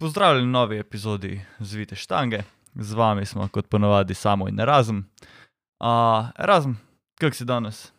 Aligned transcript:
Pozdravljeni 0.00 0.46
v 0.46 0.50
novi 0.50 0.78
epizodi 0.78 1.40
Zvite 1.58 1.96
štange, 1.96 2.38
z 2.74 2.94
vami 2.94 3.26
smo 3.26 3.48
kot 3.52 3.66
ponovadi 3.68 4.14
samo 4.14 4.48
in 4.48 4.58
razum. 4.58 5.04
Razum, 6.36 6.78
kako 7.20 7.36
si 7.36 7.44
danes? 7.44 7.92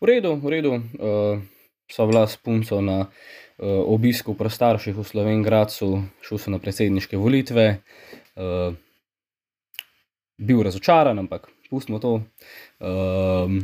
V 0.00 0.06
redu, 0.10 0.34
v 0.42 0.50
redu. 0.50 0.72
Uh, 0.74 1.38
sva 1.86 2.06
bila 2.06 2.26
s 2.26 2.34
punco 2.36 2.80
na 2.80 2.98
uh, 2.98 3.06
obisku 3.86 4.34
prastarših 4.34 4.96
v 4.96 5.06
Slovenki, 5.06 5.54
šel 6.26 6.38
sem 6.38 6.50
na 6.50 6.58
predsedniške 6.58 7.16
volitve. 7.16 7.78
Uh, 8.34 8.74
bil 10.34 10.66
razočaran, 10.66 11.18
ampak 11.18 11.46
pustimo 11.70 12.02
to. 12.02 12.22
Um, 12.82 13.62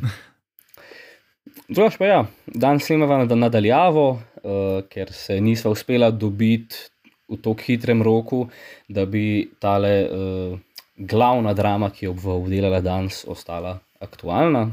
Drugač 1.66 1.98
pa 1.98 2.06
ja, 2.06 2.26
danes 2.46 2.86
snemava 2.86 3.24
nadaljavo, 3.26 4.10
uh, 4.14 4.84
ker 4.86 5.10
se 5.10 5.40
nisva 5.40 5.74
uspela 5.74 6.14
dobiti 6.14 6.94
v 7.28 7.38
tako 7.42 7.62
hitrem 7.66 8.02
roku, 8.02 8.46
da 8.88 9.06
bi 9.06 9.50
tale 9.58 9.92
uh, 10.06 10.58
glavna 10.96 11.54
drama, 11.54 11.90
ki 11.90 12.06
jo 12.06 12.14
bo 12.14 12.38
obdelala 12.40 12.80
danes, 12.80 13.24
ostala 13.28 13.78
aktualna. 14.00 14.70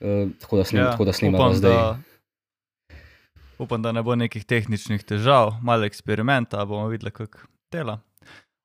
Uh, 0.00 0.30
tako 0.40 0.60
da, 0.60 0.64
snim, 0.64 0.82
ja, 0.82 0.90
tako 0.90 1.04
da 1.04 1.12
snemamo 1.12 1.54
zdaj. 1.54 1.72
Da, 1.72 1.98
upam, 3.58 3.82
da 3.82 3.92
ne 3.92 4.02
bo 4.02 4.14
nekih 4.16 4.44
tehničnih 4.44 5.04
težav, 5.04 5.56
malo 5.62 5.88
eksperimenta, 5.88 6.64
bomo 6.64 6.88
videli, 6.88 7.10
kako 7.10 7.48
dela. 7.72 7.98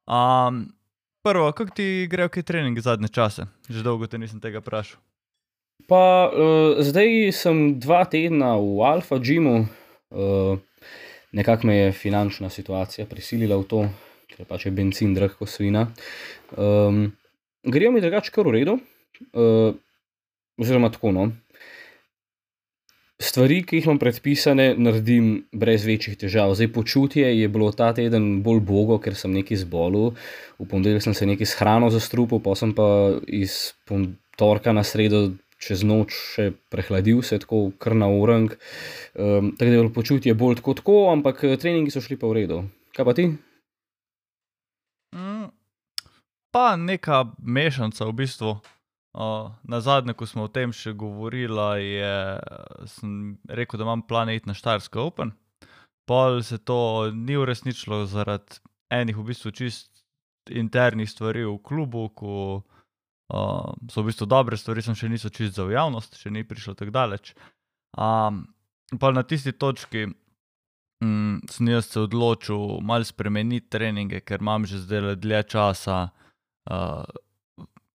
Um, 0.08 0.68
prvo, 1.24 1.52
kako 1.52 1.72
ti 1.76 2.08
grejo 2.12 2.30
ki 2.30 2.44
treningi 2.44 2.82
zadnje 2.82 3.08
čase? 3.08 3.48
Že 3.70 3.84
dolgo 3.84 4.08
te 4.08 4.18
nisem 4.18 4.40
tega 4.40 4.62
vprašal. 4.62 5.02
Pa 5.90 6.32
uh, 6.32 6.80
zdaj 6.80 7.34
sem 7.36 7.80
dva 7.80 8.06
tedna 8.10 8.56
v 8.58 8.80
Alfa 8.86 9.20
Gymu, 9.20 9.66
uh, 9.66 10.58
nekako 11.36 11.68
me 11.68 11.78
je 11.78 11.92
finančna 11.92 12.50
situacija 12.50 13.06
prisilila 13.12 13.60
v 13.60 13.68
to, 13.70 13.86
ker 14.32 14.48
pač 14.48 14.68
je 14.68 14.74
benzin 14.76 15.14
drag 15.16 15.36
kot 15.40 15.52
svina. 15.52 15.88
Um, 16.56 17.10
Grejo 17.66 17.92
mi 17.92 18.02
drugače 18.02 18.32
kar 18.32 18.48
v 18.48 18.54
redu, 18.60 18.78
uh, 19.34 19.74
oziroma 20.62 20.92
tako 20.94 21.12
no. 21.16 21.32
Stvari, 23.16 23.62
ki 23.64 23.80
jih 23.80 23.86
imam 23.88 24.00
predpisane, 24.00 24.74
naredim 24.78 25.30
brez 25.56 25.86
večjih 25.88 26.18
težav. 26.20 26.52
Zdaj 26.56 26.68
počutje 26.76 27.30
je 27.32 27.48
bilo 27.48 27.70
ta 27.72 27.94
teden 27.96 28.42
bolj 28.44 28.60
bogo, 28.68 29.00
ker 29.00 29.16
sem 29.16 29.32
nekaj 29.32 29.64
zbolel. 29.64 30.12
V 30.60 30.68
ponedeljek 30.68 31.06
sem 31.06 31.16
se 31.16 31.28
nekaj 31.28 31.48
s 31.48 31.58
hrano 31.60 31.90
zastrupil, 31.94 32.44
pa 32.44 32.58
sem 32.60 32.76
pa 32.76 32.88
iz 33.28 33.72
torka 34.36 34.76
na 34.76 34.84
sredo 34.84 35.30
čez 35.62 35.84
noč 35.88 36.14
še 36.14 36.50
prehladil, 36.72 37.22
se 37.24 37.40
tako 37.42 37.70
kar 37.80 37.96
na 37.98 38.10
urang. 38.12 38.54
Um, 39.16 39.54
tako 39.58 39.72
da 39.72 39.76
je 39.78 39.94
počutje 39.96 40.36
bolj 40.38 40.62
kot 40.66 40.82
tako, 40.84 40.98
ampak 41.14 41.44
eh, 41.44 41.58
treningi 41.58 41.94
so 41.94 42.04
šli 42.04 42.20
pa 42.20 42.30
v 42.32 42.42
redu. 42.42 42.62
Kaj 42.96 43.08
pa 43.08 43.16
ti? 43.16 43.28
Mm, 45.16 45.50
pa 46.52 46.76
neka 46.80 47.26
mešanica 47.40 48.08
v 48.08 48.18
bistvu. 48.24 48.58
Uh, 49.16 49.54
na 49.64 49.80
zadnje, 49.80 50.12
ko 50.12 50.28
smo 50.28 50.44
o 50.44 50.52
tem 50.52 50.74
še 50.76 50.92
govorili, 50.92 51.88
je 51.88 52.16
rekel, 53.48 53.80
da 53.80 53.86
imam 53.88 54.02
plan 54.04 54.28
iti 54.28 54.50
na 54.50 54.56
Štajersko 54.58 55.08
Open. 55.08 55.32
Pol 56.04 56.44
se 56.44 56.60
to 56.60 57.14
ni 57.16 57.38
uresničilo 57.40 58.04
zaradi 58.12 58.60
enih 58.92 59.16
v 59.16 59.24
bistvu 59.32 59.56
čist 59.56 60.04
internih 60.52 61.08
stvari 61.10 61.48
v 61.48 61.56
klubu, 61.64 62.10
ko 62.12 62.34
uh, 62.60 62.75
so 63.30 64.02
v 64.02 64.06
bistvu 64.06 64.28
dobre 64.30 64.58
stvari, 64.58 64.84
sem 64.86 64.96
še 64.98 65.10
niso 65.10 65.32
čist 65.34 65.58
za 65.58 65.66
javnost, 65.70 66.18
še 66.20 66.30
ni 66.30 66.46
prišlo 66.46 66.76
tako 66.78 66.94
daleč. 66.94 67.34
Um, 67.98 68.46
pa 69.02 69.12
na 69.16 69.24
tisti 69.24 69.56
točki 69.56 70.06
um, 71.02 71.42
sem 71.50 71.70
jaz 71.74 71.90
se 71.90 72.00
odločil 72.06 72.82
malo 72.86 73.08
spremeniti 73.08 73.70
treninge, 73.70 74.22
ker 74.22 74.44
imam 74.44 74.66
že 74.66 74.84
zdaj 74.84 75.16
dlje 75.22 75.44
časa. 75.56 76.10
Uh, 76.70 77.04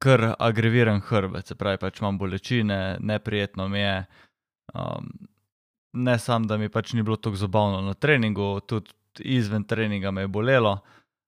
Ker 0.00 0.30
agreviran 0.40 1.02
hrbet, 1.04 1.50
se 1.50 1.54
pravi, 1.60 1.76
pač 1.76 1.98
imam 2.00 2.16
bolečine, 2.16 2.96
neprijetno 3.04 3.66
mi 3.68 3.82
je. 3.82 4.06
Um, 4.72 5.10
ne 5.92 6.14
samo, 6.18 6.48
da 6.48 6.56
mi 6.56 6.70
pač 6.72 6.94
ni 6.96 7.02
bilo 7.04 7.18
tako 7.20 7.36
zabavno 7.36 7.82
na 7.84 7.92
treningu, 7.92 8.62
tudi 8.64 8.96
izven 9.20 9.66
treninga 9.68 10.08
me 10.10 10.24
je 10.24 10.30
bolelo. 10.32 10.78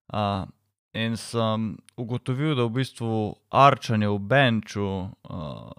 Uh, 0.09 0.49
In 0.93 1.17
sem 1.17 1.73
ugotovil, 1.97 2.53
da 2.55 2.67
v 2.67 2.77
bistvu 2.77 3.33
arčanje 3.49 4.09
v 4.11 4.19
benču 4.19 4.85
uh, 5.09 5.71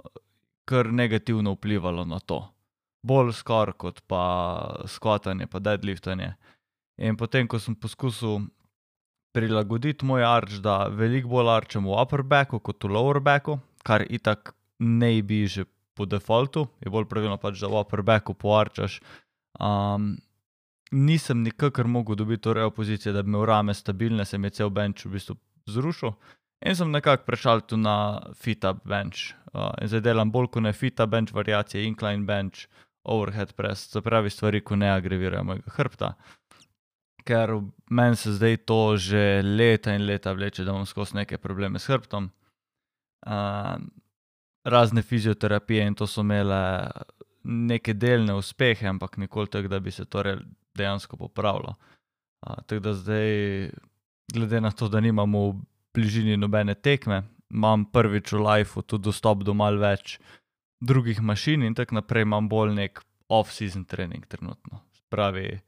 kar 0.67 0.91
negativno 0.91 1.55
vplivalo 1.55 2.05
na 2.05 2.19
to. 2.19 2.41
Bolj 3.05 3.35
skoraj 3.37 3.77
kot 3.79 4.03
pa 4.11 4.25
skotanje, 4.91 5.47
pa 5.47 5.61
deadliftanje. 5.61 6.33
In 6.99 7.19
potem, 7.21 7.47
ko 7.47 7.61
sem 7.63 7.77
poskusil 7.77 8.49
prilagoditi 9.35 10.07
moj 10.07 10.25
arč, 10.25 10.59
da 10.63 10.87
veliko 10.91 11.29
bolj 11.37 11.51
arčem 11.53 11.87
v 11.87 11.95
upper 12.01 12.23
backu 12.23 12.59
kot 12.63 12.85
v 12.85 12.95
lower 12.97 13.21
backu, 13.21 13.59
kar 13.87 14.07
itak 14.07 14.55
ne 14.79 15.23
bi 15.23 15.45
že 15.47 15.67
po 15.95 16.07
defaultu, 16.07 16.67
je 16.83 16.91
bolj 16.91 17.07
pravilno 17.11 17.39
pač, 17.39 17.61
da 17.63 17.71
v 17.71 17.83
upper 17.83 18.03
backu 18.03 18.35
poarčaš. 18.35 18.99
Um, 19.61 20.17
nisem 20.95 21.43
nikakor 21.43 21.87
mogel 21.87 22.17
dobiti 22.17 22.43
torej 22.43 22.65
opozicije, 22.71 23.13
da 23.13 23.23
bi 23.23 23.29
imel 23.29 23.45
rame 23.45 23.75
stabilne, 23.75 24.25
se 24.25 24.39
mi 24.39 24.47
je 24.47 24.51
cel 24.61 24.71
bench 24.71 25.07
v 25.07 25.11
bistvu 25.17 25.37
zrušil. 25.67 26.13
In 26.65 26.77
sem 26.77 26.91
nekako 26.91 27.25
prešal 27.27 27.61
tu 27.61 27.77
na 27.77 28.23
fita 28.35 28.73
bench. 28.73 29.35
Uh, 29.53 29.71
in 29.83 29.89
zdaj 29.89 30.01
delam 30.01 30.31
bolj 30.33 30.49
kot 30.55 30.63
ne 30.63 30.73
fita 30.73 31.07
bench 31.07 31.35
variacije, 31.35 31.85
incline 31.85 32.25
bench, 32.25 32.69
overhead 33.05 33.53
press, 33.53 33.91
se 33.91 34.01
pravi 34.01 34.31
stvari, 34.31 34.61
ko 34.61 34.77
ne 34.77 34.89
agrevirajo 34.91 35.45
mojega 35.45 35.75
hrbta. 35.77 36.15
Ker 37.25 37.53
meni 37.91 38.17
se 38.17 38.33
zdaj 38.33 38.57
to 38.69 38.97
že 38.97 39.43
leta 39.43 39.95
in 39.95 40.07
leta 40.07 40.33
vleče, 40.33 40.65
da 40.65 40.73
imam 40.73 40.87
skozi 40.87 41.17
neke 41.17 41.39
probleme 41.39 41.79
s 41.79 41.91
hrbtom. 41.91 42.31
Uh, 43.27 43.77
razne 44.65 45.03
fizioterapije 45.03 45.87
in 45.87 45.95
to 45.95 46.07
so 46.07 46.21
imele 46.21 46.91
neke 47.45 47.93
delne 47.93 48.35
uspehe, 48.35 48.89
ampak 48.89 49.17
nikoli 49.17 49.47
tako, 49.47 49.69
da 49.69 49.81
bi 49.81 49.91
se 49.91 50.05
torej 50.05 50.39
dejansko 50.77 51.17
popravilo. 51.17 51.75
Tako 52.45 52.81
da 52.85 52.95
zdaj, 52.95 53.71
glede 54.33 54.61
na 54.61 54.71
to, 54.71 54.89
da 54.89 55.01
nimamo 55.01 55.49
v 55.49 55.55
bližini 55.95 56.37
nobene 56.37 56.75
tekme, 56.75 57.23
imam 57.51 57.85
prvič 57.85 58.33
v 58.33 58.43
lifeu 58.43 58.83
tudi 58.83 59.09
dostop 59.09 59.45
do 59.47 59.55
mal 59.55 59.79
več 59.79 60.19
drugih 60.85 61.23
mašin 61.23 61.63
in 61.63 61.75
tako 61.75 62.01
naprej, 62.01 62.27
imam 62.27 62.49
bolj 62.49 62.75
nek 62.75 63.01
off-season 63.29 63.85
trening 63.89 64.27
trenutno. 64.27 64.83
Pravi, 65.09 65.61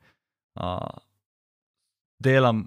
a, 0.61 0.77
delam 2.19 2.67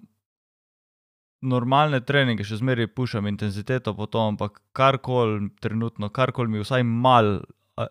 normalne 1.41 2.01
treninge, 2.03 2.44
še 2.44 2.59
zmeraj 2.59 2.89
pušam 2.95 3.27
intenziteto 3.29 3.94
po 3.95 4.07
tom, 4.11 4.35
ampak 4.35 4.59
karkoli 4.75 5.50
trenutno, 5.63 6.09
karkoli 6.09 6.51
mi 6.51 6.63
vsaj 6.63 6.83
mal 6.83 7.39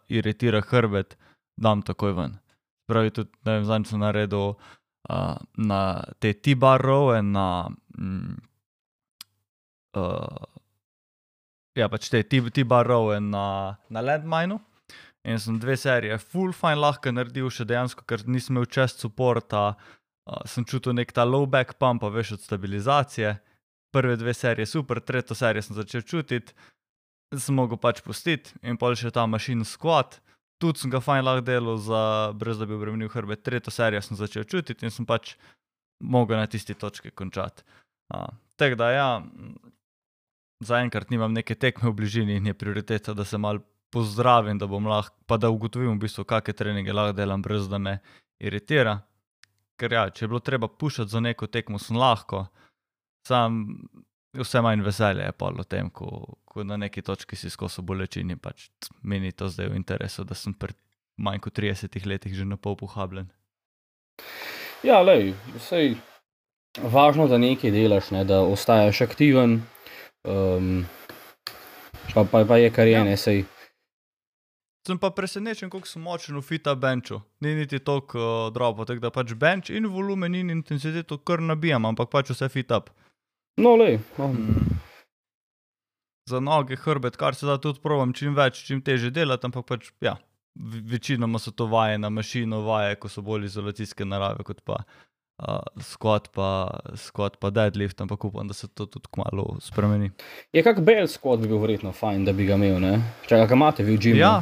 iritira 0.08 0.60
hrbet, 0.60 1.16
dam 1.56 1.82
takoj 1.82 2.12
ven. 2.16 2.36
Pravi 2.88 3.12
tudi, 3.12 3.30
zdaj 3.44 3.84
sem 3.88 4.00
naredil 4.00 4.54
uh, 4.54 5.36
na 5.56 5.80
te 6.18 6.32
T-barove, 6.32 7.20
na. 7.22 7.68
Mm, 7.98 8.38
uh, 10.00 10.46
ja, 11.76 11.88
pač 11.92 12.08
te 12.08 12.22
T-barove 12.24 13.20
na, 13.20 13.76
na 13.92 14.04
Landminu. 14.04 14.60
In 15.28 15.40
sem 15.42 15.58
dve 15.60 15.76
serije, 15.76 16.16
full 16.22 16.54
fine, 16.56 16.80
lahko 16.80 17.12
naredil 17.12 17.50
še 17.52 17.66
dejansko, 17.68 18.06
ker 18.08 18.22
nisem 18.30 18.56
imel 18.56 18.68
čest 18.72 19.02
suporta, 19.04 19.74
uh, 19.74 20.40
sem 20.48 20.64
čutil 20.64 20.96
nek 20.96 21.12
ta 21.12 21.26
low 21.28 21.44
back 21.44 21.76
pump, 21.76 22.06
več 22.14 22.32
od 22.32 22.40
stabilizacije. 22.40 23.34
Prve 23.92 24.16
dve 24.20 24.32
serije 24.36 24.68
super, 24.68 25.00
tretjo 25.04 25.36
serijo 25.36 25.64
sem 25.64 25.76
začel 25.76 26.04
čutiti, 26.08 26.56
sem 27.36 27.56
mogel 27.56 27.80
pač 27.80 28.00
pustiti 28.04 28.52
in 28.64 28.76
pol 28.80 28.96
še 28.96 29.12
ta 29.12 29.26
mašin 29.28 29.64
squat 29.68 30.20
tudi 30.58 30.82
sem 30.82 30.90
ga 30.90 31.00
fajn 31.00 31.24
lahko 31.24 31.44
delal, 31.46 31.78
za, 31.82 32.02
brez 32.38 32.58
da 32.58 32.66
bi 32.66 32.76
obremenil 32.76 33.10
hrbet. 33.12 33.42
Tretjo 33.46 33.72
serijo 33.74 34.02
sem 34.04 34.18
začel 34.18 34.44
čutiti 34.44 34.86
in 34.86 34.94
sem 34.94 35.06
pač 35.06 35.36
mogel 36.00 36.38
na 36.38 36.46
tisti 36.46 36.74
točki 36.74 37.10
končati. 37.10 37.64
Tako 38.58 38.78
da, 38.78 38.90
ja, 38.90 39.08
zaenkrat 40.64 41.10
nimam 41.10 41.32
neke 41.32 41.54
tekme 41.54 41.90
v 41.90 41.96
bližini 42.00 42.38
in 42.38 42.46
je 42.50 42.54
prioriteta, 42.54 43.14
da 43.14 43.24
se 43.24 43.38
mal 43.38 43.60
pozdravim, 43.90 44.58
da 44.58 44.66
bom 44.66 44.86
lahko, 44.86 45.14
pa 45.26 45.36
da 45.36 45.50
ugotovim 45.50 45.94
v 45.96 46.04
bistvu, 46.06 46.24
kakšne 46.28 46.54
treninge 46.54 46.92
lahko 46.92 47.16
delam, 47.16 47.42
brez 47.42 47.68
da 47.68 47.78
me 47.78 47.98
iritira. 48.40 48.98
Ker 49.78 49.92
ja, 49.94 50.08
če 50.10 50.24
je 50.24 50.28
bilo 50.28 50.40
treba 50.42 50.68
pušati 50.68 51.10
za 51.10 51.20
neko 51.22 51.46
tekmo, 51.46 51.78
sem 51.78 51.96
lahko. 51.96 52.48
Sam 53.28 53.78
vse 54.36 54.60
manj 54.60 54.82
veselje 54.84 55.24
je 55.24 55.32
pa 55.32 55.48
o 55.48 55.64
tem, 55.64 55.90
ko, 55.90 56.38
ko 56.44 56.64
na 56.64 56.76
neki 56.76 57.02
točki 57.02 57.36
si 57.36 57.50
skozi 57.50 57.82
bolečini. 57.82 58.36
Pač 58.36 58.68
meni 59.02 59.32
to 59.32 59.48
zdaj 59.48 59.72
v 59.72 59.80
interesu, 59.80 60.24
da 60.24 60.34
sem 60.34 60.54
pred 60.54 60.76
manj 61.16 61.40
kot 61.40 61.58
30 61.58 62.06
leti 62.06 62.34
že 62.34 62.44
na 62.44 62.56
pol 62.56 62.76
pohabljen. 62.76 63.28
Ja, 64.82 65.00
le, 65.02 65.34
vse 65.56 65.76
je 65.82 65.96
važno, 66.82 67.26
da 67.28 67.38
nekaj 67.38 67.70
delaš, 67.74 68.10
ne, 68.14 68.24
da 68.24 68.40
ostaješ 68.46 69.00
aktiven. 69.08 69.62
Um, 70.24 70.86
pa, 72.14 72.24
pa, 72.24 72.44
pa 72.44 72.58
je 72.58 72.70
kar 72.70 72.86
je, 72.86 72.92
ja. 72.92 73.04
ne 73.04 73.16
sej. 73.16 73.44
sem 74.86 74.98
pa 74.98 75.10
presenečen, 75.10 75.68
koliko 75.70 75.88
sem 75.88 76.02
močen 76.02 76.36
v 76.38 76.42
fita 76.42 76.74
benču. 76.74 77.20
Ni 77.40 77.54
niti 77.54 77.78
toliko 77.78 78.18
uh, 78.18 78.52
drobo, 78.52 78.86
tako 78.88 79.00
da 79.00 79.10
pač 79.10 79.34
benč 79.34 79.70
in 79.70 79.86
volumen 79.86 80.34
in 80.34 80.50
intenziteto 80.50 81.18
kar 81.18 81.42
nabijam, 81.44 81.84
ampak 81.84 82.08
pač 82.10 82.30
vse 82.32 82.48
fit 82.48 82.70
up. 82.72 82.88
No, 83.58 83.74
le. 83.76 83.98
No. 84.18 84.28
Mm. 84.28 84.78
Za 86.30 86.40
noge, 86.40 86.76
hrbet, 86.76 87.16
kar 87.16 87.34
se 87.34 87.46
da 87.46 87.56
tudi 87.58 87.80
provam 87.82 88.12
čim 88.12 88.36
več, 88.36 88.60
čim 88.66 88.82
teže 88.84 89.10
delati, 89.10 89.48
ampak 89.48 89.66
pač 89.66 89.90
ja. 90.04 90.18
Večinoma 90.58 91.38
so 91.38 91.52
to 91.54 91.68
vaje 91.70 91.98
na 91.98 92.10
mašino, 92.10 92.60
vaje, 92.66 92.96
ko 92.98 93.08
so 93.10 93.22
bolj 93.22 93.46
izolacijske 93.46 94.04
narave, 94.04 94.42
kot 94.46 94.60
pa 94.66 94.80
uh, 94.82 95.62
squat, 95.80 96.28
pa 96.34 96.48
squat, 96.98 97.38
pa 97.40 97.50
deadlift, 97.54 98.00
ampak 98.02 98.24
upam, 98.24 98.48
da 98.48 98.54
se 98.54 98.68
to 98.68 98.86
tudi 98.86 99.10
kmalo 99.14 99.56
spremeni. 99.62 100.10
Je 100.52 100.62
kak 100.66 100.82
bel 100.84 101.06
skot 101.08 101.40
bi 101.40 101.50
bil 101.50 101.62
verjetno 101.62 101.94
fajn, 101.94 102.26
da 102.26 102.34
bi 102.34 102.48
ga 102.48 102.58
imel, 102.58 102.80
ne? 102.82 102.98
Čakaj, 103.28 103.46
ga 103.46 103.58
imate 103.58 103.86
vi 103.86 103.96
v 103.96 104.02
džimu? 104.02 104.20
Ja, 104.20 104.34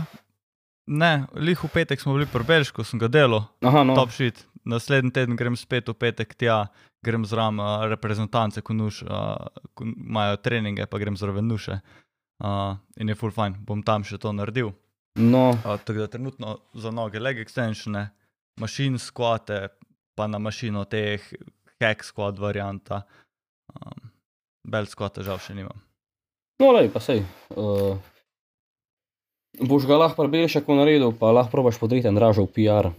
ne, 0.87 1.13
lih 1.37 1.61
v 1.61 1.73
petek 1.73 2.01
smo 2.01 2.17
bili 2.17 2.29
pri 2.33 2.49
Belšku, 2.49 2.85
sem 2.85 3.01
ga 3.03 3.13
delal, 3.13 3.45
Aha, 3.65 3.85
no. 3.85 3.97
top 3.99 4.13
shit. 4.17 4.47
Naslednji 4.67 5.13
teden 5.15 5.37
grem 5.39 5.55
spet 5.55 5.87
v 5.93 5.95
petek 5.95 6.33
tja, 6.35 6.65
grem 7.07 7.25
zraven 7.29 7.63
uh, 7.63 7.87
reprezentance, 7.91 8.63
ko, 8.67 8.75
nuš, 8.75 9.03
uh, 9.07 9.63
ko 9.79 9.87
imajo 9.87 10.41
treninge, 10.43 10.89
pa 10.91 11.01
grem 11.03 11.17
zraven 11.17 11.47
nuše. 11.49 11.79
Uh, 12.43 12.75
in 13.01 13.09
je 13.09 13.17
full 13.17 13.33
fajn, 13.33 13.61
bom 13.65 13.81
tam 13.87 14.05
še 14.05 14.19
to 14.21 14.35
naredil. 14.37 14.75
No, 15.17 15.49
Uh, 15.65 15.79
tako 15.81 16.03
da 16.03 16.11
trenutno 16.13 16.59
za 16.75 16.91
noge 16.93 17.23
leg 17.23 17.39
extensione, 17.41 18.11
mašin 18.61 18.99
squate, 19.01 19.69
pa 20.17 20.27
na 20.29 20.39
mašino 20.39 20.85
teh 20.85 21.23
hack 21.81 22.05
squat 22.05 22.39
varianta. 22.39 23.03
Um, 23.73 24.11
bel 24.67 24.89
squata 24.91 25.23
žal 25.23 25.41
še 25.41 25.55
nimam. 25.57 25.81
no 26.61 26.73
le, 26.73 26.89
pa 26.93 27.01
sej. 27.01 27.23
Uh, 27.53 27.97
boš 29.61 29.87
ga 29.89 30.01
lahko 30.01 30.25
prebešek 30.25 30.69
naredil, 30.69 31.13
pa 31.17 31.33
lahko 31.33 31.53
probaš 31.53 31.81
podreti 31.81 32.09
Andražov 32.09 32.51
PR. 32.53 32.93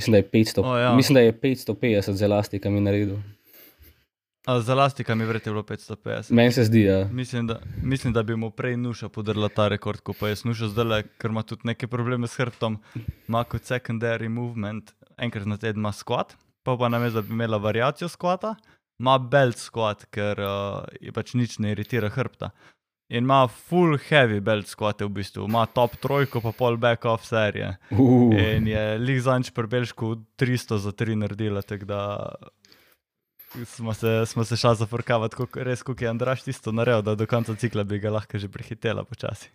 Mislim, 0.00 0.12
da 0.12 0.18
je 0.18 0.30
500, 0.30 0.64
O, 0.64 0.78
ja. 0.78 0.94
mislim, 0.94 1.14
da 1.14 1.20
je 1.20 1.32
550 1.32 2.12
z 2.12 2.22
elastikami 2.22 2.80
naredil. 2.80 3.14
Uh, 3.14 4.62
za 4.62 4.74
lastika 4.74 5.14
mi 5.14 5.24
vrete 5.24 5.50
bilo 5.50 5.62
550. 5.62 6.32
Meni 6.32 6.52
se 6.52 6.64
zdi, 6.64 6.82
ja. 6.82 7.04
Mislim 7.12 7.46
da, 7.46 7.60
mislim, 7.82 8.12
da 8.12 8.22
bi 8.22 8.36
mu 8.36 8.50
prej 8.50 8.76
nuša 8.76 9.08
podrla 9.08 9.48
ta 9.48 9.68
rekord, 9.68 10.00
ko 10.00 10.14
pa 10.20 10.28
je 10.28 10.36
nuša 10.44 10.68
zdaj, 10.68 11.02
ker 11.18 11.30
ima 11.30 11.42
tudi 11.42 11.60
neke 11.64 11.86
probleme 11.86 12.28
s 12.28 12.40
hrbtom, 12.40 12.78
ima 13.28 13.44
kot 13.44 13.62
secondary 13.62 14.28
movement, 14.28 14.92
enkrat 15.18 15.46
na 15.46 15.56
teden 15.56 15.84
ima 15.84 15.92
squat, 15.92 16.32
pa 16.62 16.76
pa 16.76 16.88
nam 16.88 17.04
je, 17.04 17.10
da 17.10 17.22
bi 17.22 17.32
imela 17.32 17.56
variacijo 17.56 18.08
squata, 18.08 18.54
ima 18.98 19.18
belt 19.18 19.60
squat, 19.60 20.06
ker 20.10 20.40
uh, 20.40 20.88
je 21.00 21.12
pač 21.12 21.34
nič 21.34 21.58
ne 21.58 21.76
iritira 21.76 22.08
hrbta. 22.08 22.50
In 23.10 23.24
ima 23.24 23.48
full 23.48 23.98
heavy 23.98 24.38
belt 24.40 24.68
squate 24.70 25.04
v 25.04 25.10
bistvu, 25.10 25.48
ima 25.48 25.64
top 25.66 25.96
trojko, 25.98 26.38
pa 26.44 26.52
pol 26.54 26.76
back 26.78 27.04
off 27.10 27.24
serije. 27.26 27.72
Uh, 27.90 28.30
In 28.38 28.68
je 28.70 28.84
lig 29.02 29.18
zanč 29.24 29.50
pri 29.50 29.66
Belšku 29.66 30.14
300 30.38 30.78
za 30.78 30.92
3 30.94 31.16
naredila, 31.18 31.62
tako 31.62 31.88
da 31.90 32.00
smo 33.64 33.94
se, 33.94 34.26
smo 34.26 34.44
se 34.44 34.56
šla 34.56 34.74
zafrkavati, 34.74 35.36
koliko, 35.36 35.64
res 35.66 35.82
koliko 35.82 36.04
je 36.04 36.10
Andraš 36.10 36.46
tisto 36.46 36.72
naredil, 36.72 37.02
da 37.02 37.14
do 37.14 37.26
konca 37.26 37.54
cikla 37.54 37.84
bi 37.84 37.98
ga 37.98 38.14
lahko 38.14 38.38
že 38.38 38.48
prehitela 38.48 39.04
počasi. 39.04 39.50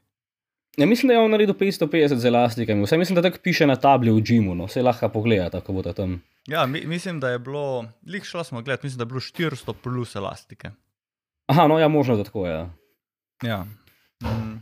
ja, 0.78 0.86
mislim, 0.86 1.08
da 1.08 1.13
je 1.13 1.19
on 1.19 1.31
naredil 1.31 1.56
550 1.56 2.16
z 2.16 2.25
elastikami. 2.25 2.84
Vse 2.84 2.98
mislim, 2.98 3.16
da 3.16 3.22
tako 3.22 3.40
piše 3.44 3.68
na 3.68 3.75
tabli 3.75 4.12
v 4.12 4.22
džimu, 4.22 4.56
no. 4.56 4.66
vse 4.66 4.84
lahko 4.84 5.10
pogleda, 5.10 5.50
tako 5.50 5.74
bo 5.74 5.94
tam. 5.94 6.22
Ja, 6.48 6.66
mi, 6.66 6.84
mislim, 6.86 7.19
da 7.19 7.30
je 7.30 7.40
bilo, 7.40 7.86
lih 8.08 8.24
šla 8.24 8.44
smo 8.44 8.62
gledati, 8.62 8.86
mislim, 8.86 8.98
da 8.98 9.01
je 9.04 9.06
bilo 9.06 9.19
400 9.19 9.74
plus 9.74 10.16
elastike. 10.16 10.72
Aha, 11.48 11.68
no 11.68 11.80
ja, 11.80 11.88
možno 11.88 12.18
da 12.18 12.24
tako 12.24 12.48
je. 12.48 12.54
Ja. 12.54 12.69
Ja. 13.46 13.66
Mm. 14.24 14.62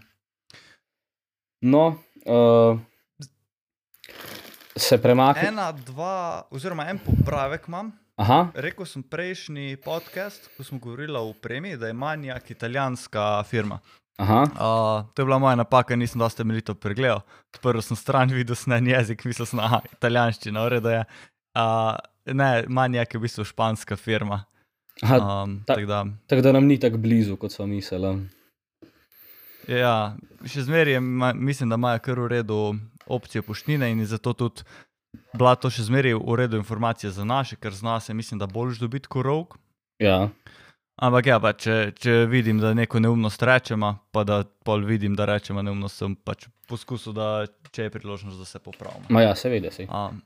No, 1.62 1.88
uh, 2.26 2.80
se 4.76 4.98
premakne. 5.02 5.48
Ena, 5.48 5.72
dva, 5.72 6.48
oziroma 6.52 6.88
en 6.90 7.00
popravek 7.00 7.68
imam. 7.68 7.92
Aha, 8.16 8.52
Rekl 8.56 8.86
sem 8.86 9.02
prejšnji 9.04 9.78
podcast, 9.82 10.50
ko 10.58 10.64
smo 10.64 10.78
govorili 10.80 11.18
o 11.18 11.34
premi, 11.34 11.78
da 11.78 11.88
je 11.88 11.94
manjak 11.94 12.52
italijanska 12.52 13.44
firma. 13.44 13.80
aha. 14.18 14.42
Uh, 14.44 15.10
to 15.14 15.22
je 15.22 15.26
bila 15.26 15.40
moja 15.40 15.56
napaka, 15.56 15.96
nisem 15.96 16.20
dosti 16.20 16.38
temeljito 16.38 16.76
pregledal. 16.76 17.22
Odprl 17.56 17.82
sem 17.82 17.98
stran, 17.98 18.30
videl 18.30 18.56
sem 18.56 18.74
en 18.74 18.88
jezik, 18.88 19.26
mislil 19.26 19.46
sem, 19.46 19.60
je 19.60 19.80
italijanščina, 19.94 20.62
v 20.64 20.70
redu 20.70 20.90
je. 20.90 21.02
Uh, 21.58 21.96
ne, 22.26 22.64
manjak 22.68 23.14
je 23.14 23.20
v 23.20 23.24
bistvu 23.24 23.46
španska 23.46 23.96
firma. 23.96 24.44
aha 25.02 25.18
Um, 25.18 25.64
ta- 25.66 25.74
tako 25.74 25.88
da, 25.88 26.06
tako 26.28 26.42
da 26.42 26.52
nam 26.52 26.66
ni 26.66 26.78
tako 26.80 26.98
blizu, 26.98 27.36
kot 27.38 27.52
smo 27.52 27.66
mislili. 27.66 28.30
Ja, 29.68 30.16
še 30.46 30.66
zmeraj 30.68 31.00
mislim, 31.36 31.70
da 31.70 31.80
imajo 31.80 32.02
kar 32.04 32.20
v 32.20 32.28
redu 32.28 32.60
opcije 33.06 33.42
poštnine 33.42 33.92
in 33.92 34.06
zato 34.06 34.34
tudi 34.34 34.64
bila 35.34 35.56
to 35.56 35.70
še 35.70 35.86
zmeraj 35.88 36.18
v 36.18 36.36
redu 36.38 36.58
informacija 36.58 37.12
za 37.12 37.26
naše, 37.26 37.56
ker 37.56 37.74
zna 37.74 38.00
se, 38.00 38.14
mislim, 38.14 38.40
da 38.40 38.48
boljš 38.48 38.82
dobiti 38.82 39.08
korov. 39.08 39.54
Ja. 40.02 40.30
Ampak 41.02 41.26
ja, 41.26 41.40
pa, 41.42 41.54
če, 41.58 41.94
če 41.98 42.28
vidim, 42.30 42.60
da 42.62 42.74
neko 42.78 43.02
neumnost 43.02 43.42
rečemo, 43.42 43.96
pa 44.14 44.22
da 44.28 44.44
pol 44.66 44.86
vidim, 44.86 45.16
da 45.18 45.26
rečemo 45.26 45.64
neumnost, 45.66 45.98
sem 45.98 46.14
pač 46.16 46.46
poskusil, 46.70 47.16
da 47.18 47.48
če 47.74 47.88
je 47.88 47.94
priložnost, 47.96 48.38
da 48.38 48.46
se 48.46 48.62
popravimo. 48.62 49.10
Ma 49.10 49.24
ja, 49.26 49.34
seveda 49.38 49.72
si. 49.74 49.88
Um, 49.90 50.22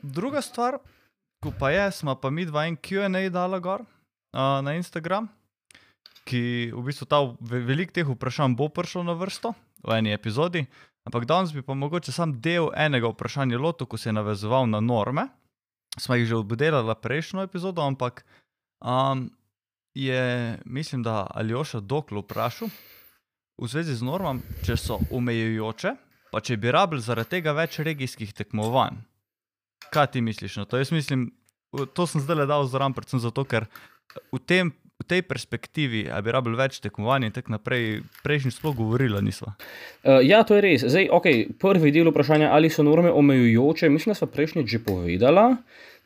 druga 0.00 0.40
stvar, 0.44 0.80
ko 1.44 1.52
pa 1.58 1.72
je, 1.74 1.84
smo 2.00 2.16
pa 2.16 2.32
mi 2.32 2.46
dva 2.48 2.64
en 2.70 2.78
QA 2.80 3.12
dala 3.28 3.60
gor 3.60 3.84
uh, 3.84 4.64
na 4.64 4.72
Instagram, 4.78 5.28
ki 6.24 6.70
v 6.74 6.82
bistvu 6.86 7.06
ta 7.10 7.20
ve- 7.40 7.62
veliko 7.66 7.92
teh 7.92 8.06
vprašanj 8.06 8.56
bo 8.56 8.68
prišlo 8.68 9.02
na 9.02 9.14
vrsto 9.18 9.54
v 9.82 9.98
eni 9.98 10.12
epizodi, 10.14 10.66
ampak 11.04 11.26
danes 11.26 11.52
bi 11.52 11.62
pa 11.62 11.74
mogoče 11.74 12.12
sam 12.12 12.38
del 12.40 12.70
enega 12.74 13.10
vprašanja 13.10 13.58
lotil, 13.58 13.86
ko 13.86 13.98
se 13.98 14.08
je 14.08 14.16
navezoval 14.16 14.66
na 14.70 14.80
norme. 14.80 15.28
Smo 15.98 16.14
jih 16.14 16.28
že 16.28 16.36
obdelali 16.38 16.94
prejšnjo 16.94 17.42
epizodo, 17.42 17.82
ampak 17.82 18.24
um, 18.80 19.28
je, 19.94 20.58
mislim, 20.64 21.02
da 21.02 21.26
Aljoša 21.34 21.80
Doklo 21.80 22.22
vprašal 22.22 22.70
v 23.58 23.68
zvezi 23.68 23.94
z 23.94 24.02
normami, 24.02 24.40
če 24.64 24.76
so 24.76 24.98
omejujoče, 25.10 25.94
pa 26.32 26.40
če 26.40 26.56
bi 26.56 26.72
rabili 26.72 27.04
zaradi 27.04 27.36
tega 27.36 27.52
več 27.52 27.78
regijskih 27.78 28.32
tekmovanj. 28.32 28.96
Kaj 29.92 30.06
ti 30.14 30.22
misliš 30.24 30.56
na 30.56 30.64
to? 30.64 30.80
Jaz 30.80 30.92
mislim, 30.94 31.28
to 31.92 32.06
sem 32.06 32.22
zdaj 32.24 32.42
le 32.42 32.46
dal 32.48 32.64
zraven, 32.66 32.96
predvsem 32.96 33.20
zato, 33.20 33.44
ker 33.44 33.68
v, 34.32 34.40
tem, 34.40 34.72
v 35.02 35.08
tej 35.10 35.22
perspektivi, 35.26 36.06
a 36.06 36.22
bi 36.22 36.32
rabili 36.34 36.58
več 36.58 36.78
tekmovanj 36.84 37.28
in 37.28 37.34
tako 37.34 37.56
naprej, 37.56 38.00
prejšnji 38.22 38.54
sploh 38.54 38.76
govorila 38.78 39.20
nisva. 39.24 39.56
Uh, 40.06 40.22
ja, 40.22 40.42
to 40.46 40.56
je 40.56 40.62
res. 40.64 40.86
Zdaj, 40.86 41.10
okay, 41.10 41.44
prvi 41.50 41.92
del 41.94 42.10
vprašanja, 42.12 42.52
ali 42.54 42.70
so 42.70 42.86
norme 42.86 43.10
omejujoče, 43.10 43.90
mislim, 43.90 44.14
da 44.14 44.20
smo 44.22 44.30
prejšnjič 44.32 44.70
že 44.70 44.82
povedala, 44.86 45.48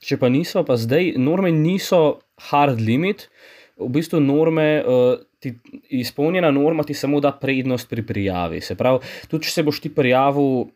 če 0.01 0.19
pa 0.21 0.33
niso, 0.33 0.65
pa 0.65 0.81
zdaj 0.81 1.15
norme 1.21 1.53
niso 1.53 2.25
hard 2.51 2.81
limit. 2.81 3.29
V 3.77 3.91
bistvu 3.93 4.23
norme, 4.25 4.81
uh, 4.81 5.21
ti, 5.45 5.53
izpolnjena 5.93 6.49
norma 6.51 6.87
ti 6.89 6.97
samo 6.97 7.21
da 7.21 7.35
prednost 7.37 7.91
pri 7.93 8.07
prijavi. 8.09 8.63
Se 8.65 8.73
pravi, 8.75 9.05
tudi 9.29 9.45
če 9.45 9.53
se 9.53 9.65
boš 9.67 9.83
ti 9.85 9.93
prijavil 9.93 10.71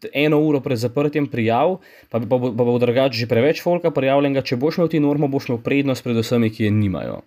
t- 0.00 0.10
eno 0.12 0.40
uro 0.40 0.60
pred 0.60 0.78
zaprtjem 0.78 1.26
prijav, 1.30 1.78
pa, 2.10 2.20
pa, 2.20 2.26
bo, 2.26 2.50
pa 2.50 2.64
bo 2.64 2.78
drugače 2.78 3.18
že 3.18 3.28
preveč 3.30 3.62
folka 3.62 3.90
prijavljenega, 3.94 4.42
če 4.42 4.58
boš 4.58 4.80
imel 4.80 4.90
ti 4.90 5.00
normo, 5.00 5.30
boš 5.30 5.50
imel 5.50 5.62
prednost 5.62 6.04
pred 6.04 6.18
vsemi, 6.18 6.50
ki 6.50 6.66
je 6.66 6.74
nimajo. 6.74 7.22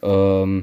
Um, 0.00 0.62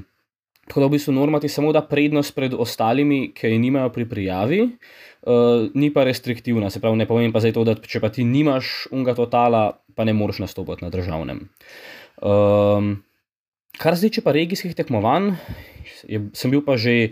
tako 0.69 0.83
da 0.83 0.87
v 0.87 0.95
bistvu 0.97 1.13
norma 1.13 1.39
ti 1.41 1.49
samo 1.49 1.73
da 1.73 1.81
prednost 1.81 2.35
pred 2.35 2.53
ostalimi, 2.53 3.31
ki 3.33 3.53
je 3.53 3.59
nimajo 3.59 3.89
pri 3.93 4.05
prijavi, 4.09 4.61
uh, 4.65 5.67
ni 5.73 5.89
pa 5.93 6.05
restriktivna. 6.07 6.69
Se 6.69 6.81
pravi, 6.81 6.97
ne 6.97 7.07
pomeni 7.09 7.33
pa 7.33 7.41
zdaj 7.43 7.57
to, 7.57 7.65
da 7.67 7.75
če 7.75 8.01
pa 8.01 8.13
ti 8.13 8.23
nimaš 8.23 8.87
unga 8.93 9.15
totala, 9.17 9.81
pa 9.95 10.05
ne 10.05 10.13
moreš 10.13 10.43
nastopati 10.45 10.85
na 10.85 10.93
državnem. 10.93 11.47
Um, 12.21 12.95
kar 13.79 13.97
zdaj, 13.97 14.17
če 14.19 14.25
pa 14.25 14.35
regijskih 14.35 14.77
tekmovanj, 14.77 15.33
je, 16.07 16.25
sem 16.37 16.53
bil 16.53 16.63
pa 16.65 16.77
že 16.77 17.11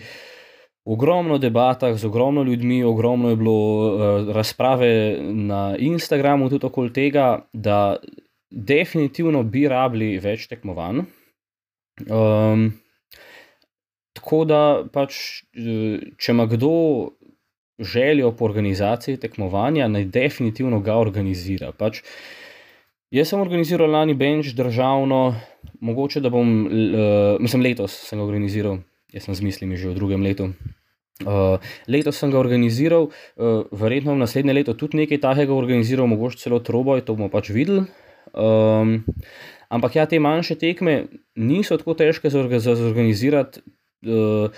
ogromno 0.87 1.35
debatah 1.41 1.97
z 1.99 2.07
ogromno 2.07 2.45
ljudmi, 2.47 2.79
ogromno 2.87 3.33
je 3.33 3.35
bilo 3.35 3.59
uh, 3.59 4.29
razprave 4.35 5.19
na 5.19 5.75
Instagramu 5.75 6.47
tudi 6.49 6.65
okoli 6.69 6.93
tega, 6.93 7.47
da 7.51 7.97
definitivno 8.51 9.43
bi 9.43 9.67
rabili 9.67 10.15
več 10.23 10.47
tekmovanj. 10.47 11.03
Um, 12.05 12.69
tako 14.13 14.43
da 14.45 14.61
pač, 14.93 15.43
eh, 15.57 16.13
če 16.17 16.35
ima 16.35 16.45
kdo 16.45 16.73
željo 17.79 18.31
po 18.37 18.45
organizaciji 18.45 19.17
tekmovanja, 19.21 19.87
naj 19.87 20.05
definitivno 20.13 20.79
ga 20.81 20.97
organizira. 20.97 21.71
Pač, 21.71 22.01
jaz 23.13 23.29
sem 23.29 23.41
organiziral 23.41 23.91
lani 23.91 24.13
bench 24.17 24.55
državno, 24.57 25.35
mogoče 25.81 26.21
da 26.21 26.29
bom, 26.33 26.65
uh, 26.65 27.37
mislim, 27.41 27.61
letos 27.61 27.93
sem 28.07 28.17
ga 28.17 28.25
organiziral, 28.25 28.79
jaz 29.13 29.27
sem 29.27 29.37
z 29.37 29.45
mislimi 29.45 29.77
že 29.77 29.91
v 29.91 29.95
drugem 29.99 30.25
letu. 30.25 30.51
Uh, 31.21 31.57
letos 31.89 32.17
sem 32.17 32.33
ga 32.33 32.37
organiziral, 32.37 33.09
uh, 33.09 33.69
verjetno 33.71 34.13
bom 34.13 34.21
naslednje 34.21 34.53
leto 34.53 34.73
tudi 34.73 34.97
nekaj 34.97 35.21
takega 35.21 35.53
organiziral, 35.53 36.09
mogoče 36.09 36.41
celo 36.41 36.59
troboj, 36.59 37.05
to 37.05 37.13
bomo 37.13 37.29
pač 37.29 37.49
videli. 37.53 37.85
Um, 38.33 39.05
ampak 39.69 39.95
ja, 39.95 40.05
te 40.05 40.19
manjše 40.19 40.57
tekme 40.59 41.05
niso 41.35 41.77
tako 41.77 41.97
težke 41.97 42.29
za, 42.29 42.39
orga- 42.43 42.61
za 42.63 42.75
zorganizirati, 42.75 43.63
uh, 44.07 44.51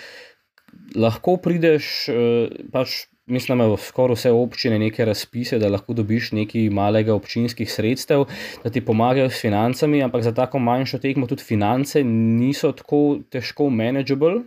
lahko 0.96 1.38
prideš, 1.42 2.10
uh, 2.12 2.68
pač 2.74 3.06
mislim, 3.30 3.60
da 3.60 3.78
skoraj 3.78 4.16
vse 4.16 4.32
občine 4.32 4.80
neke 4.80 5.06
razpise, 5.06 5.60
da 5.60 5.70
lahko 5.70 5.94
dobiš 5.94 6.32
nekaj 6.32 6.70
malega 6.74 7.14
občinskih 7.14 7.72
sredstev, 7.72 8.26
da 8.64 8.70
ti 8.70 8.82
pomagajo 8.86 9.30
s 9.30 9.42
financami, 9.42 10.04
ampak 10.04 10.24
za 10.24 10.34
tako 10.34 10.60
manjšo 10.60 10.98
tekmo 10.98 11.28
tudi 11.28 11.44
finance 11.44 12.04
niso 12.04 12.72
tako 12.72 13.20
težko 13.30 13.70
manageable. 13.70 14.42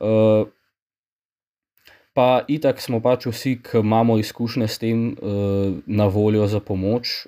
Uh, 0.00 0.48
pa 2.12 2.44
itak 2.48 2.80
smo 2.80 3.00
pač 3.00 3.26
vsi, 3.26 3.58
ki 3.64 3.80
imamo 3.80 4.18
izkušnje 4.18 4.68
s 4.68 4.78
tem, 4.78 5.12
uh, 5.12 5.76
na 5.86 6.06
voljo 6.06 6.46
za 6.46 6.60
pomoč. 6.60 7.26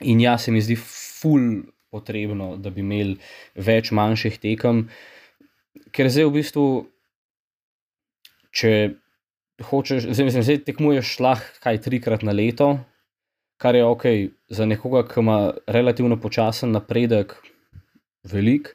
In 0.00 0.20
ja, 0.20 0.38
se 0.38 0.50
mi 0.50 0.60
zdi 0.60 0.76
ful 1.22 1.62
potrebno, 1.92 2.56
da 2.56 2.72
bi 2.72 2.82
imeli 2.82 3.18
več 3.54 3.92
manjših 3.94 4.40
tekem, 4.42 4.86
ker 5.92 6.08
zdaj 6.10 6.28
v 6.28 6.34
bistvu, 6.38 6.66
če 8.52 8.72
hočeš, 9.62 10.08
zdaj, 10.10 10.26
mislim, 10.28 10.46
zdaj 10.46 10.62
tekmuješ 10.66 11.18
lahko 11.22 11.62
kaj 11.62 11.80
trikrat 11.84 12.24
na 12.26 12.34
leto, 12.36 12.74
kar 13.62 13.76
je 13.78 13.84
ok 13.86 14.04
za 14.50 14.66
nekoga, 14.66 15.04
ki 15.06 15.20
ima 15.22 15.38
relativno 15.70 16.18
počasen 16.20 16.72
napredek, 16.74 17.36
velik. 18.26 18.72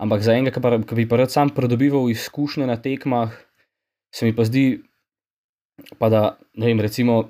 Ampak 0.00 0.22
za 0.24 0.32
enega, 0.32 0.56
ki 0.88 0.96
bi 0.96 1.08
pa 1.08 1.18
rad 1.20 1.32
sam 1.32 1.50
pridobival 1.52 2.08
izkušnje 2.08 2.66
na 2.66 2.78
tekmah, 2.80 3.34
se 4.14 4.24
mi 4.26 4.32
pa 4.36 4.46
zdi, 4.48 4.80
pa 5.98 6.08
da 6.08 6.22
ne 6.54 6.70
vem, 6.70 6.80
recimo. 6.80 7.28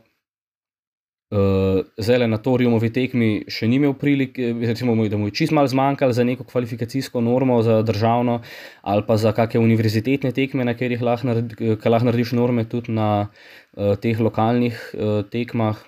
Uh, 1.30 1.86
Zdaj 1.94 2.26
na 2.26 2.40
Toriumovi 2.42 2.88
tekmi 2.90 3.44
še 3.46 3.68
ni 3.70 3.76
imel 3.78 3.92
prilike, 3.94 4.48
recimo, 4.66 4.96
da 5.06 5.14
mu 5.14 5.28
je 5.28 5.34
čist 5.38 5.52
malo 5.54 5.70
zmanjkalo 5.70 6.10
za 6.10 6.24
neko 6.26 6.42
kvalifikacijsko 6.42 7.22
normo 7.22 7.60
za 7.62 7.76
državno, 7.86 8.40
ali 8.82 9.06
pa 9.06 9.14
za 9.14 9.30
kakšne 9.30 9.62
univerzitetne 9.62 10.32
tekme, 10.34 10.66
na 10.66 10.74
katerih 10.74 11.04
lahko, 11.06 11.28
naredi, 11.30 11.76
lahko 11.86 12.08
narediš 12.10 12.34
norme 12.34 12.66
tudi 12.66 12.96
na 12.98 13.06
uh, 13.30 13.94
teh 13.94 14.18
lokalnih 14.18 14.82
uh, 14.98 15.22
tekmah. 15.30 15.78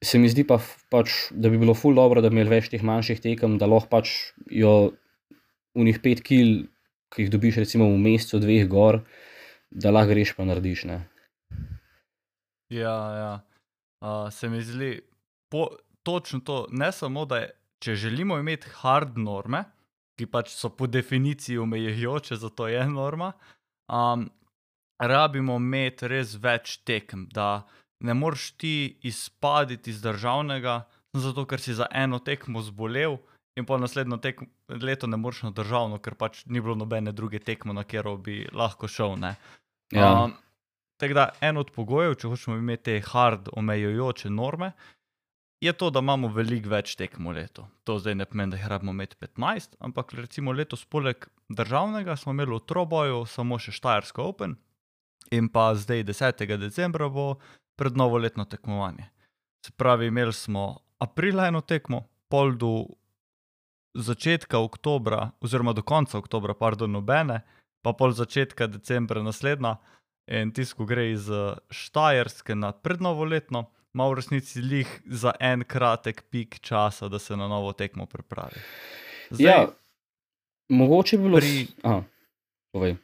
Se 0.00 0.16
mi 0.16 0.32
zdi 0.32 0.46
pa, 0.48 0.56
pač, 0.88 1.28
da 1.36 1.52
bi 1.52 1.60
bilo 1.60 1.76
ful 1.76 1.92
dobro, 2.00 2.24
da 2.24 2.32
bi 2.32 2.40
imeli 2.40 2.56
več 2.56 2.72
teh 2.72 2.80
manjših 2.80 3.20
tekem, 3.20 3.60
da 3.60 3.68
lahko 3.68 3.92
pač 3.92 4.16
jo 4.48 4.96
unih 5.76 6.00
pet 6.00 6.24
kil, 6.24 6.64
ki 7.12 7.26
jih 7.26 7.36
dobiš 7.36 7.60
recimo 7.66 7.92
v 7.92 8.00
mesecu, 8.08 8.40
dveh 8.40 8.64
gor, 8.72 9.04
da 9.68 9.92
lahko 9.92 10.16
greš 10.16 10.32
pa 10.40 10.48
narediš. 10.48 10.88
Ne? 10.88 11.02
Ja, 12.72 12.96
ja. 13.20 13.32
Uh, 14.02 14.32
se 14.34 14.48
mi 14.48 14.62
zdi 14.62 15.00
po, 15.50 15.68
točno 16.02 16.40
to, 16.40 16.66
ne 16.70 16.92
samo 16.92 17.24
da 17.24 17.36
je, 17.38 17.50
če 17.78 17.94
želimo 17.94 18.38
imeti 18.38 18.70
hard 18.82 19.18
norme, 19.18 19.64
ki 20.18 20.26
pač 20.26 20.50
so 20.54 20.72
po 20.74 20.86
definiciji 20.86 21.58
omejujoče, 21.58 22.36
zato 22.36 22.66
je 22.68 22.82
norma, 22.88 23.32
um, 23.88 24.26
rabimo 24.98 25.56
imeti 25.56 26.08
res 26.10 26.34
več 26.34 26.80
tekem, 26.86 27.28
da 27.32 27.62
ne 28.02 28.14
moreš 28.14 28.50
ti 28.58 28.98
izpaditi 29.06 29.90
iz 29.90 30.02
državnega, 30.02 30.82
zato 31.14 31.46
ker 31.46 31.60
si 31.60 31.74
za 31.74 31.86
eno 31.90 32.18
tekmo 32.18 32.62
zbolel. 32.62 33.20
In 33.56 33.66
pa 33.68 33.76
naslednjo 33.76 34.16
tekmo, 34.16 34.46
leto 34.80 35.06
ne 35.06 35.18
moreš 35.20 35.42
na 35.44 35.50
državno, 35.52 35.98
ker 36.00 36.14
pač 36.16 36.40
ni 36.46 36.60
bilo 36.60 36.74
nobene 36.74 37.12
druge 37.12 37.38
tekme, 37.38 37.74
na 37.76 37.84
katero 37.84 38.16
bi 38.16 38.46
lahko 38.52 38.88
šel. 38.88 39.18
Ja. 39.92 40.08
Um, 40.24 40.32
Tako 41.02 41.14
da 41.18 41.28
en 41.40 41.56
od 41.58 41.70
pogojev, 41.74 42.12
če 42.14 42.28
hočemo 42.30 42.56
imeti 42.60 42.84
te 42.86 43.00
hard 43.02 43.48
omejujoče 43.58 44.30
norme, 44.30 44.68
je 45.62 45.72
to, 45.72 45.88
da 45.90 45.98
imamo 45.98 46.28
veliko 46.30 46.70
več 46.70 46.92
tekmo 46.98 47.32
leto. 47.34 47.64
To 47.86 47.96
zdaj 47.98 48.14
ne 48.20 48.26
pomeni, 48.26 48.52
da 48.54 48.60
jih 48.60 48.68
rabimo 48.70 48.92
imeti 48.94 49.16
15, 49.18 49.74
ampak 49.82 50.12
recimo 50.14 50.52
letos 50.54 50.84
poleg 50.86 51.26
državnega 51.50 52.14
smo 52.16 52.34
imeli 52.36 52.54
v 52.54 52.62
Troboju 52.70 53.24
samo 53.26 53.58
še 53.58 53.74
Štajersko 53.74 54.28
Open 54.30 54.54
in 55.34 55.48
pa 55.50 55.72
zdaj 55.74 56.04
10. 56.06 56.44
decembra 56.62 57.08
bo 57.10 57.26
pred 57.78 57.98
novoletno 57.98 58.44
tekmovanje. 58.44 59.08
Se 59.66 59.74
pravi, 59.74 60.06
imeli 60.06 60.32
smo 60.32 60.84
aprila 61.02 61.48
eno 61.50 61.64
tekmo, 61.66 62.04
pol 62.30 62.54
do 62.54 62.72
začetka 63.98 64.58
oktobra, 64.58 65.32
oziroma 65.40 65.74
do 65.74 65.82
konca 65.82 66.18
oktobra, 66.18 66.54
pardon, 66.54 66.94
nobene, 66.94 67.40
pa 67.82 67.90
pol 67.90 68.14
začetka 68.14 68.70
decembra 68.70 69.22
naslednja. 69.22 69.76
In 70.30 70.52
tisto, 70.54 70.78
ko 70.78 70.86
gre 70.86 71.10
iz 71.10 71.26
Štajerske 71.70 72.54
na 72.54 72.70
prednovoletno, 72.72 73.64
ima 73.94 74.06
v 74.08 74.14
resnici 74.20 74.62
lih 74.62 74.88
za 75.06 75.34
en 75.40 75.64
kratek 75.68 76.22
pik 76.30 76.60
časa, 76.60 77.08
da 77.08 77.18
se 77.18 77.36
na 77.36 77.48
novo 77.48 77.72
tekmo 77.72 78.06
pripravi. 78.06 78.62
Zdaj, 79.30 79.50
ja, 79.50 79.66
mogoče 80.68 81.18
bi 81.18 81.22
bilo 81.22 81.40
pri. 81.42 81.66
Povej. 82.72 82.96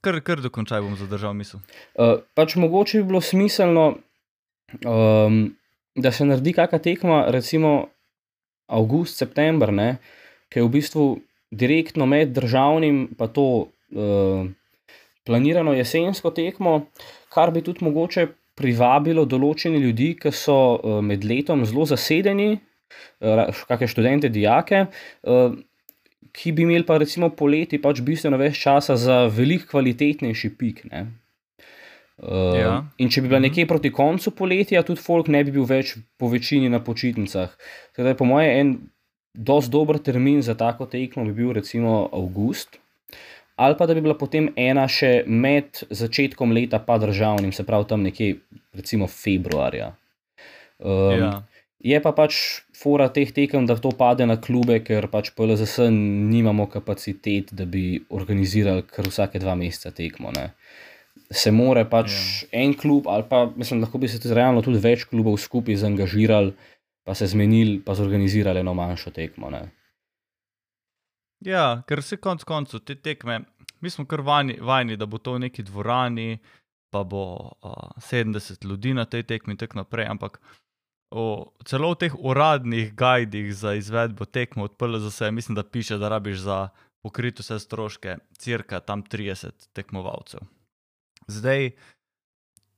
Kar, 0.00 0.20
kar 0.20 0.40
dokončaj 0.40 0.84
bom 0.84 0.96
zadržal 0.96 1.34
misel. 1.34 1.60
Uh, 1.94 2.22
pač 2.36 2.56
mogoče 2.56 3.02
bi 3.02 3.08
bilo 3.10 3.20
smiselno, 3.20 3.84
um, 4.86 5.38
da 5.96 6.12
se 6.12 6.24
naredi 6.24 6.54
kakšna 6.56 6.78
tekma, 6.78 7.24
recimo 7.28 7.88
avgust, 8.68 9.18
september, 9.18 9.72
ki 10.48 10.60
je 10.60 10.64
v 10.64 10.72
bistvu 10.72 11.06
direktno 11.50 12.06
med 12.06 12.36
državnim, 12.36 13.08
pa 13.18 13.28
to. 13.28 13.66
Uh, 13.90 14.52
planirano 15.24 15.74
jesensko 15.74 16.30
tekmo, 16.36 16.86
kar 17.32 17.52
bi 17.54 17.62
tudi 17.64 17.84
mogoče 17.84 18.26
privabilo 18.58 19.24
določene 19.26 19.80
ljudi, 19.82 20.12
ki 20.20 20.32
so 20.34 20.58
uh, 20.76 20.98
med 21.02 21.24
letom 21.26 21.64
zelo 21.66 21.86
zasedeni, 21.90 22.54
uh, 22.54 23.46
kakšne 23.68 23.90
študente, 23.94 24.32
dijake. 24.32 24.88
Uh, 25.22 25.54
Ki 26.34 26.50
bi 26.50 26.64
imeli 26.64 26.82
pa 26.82 26.96
recimo 26.98 27.28
poleti 27.30 27.78
pač 27.78 28.00
bistveno 28.02 28.34
več 28.40 28.56
časa 28.58 28.96
za 28.98 29.20
veliko 29.30 29.68
kvalitetnejši 29.70 30.48
pik. 30.58 30.80
Uh, 30.90 32.56
ja. 32.58 32.72
In 32.98 33.06
če 33.06 33.22
bi 33.22 33.30
bila 33.30 33.38
mhm. 33.38 33.46
nekje 33.46 33.68
proti 33.70 33.92
koncu 33.94 34.32
poletja, 34.34 34.82
tudi 34.82 35.02
folk 35.02 35.30
ne 35.30 35.44
bi 35.46 35.54
bil 35.54 35.68
več 35.68 35.92
po 36.18 36.32
večini 36.32 36.72
na 36.72 36.80
počitnicah. 36.82 37.54
Tako 37.94 38.16
po 38.18 38.26
mojem, 38.32 38.50
en 38.50 38.74
dosti 39.34 39.70
dober 39.70 40.00
termin 40.02 40.42
za 40.42 40.56
tako 40.58 40.88
tekmo 40.90 41.22
bi 41.28 41.36
bil 41.38 41.54
recimo 41.54 42.08
avgust, 42.10 42.80
ali 43.56 43.76
pa 43.78 43.86
da 43.86 43.94
bi 43.94 44.02
bila 44.02 44.16
potem 44.18 44.48
ena 44.56 44.86
še 44.90 45.22
med 45.26 45.84
začetkom 45.90 46.52
leta, 46.52 46.80
pa 46.82 46.98
državnim, 46.98 47.52
se 47.52 47.66
pravi 47.66 47.88
tam 47.88 48.02
nekje, 48.02 48.38
recimo 48.74 49.06
februarja. 49.10 49.92
Um, 50.78 51.18
ja. 51.18 51.34
Je 51.84 51.98
pa 52.00 52.14
pač 52.16 52.36
fora 52.72 53.10
teh 53.12 53.28
tekem, 53.28 53.66
da 53.68 53.76
to 53.76 53.92
pade 53.92 54.24
na 54.26 54.38
klube, 54.40 54.78
ker 54.80 55.04
pač 55.12 55.30
po 55.36 55.44
LZS 55.44 55.90
nimamo 55.92 56.64
kapacitet, 56.72 57.52
da 57.52 57.66
bi 57.68 58.00
organizirali 58.08 58.86
kar 58.88 59.04
vsake 59.10 59.42
dva 59.42 59.52
meseca 59.60 59.92
tekmo. 59.92 60.32
Ne. 60.32 60.48
Se 61.28 61.52
more 61.52 61.84
pač 61.88 62.10
ja. 62.16 62.48
en 62.64 62.72
klub, 62.78 63.06
ali 63.12 63.28
pa 63.28 63.44
mislim, 63.52 63.84
lahko 63.84 64.00
bi 64.00 64.08
se 64.08 64.18
tudi 64.22 64.34
realno 64.34 64.64
tudi 64.64 64.80
več 64.80 65.04
klubov 65.10 65.36
skupaj 65.42 65.76
zaangažirali, 65.84 66.54
pa 67.04 67.14
se 67.14 67.28
zmenili, 67.28 67.82
pa 67.84 67.94
zorganizirali 67.98 68.64
eno 68.64 68.72
manjšo 68.74 69.12
tekmo. 69.12 69.52
Ne. 69.52 69.66
Ja, 71.44 71.82
ker 71.88 72.02
se 72.02 72.16
konc 72.16 72.44
koncev 72.48 72.80
te 72.88 72.96
tekme, 72.96 73.42
mi 73.84 73.90
smo 73.90 74.06
kar 74.08 74.22
vajni, 74.24 74.56
vajni, 74.64 74.96
da 74.96 75.06
bo 75.06 75.18
to 75.18 75.36
v 75.36 75.44
neki 75.44 75.62
dvorani, 75.68 76.38
pa 76.94 77.02
bo 77.04 77.24
uh, 77.60 77.96
70 78.00 78.64
ljudi 78.64 78.94
na 78.94 79.04
tej 79.04 79.26
tekmi 79.28 79.52
in 79.52 79.60
tako 79.60 79.82
naprej. 79.82 80.06
Ampak 80.08 80.38
o, 81.10 81.52
celo 81.68 81.90
v 81.92 81.98
teh 82.00 82.14
uradnih 82.16 82.94
gajdih 82.96 83.50
za 83.54 83.74
izvedbo 83.74 84.24
tekmo 84.24 84.64
odprlo 84.70 84.98
za 85.02 85.10
vse, 85.12 85.30
mislim, 85.30 85.58
da 85.58 85.66
piše, 85.66 85.98
da 85.98 86.08
rabiš 86.08 86.38
za 86.46 86.68
pokriti 87.04 87.42
vse 87.42 87.58
stroške, 87.60 88.16
crka 88.38 88.80
tam 88.80 89.02
30 89.02 89.68
tekmovalcev. 89.76 90.40
Zdaj, 91.28 91.74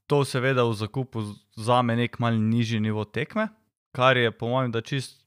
to 0.06 0.24
seveda 0.24 0.64
v 0.66 0.74
zakupu 0.74 1.22
za 1.54 1.82
me 1.82 1.96
nek 1.96 2.18
malce 2.18 2.42
nižji 2.42 2.80
nivo 2.80 3.04
tekme, 3.04 3.48
kar 3.94 4.16
je 4.16 4.32
po 4.32 4.48
mojem, 4.48 4.72
da 4.74 4.80
čist. 4.80 5.22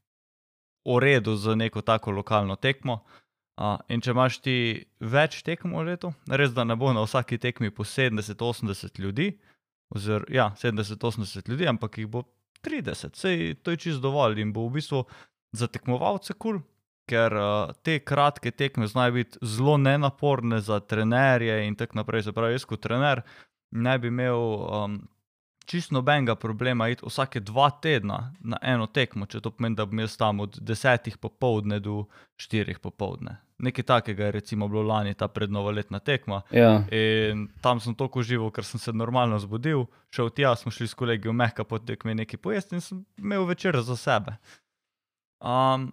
V 0.88 0.96
redu 1.00 1.36
za 1.36 1.53
neko 1.55 1.81
tako 1.81 2.12
lokalno 2.12 2.55
tekmo, 2.55 3.03
Uh, 3.03 3.29
in 3.92 4.01
če 4.01 4.13
imaš 4.16 4.39
ti 4.44 4.56
več 5.00 5.42
tekem 5.44 5.74
v 5.75 5.86
letu, 5.92 6.13
res 6.32 6.54
da 6.56 6.63
ne 6.63 6.78
bo 6.80 6.94
na 6.96 7.04
vsaki 7.04 7.39
tekmi 7.42 7.74
po 7.75 7.84
70-80 7.84 9.00
ljudi, 9.04 9.34
oziroma 9.96 10.32
ja, 10.32 10.50
70-80 10.60 11.50
ljudi, 11.50 11.68
ampak 11.68 12.00
jih 12.00 12.08
bo 12.08 12.24
30, 12.63 13.20
sej 13.20 13.56
to 13.63 13.75
je 13.75 13.82
čisto 13.86 14.08
dovolj 14.08 14.39
in 14.44 14.54
bo 14.56 14.68
v 14.68 14.80
bistvu 14.80 15.04
za 15.56 15.68
tekmovalce 15.68 16.36
kul, 16.36 16.60
cool, 16.60 16.66
ker 17.10 17.34
uh, 17.34 17.75
te 17.84 18.00
kratke 18.06 18.51
tekme 18.51 18.88
znajo 18.88 19.18
biti 19.18 19.39
zelo 19.42 19.78
nenaporne 19.82 20.60
za 20.62 20.80
trenerje 20.80 21.63
in 21.68 21.75
tako 21.75 22.04
naprej. 22.04 22.28
Se 22.28 22.34
pravi, 22.36 22.54
jaz 22.54 22.68
kot 22.70 22.84
trener 22.86 23.24
ne 23.72 23.98
bi 24.00 24.13
imel. 24.13 24.44
Um, 24.68 25.00
čisto 25.70 25.94
nobenega 25.94 26.34
problema 26.36 26.88
iti 26.89 27.06
vsake 27.06 27.39
dva 27.46 27.70
tedna 27.70 28.34
na 28.39 28.58
eno 28.62 28.88
tekmo, 28.88 29.28
če 29.30 29.42
to 29.46 29.51
pomeni, 29.54 29.78
da 29.78 29.86
bom 29.86 30.00
jaz 30.01 30.16
tam 30.18 30.39
od 30.42 30.58
desetih 30.66 31.20
popovdne 31.22 31.78
do 31.80 32.08
štirih 32.42 32.80
popovdne. 32.82 33.36
Nekaj 33.60 33.84
takega 33.84 34.25
je 34.25 34.32
recimo 34.32 34.68
bilo 34.72 34.82
lani 34.88 35.13
ta 35.13 35.28
prednovoletna 35.28 36.00
tekma. 36.00 36.42
Ja. 36.51 36.84
In 36.96 37.48
tam 37.62 37.82
sem 37.84 37.96
tako 37.96 38.24
užival, 38.24 38.51
ker 38.56 38.63
sem 38.63 38.80
se 38.80 38.94
normalno 38.96 39.39
zbudil, 39.39 39.84
šel 40.16 40.32
tja, 40.32 40.54
smo 40.56 40.72
šli 40.72 40.88
s 40.88 40.96
kolegi 40.96 41.28
v 41.28 41.36
Mehka 41.36 41.66
po 41.68 41.80
tekmi 41.80 42.16
nekaj 42.22 42.39
pojesti 42.39 42.80
in 42.80 42.84
sem 42.86 43.01
imel 43.20 43.44
večer 43.50 43.82
za 43.84 43.98
sebe. 44.00 44.38
Um, 45.39 45.92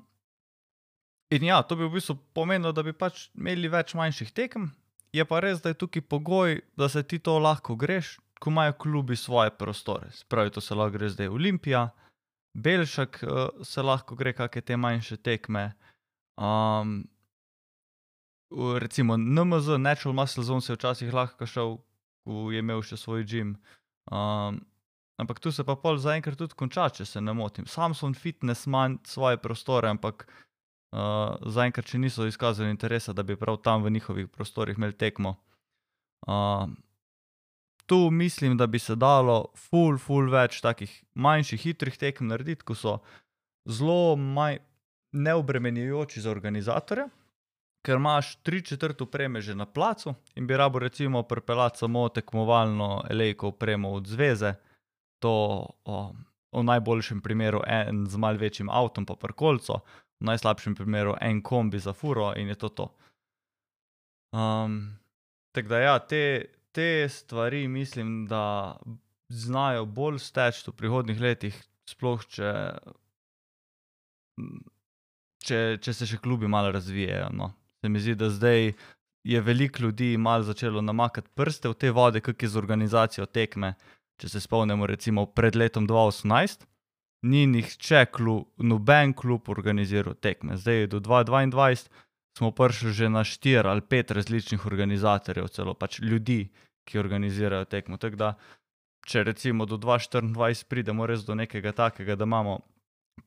in 1.31 1.49
ja, 1.49 1.63
to 1.63 1.77
bi 1.77 1.87
v 1.87 1.97
bistvu 1.99 2.17
pomenilo, 2.35 2.73
da 2.73 2.87
bi 2.87 2.95
pač 2.95 3.29
imeli 3.35 3.71
več 3.71 3.95
manjših 3.99 4.31
tekem, 4.35 4.71
je 5.15 5.25
pa 5.27 5.41
res, 5.43 5.59
da 5.63 5.73
je 5.73 5.81
tukaj 5.83 6.07
pogoj, 6.07 6.61
da 6.79 6.89
se 6.89 7.03
ti 7.03 7.19
to 7.19 7.39
lahko 7.43 7.75
greš, 7.79 8.17
ko 8.39 8.51
imajo 8.51 8.77
klubi 8.79 9.17
svoje 9.17 9.51
prostore. 9.51 10.11
Spravi, 10.13 10.55
to 10.55 10.61
se 10.61 10.75
lahko 10.75 10.99
gre 10.99 11.11
zdaj 11.11 11.33
Olimpija, 11.35 11.89
Belšak 12.55 13.21
uh, 13.23 13.49
se 13.65 13.83
lahko 13.83 14.17
gre 14.17 14.33
kakšne 14.33 14.63
te 14.63 14.77
manjše 14.77 15.17
tekme. 15.17 15.73
Um, 16.37 17.05
recimo 18.79 19.17
NMZ, 19.17 19.79
Natural 19.79 20.15
Muscle 20.15 20.45
Zone, 20.45 20.61
se 20.61 20.73
je 20.73 20.77
včasih 20.77 21.15
lahko 21.15 21.47
šel, 21.47 21.77
ko 22.25 22.51
je 22.51 22.63
imel 22.63 22.83
še 22.83 22.97
svoj 22.97 23.25
gim. 23.27 23.57
Um, 24.11 24.61
ampak 25.19 25.41
tu 25.41 25.53
se 25.53 25.65
pa 25.65 25.77
pol 25.77 25.99
zaenkrat 25.99 26.39
tudi 26.39 26.55
konča, 26.55 26.89
če 26.91 27.05
se 27.05 27.21
ne 27.21 27.35
motim. 27.35 27.67
Samsung 27.67 28.17
Fitness 28.17 28.67
ima 28.67 28.89
svoje 29.05 29.41
prostore, 29.43 29.91
ampak 29.91 30.27
uh, 30.27 31.35
zaenkrat 31.43 31.91
še 31.91 31.99
niso 31.99 32.27
izkazali 32.27 32.71
interesa, 32.71 33.13
da 33.13 33.23
bi 33.27 33.37
prav 33.37 33.61
tam 33.63 33.83
v 33.83 33.95
njihovih 33.99 34.29
prostorih 34.29 34.79
imeli 34.79 34.95
tekmo. 34.95 35.37
Uh, 36.27 36.71
tu 37.87 38.11
mislim, 38.11 38.57
da 38.57 38.67
bi 38.67 38.79
se 38.79 38.95
dalo 38.95 39.53
full, 39.55 39.99
full 39.99 40.31
več 40.31 40.61
takih 40.63 40.91
manjših, 41.15 41.63
hitrih 41.63 41.99
tekem 41.99 42.31
narediti, 42.31 42.67
ko 42.67 42.75
so 42.75 42.99
zelo 43.67 44.17
neobremenjujoči 45.13 46.21
za 46.23 46.31
organizatorja 46.31 47.09
ker 47.87 48.01
imaš 48.01 48.35
tri 48.43 48.63
četrt 48.67 49.01
upreme 49.01 49.41
že 49.41 49.55
na 49.55 49.67
placu 49.67 50.15
in 50.35 50.47
bi 50.47 50.57
rabo 50.57 50.79
recimo 50.79 51.23
pripeljati 51.23 51.79
samo 51.79 52.09
tekmovalno 52.09 53.05
elejko 53.11 53.49
upremo 53.49 53.93
od 53.93 54.07
zveze, 54.07 54.55
to 55.23 55.35
o, 55.85 56.13
v 56.53 56.63
najboljšem 56.63 57.21
primeru 57.21 57.63
en 57.67 58.07
z 58.11 58.19
mal 58.19 58.37
večjim 58.37 58.71
avtom 58.71 59.07
pa 59.07 59.15
prkolco, 59.15 59.81
v 60.21 60.27
najslabšem 60.27 60.75
primeru 60.75 61.15
en 61.21 61.43
kombi 61.43 61.79
za 61.79 61.93
furo 61.93 62.33
in 62.37 62.49
je 62.49 62.55
to 62.55 62.69
to. 62.69 62.87
Um, 64.35 64.99
tako 65.55 65.69
da 65.69 65.79
ja, 65.79 65.99
te, 65.99 66.45
te 66.73 67.09
stvari 67.09 67.69
mislim, 67.69 68.27
da 68.27 68.77
znajo 69.29 69.87
bolj 69.87 70.19
steči 70.19 70.71
v 70.71 70.75
prihodnih 70.75 71.21
letih, 71.21 71.61
sploh 71.87 72.25
če, 72.27 72.51
če, 75.47 75.61
če 75.81 75.95
se 75.95 76.07
še 76.07 76.19
klubi 76.19 76.51
malo 76.51 76.73
razvijajo. 76.75 77.31
No. 77.33 77.53
Se 77.87 77.91
mi 77.91 78.01
zdi, 78.01 78.15
da 78.15 78.31
zdaj 78.31 78.73
je 79.23 79.41
veliko 79.41 79.83
ljudi 79.83 80.17
malo 80.17 80.43
začelo 80.43 80.81
namakati 80.83 81.29
prste 81.35 81.69
v 81.69 81.75
te 81.75 81.91
vode, 81.91 82.21
kot 82.21 82.43
je 82.43 82.49
z 82.49 82.59
organizacijo 82.59 83.27
tekme. 83.27 83.77
Če 84.19 84.29
se 84.29 84.41
spomnimo, 84.43 84.89
recimo 84.91 85.27
pred 85.27 85.55
letom 85.55 85.87
2018, 85.87 86.67
ni 87.31 87.45
nihče, 87.47 88.03
klub, 88.11 88.49
noben 88.59 89.15
klub 89.15 89.47
organiziral 89.55 90.19
tekme. 90.19 90.59
Zdaj, 90.59 90.89
do 90.97 90.99
2022, 90.99 91.87
smo 92.39 92.51
prišli 92.51 92.93
že 92.93 93.09
na 93.09 93.23
štiri 93.23 93.69
ali 93.69 93.87
pet 93.87 94.11
različnih 94.11 94.67
organizatorjev, 94.67 95.47
celo 95.55 95.79
pač 95.79 96.01
ljudi, 96.03 96.51
ki 96.91 96.99
organizirajo 96.99 97.71
tekmo. 97.71 98.03
Tako 98.03 98.17
da, 98.17 98.35
če 99.07 99.23
recimo 99.23 99.67
do 99.67 99.79
2024 99.79 100.67
pridemo 100.67 101.07
res 101.07 101.23
do 101.23 101.39
nekega 101.39 101.71
takega, 101.73 102.19
da 102.19 102.27
imamo 102.27 102.61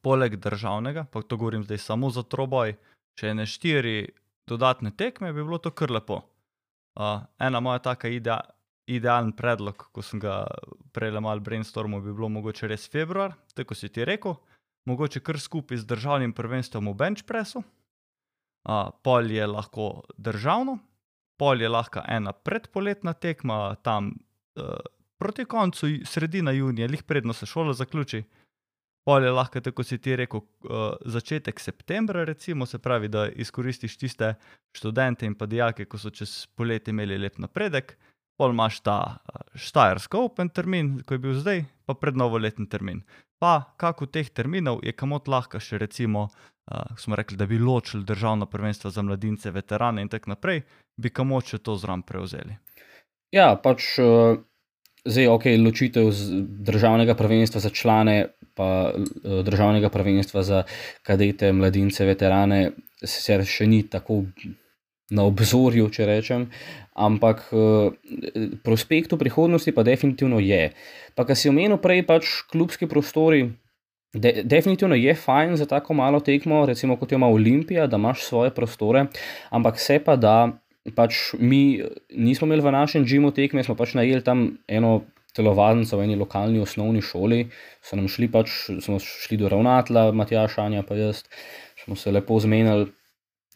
poleg 0.04 0.36
državnega, 0.36 1.08
pa 1.08 1.22
to 1.22 1.38
govorim 1.38 1.64
zdaj 1.64 1.78
samo 1.78 2.12
za 2.12 2.28
troboj, 2.28 2.76
še 3.16 3.34
ne 3.34 3.48
štiri 3.48 4.10
dodatne 4.50 4.92
tekme, 4.98 5.34
bi 5.34 5.44
bilo 5.44 5.60
to 5.62 5.72
kar 5.72 5.92
lepo. 5.94 6.22
Uh, 7.00 7.22
ena 7.40 7.62
moja 7.64 7.80
taka 7.86 8.10
idea, 8.12 8.40
idealen 8.90 9.32
predlog, 9.38 9.86
ko 9.94 10.04
sem 10.04 10.20
ga 10.20 10.42
prej 10.96 11.14
malo 11.22 11.44
brainstormal, 11.46 12.02
bi 12.02 12.14
bilo 12.14 12.30
mogoče 12.34 12.68
res 12.68 12.88
februar, 12.90 13.36
tako 13.56 13.78
si 13.78 13.92
ti 13.94 14.06
rekel, 14.06 14.36
mogoče 14.90 15.22
kar 15.24 15.40
skupaj 15.40 15.84
z 15.84 15.90
državnim 15.90 16.34
prvenstvom 16.34 16.90
v 16.92 16.96
Benchpressu. 16.98 17.64
Uh, 18.68 18.90
pol 19.06 19.32
je 19.32 19.46
lahko 19.48 20.04
državno, 20.18 20.80
pol 21.40 21.62
je 21.62 21.70
lahko 21.70 22.04
ena 22.08 22.34
predpoletna 22.34 23.14
tekma, 23.14 23.78
tam 23.86 24.12
uh, 24.60 24.76
proti 25.20 25.46
koncu, 25.46 25.88
sredina 26.06 26.52
junija, 26.52 26.88
lih 26.88 27.04
predno 27.04 27.34
se 27.34 27.46
šola 27.46 27.74
zaključi. 27.74 28.24
Pol 29.10 29.24
je 29.26 29.32
lahko, 29.34 29.58
tako 29.66 29.82
si 29.84 29.98
ti 29.98 30.14
rekel, 30.14 30.44
uh, 30.70 30.92
začetek 31.02 31.58
septembra, 31.60 32.22
recimo, 32.30 32.68
se 32.70 32.78
pravi, 32.78 33.08
da 33.10 33.24
izkoristiš 33.26 33.96
tiste 33.98 34.36
študente 34.78 35.26
in 35.26 35.34
pa 35.34 35.48
dijake, 35.50 35.88
ki 35.90 35.98
so 35.98 36.12
čez 36.14 36.34
poletje 36.54 36.94
imeli 36.94 37.18
lep 37.18 37.40
napredek, 37.42 37.96
pol 38.38 38.54
imaš 38.54 38.84
ta 38.86 39.00
uh, 39.02 39.40
Štajersko 39.58 40.22
open 40.28 40.52
termin, 40.54 41.00
ko 41.02 41.18
je 41.18 41.24
bil 41.24 41.34
zdaj, 41.40 41.64
pa 41.90 41.96
pred 41.98 42.20
novoletni 42.22 42.68
termin. 42.70 43.02
Pa 43.42 43.74
kako 43.82 44.06
teh 44.06 44.30
terminov 44.30 44.84
je 44.86 44.94
kamot 44.94 45.26
lahko 45.26 45.58
še 45.58 45.82
recimo, 45.82 46.28
uh, 46.30 46.94
smo 46.94 47.18
rekli, 47.18 47.40
da 47.40 47.50
bi 47.50 47.58
ločili 47.58 48.06
državno 48.06 48.46
prvenstvo 48.46 48.94
za 48.94 49.02
mladince, 49.02 49.50
veterane 49.50 50.06
in 50.06 50.14
tako 50.14 50.36
naprej, 50.36 50.62
bi 51.02 51.10
kamot 51.10 51.50
še 51.50 51.64
to 51.66 51.80
zram 51.82 52.06
prevzeli. 52.06 52.60
Ja, 53.34 53.56
pač. 53.58 53.96
Uh... 53.98 54.46
Zdaj, 55.08 55.28
ok, 55.32 55.46
ločitev 55.64 56.10
državnega 56.68 57.14
prvenstva 57.16 57.62
za 57.64 57.70
člane, 57.72 58.34
pa 58.60 58.70
eh, 58.92 59.42
državnega 59.48 59.90
prvenstva 59.94 60.44
za 60.44 60.64
kadete, 61.08 61.54
mladince, 61.56 62.04
veterane, 62.08 62.74
sicer 63.00 63.46
še 63.48 63.70
ni 63.72 63.86
tako 63.88 64.26
na 65.10 65.26
obzorju, 65.26 65.88
če 65.90 66.06
rečem, 66.06 66.46
ampak 66.94 67.48
eh, 67.54 68.52
prospekt 68.66 69.16
v 69.16 69.22
prihodnosti 69.24 69.74
pa 69.74 69.88
definitivno 69.88 70.42
je. 70.44 70.70
Pa, 71.16 71.26
kar 71.26 71.40
si 71.40 71.50
omenil 71.50 71.80
prej, 71.82 72.04
pač 72.10 72.44
klubski 72.52 72.90
prostori. 72.92 73.48
De, 74.10 74.42
definitivno 74.42 74.98
je 74.98 75.14
fajn 75.14 75.54
za 75.62 75.68
tako 75.70 75.94
malo 75.94 76.18
tekmo, 76.26 76.64
recimo 76.66 76.96
kot 76.98 77.12
ima 77.14 77.28
Olimpija, 77.30 77.86
da 77.86 78.00
imaš 78.02 78.24
svoje 78.26 78.50
prostore, 78.50 79.06
ampak 79.54 79.78
se 79.78 80.00
pa 80.02 80.16
da 80.18 80.50
pač 80.96 81.36
mi 81.38 81.84
nismo 82.10 82.48
imeli 82.50 82.66
v 82.66 82.74
našem 82.74 83.06
džimu 83.06 83.30
tekme, 83.38 83.62
smo 83.62 83.76
pač 83.78 83.94
najeli 84.00 84.26
tam 84.26 84.58
eno 84.66 85.04
telovadnico 85.36 85.98
v 85.98 86.06
eni 86.06 86.16
lokalni 86.20 86.62
osnovni 86.64 87.02
šoli. 87.02 87.48
So 87.86 88.00
nam 88.00 88.08
šli 88.12 88.30
pač, 88.32 88.54
smo 88.82 89.00
šli 89.00 89.40
do 89.42 89.50
ravnatla, 89.52 90.10
Matjaš, 90.12 90.58
Anja, 90.62 90.84
pa 90.84 90.98
jaz, 90.98 91.24
smo 91.84 91.96
se 91.96 92.12
lepo 92.12 92.40
zmenili. 92.40 92.90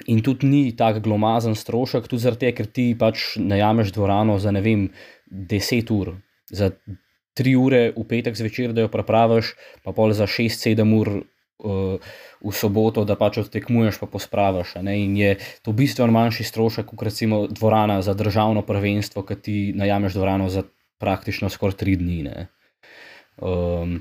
In 0.10 0.24
tudi 0.26 0.50
ni 0.50 0.62
tako 0.76 1.04
glomazen 1.06 1.56
strošek, 1.56 2.10
tudi 2.10 2.26
zato, 2.26 2.50
ker 2.58 2.68
ti 2.68 2.92
pač 3.00 3.36
najameš 3.40 3.94
dvorano 3.96 4.40
za 4.42 4.52
ne 4.52 4.62
vem, 4.66 4.88
10 5.32 5.92
ur, 5.94 6.16
za 6.52 6.72
3 7.40 7.54
ure 7.58 7.84
v 7.96 8.04
petek 8.10 8.38
zvečer, 8.38 8.74
da 8.74 8.86
jo 8.86 8.90
praviš, 8.92 9.54
pa 9.86 9.94
pol 9.94 10.14
za 10.14 10.28
6-7 10.30 10.94
ur 10.98 11.10
uh, 11.64 11.98
v 12.44 12.52
soboto, 12.54 13.06
da 13.06 13.16
pač 13.18 13.40
odtekmuješ, 13.46 14.02
pa 14.02 14.10
pospraviš. 14.10 14.76
In 14.84 15.16
je 15.18 15.38
to 15.66 15.74
bistveno 15.74 16.14
manjši 16.14 16.44
strošek, 16.44 16.92
kot 16.92 17.08
recimo 17.08 17.46
dvorana 17.48 18.02
za 18.02 18.14
državno 18.14 18.62
prvenstvo, 18.62 19.24
ki 19.24 19.36
ti 19.42 19.58
najameš 19.78 20.14
dvorano 20.14 20.50
za 20.50 20.66
praktično 21.04 21.52
skoraj 21.52 21.78
tri 21.84 21.98
dni. 22.00 22.24
Um, 23.38 24.00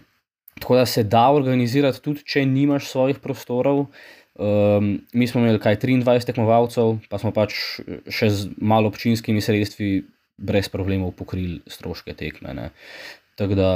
tako 0.61 0.79
da 0.79 0.87
se 0.87 1.03
da 1.03 1.27
organizirati, 1.35 2.03
tudi 2.03 2.23
če 2.25 2.47
nimaš 2.47 2.87
svojih 2.93 3.19
prostorov. 3.19 3.87
Um, 4.33 4.95
mi 5.13 5.27
smo 5.27 5.43
imeli 5.43 5.61
kaj 5.61 5.77
23 5.83 6.31
tekmovalcev, 6.31 6.97
pa 7.11 7.19
smo 7.21 7.35
pač 7.37 7.57
še 8.09 8.31
z 8.33 8.53
malo 8.57 8.89
občinskimi 8.89 9.43
sredstvi 9.45 9.91
brez 10.41 10.71
problemov 10.73 11.13
pokrili 11.19 11.61
stroške 11.67 12.15
tekme. 12.17 12.71
Tako 13.37 13.59
da 13.59 13.69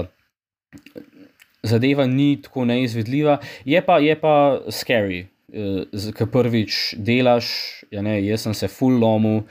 zadeva 1.66 2.06
ni 2.06 2.36
tako 2.42 2.64
neizvedljiva, 2.64 3.38
je 3.64 3.82
pa, 3.84 3.98
je 3.98 4.16
pa 4.20 4.34
scary, 4.72 5.26
eh, 5.52 6.12
ker 6.16 6.28
prvič 6.32 6.96
delaš, 6.98 7.48
ja 7.90 8.02
ne, 8.02 8.18
jaz 8.24 8.46
sem 8.46 8.54
se 8.54 8.70
full 8.72 9.00
lomu. 9.02 9.42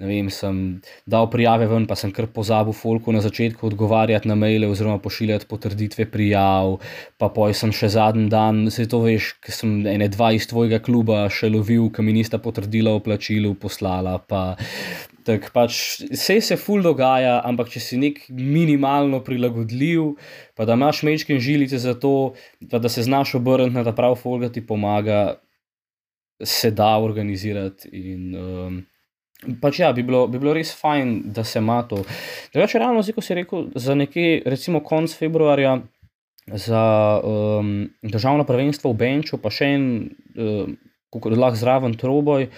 Vem, 0.00 0.30
sem 0.32 0.80
dal 1.04 1.26
prijave 1.28 1.66
ven, 1.68 1.84
pa 1.84 1.92
sem 1.92 2.08
kar 2.16 2.24
pozabil 2.32 2.72
folku 2.72 3.12
na 3.12 3.20
začetku 3.20 3.66
odgovarjati 3.68 4.30
na 4.30 4.36
maile 4.38 4.70
oziroma 4.72 4.96
pošiljati 4.96 5.44
potrditve 5.44 6.06
prijav, 6.08 6.78
pa 7.20 7.28
poj 7.28 7.52
sem 7.58 7.68
še 7.68 7.90
zadnji 7.92 8.30
dan, 8.32 8.62
se 8.72 8.86
to 8.88 9.02
veš, 9.04 9.34
ker 9.44 9.52
sem 9.52 9.74
ene 9.84 10.08
dva 10.08 10.30
iz 10.32 10.48
tvojega 10.48 10.80
kluba 10.80 11.26
še 11.28 11.52
lovil, 11.52 11.90
ki 11.92 12.06
mi 12.06 12.16
nista 12.16 12.40
potrdila 12.40 12.96
o 12.96 13.04
plačilu 13.04 13.52
poslala, 13.60 14.16
pa 14.24 14.56
Tak 15.26 15.50
pač 15.52 16.00
vse 16.08 16.38
se 16.40 16.56
ful 16.56 16.82
dogaja, 16.84 17.40
ampak 17.44 17.68
če 17.72 17.82
si 17.82 17.98
nek 18.00 18.22
minimalno 18.32 19.20
prilagodljiv, 19.24 20.14
pa 20.56 20.64
da 20.68 20.78
imaš 20.78 21.02
mečke 21.04 21.36
žilice 21.42 21.80
za 21.82 21.92
to, 21.98 22.32
da 22.60 22.88
se 22.88 23.04
znaš 23.04 23.34
obrniti 23.36 23.76
na 23.76 23.84
ta 23.84 23.92
prav 23.96 24.16
folk, 24.20 24.46
da 24.46 24.52
ti 24.52 24.64
pomaga, 24.66 25.40
se 26.40 26.70
da 26.70 26.96
organizirati. 26.98 27.90
In, 27.92 28.34
um, 28.36 28.80
pač 29.60 29.82
ja, 29.82 29.92
bi 29.92 30.04
bilo, 30.06 30.26
bi 30.30 30.40
bilo 30.40 30.54
res 30.56 30.72
fajn, 30.76 31.32
da 31.36 31.44
se 31.44 31.60
ima 31.60 31.82
to. 31.88 32.02
Drugače, 32.54 32.80
realno, 32.80 33.04
zdaj, 33.04 33.16
ko 33.18 33.24
si 33.24 33.36
rekel, 33.36 33.70
za 33.76 33.96
nekje, 33.98 34.42
recimo 34.48 34.80
konc 34.84 35.12
februarja, 35.16 35.80
za 36.46 36.84
um, 37.24 37.90
državno 38.02 38.44
prvenstvo 38.48 38.92
v 38.92 39.02
Benču, 39.04 39.38
pa 39.38 39.52
še 39.52 39.74
en, 39.76 39.84
um, 40.36 40.76
kako 41.12 41.34
lahko 41.34 41.58
zraven 41.58 41.96
troboj 41.98 42.48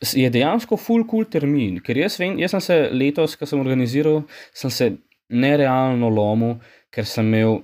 je 0.00 0.30
dejansko 0.30 0.76
full 0.76 1.06
cool 1.08 1.24
termin. 1.30 1.80
Ker 1.84 1.98
jaz, 1.98 2.18
vem, 2.20 2.38
jaz 2.40 2.54
sem 2.56 2.64
se 2.64 2.76
letos, 2.92 3.36
ko 3.36 3.48
sem 3.48 3.60
organiziral, 3.60 4.22
sem 4.54 4.72
se 4.72 4.90
nerealno 5.32 6.10
lomil, 6.12 6.58
ker 6.92 7.08
sem 7.08 7.26
imel 7.26 7.60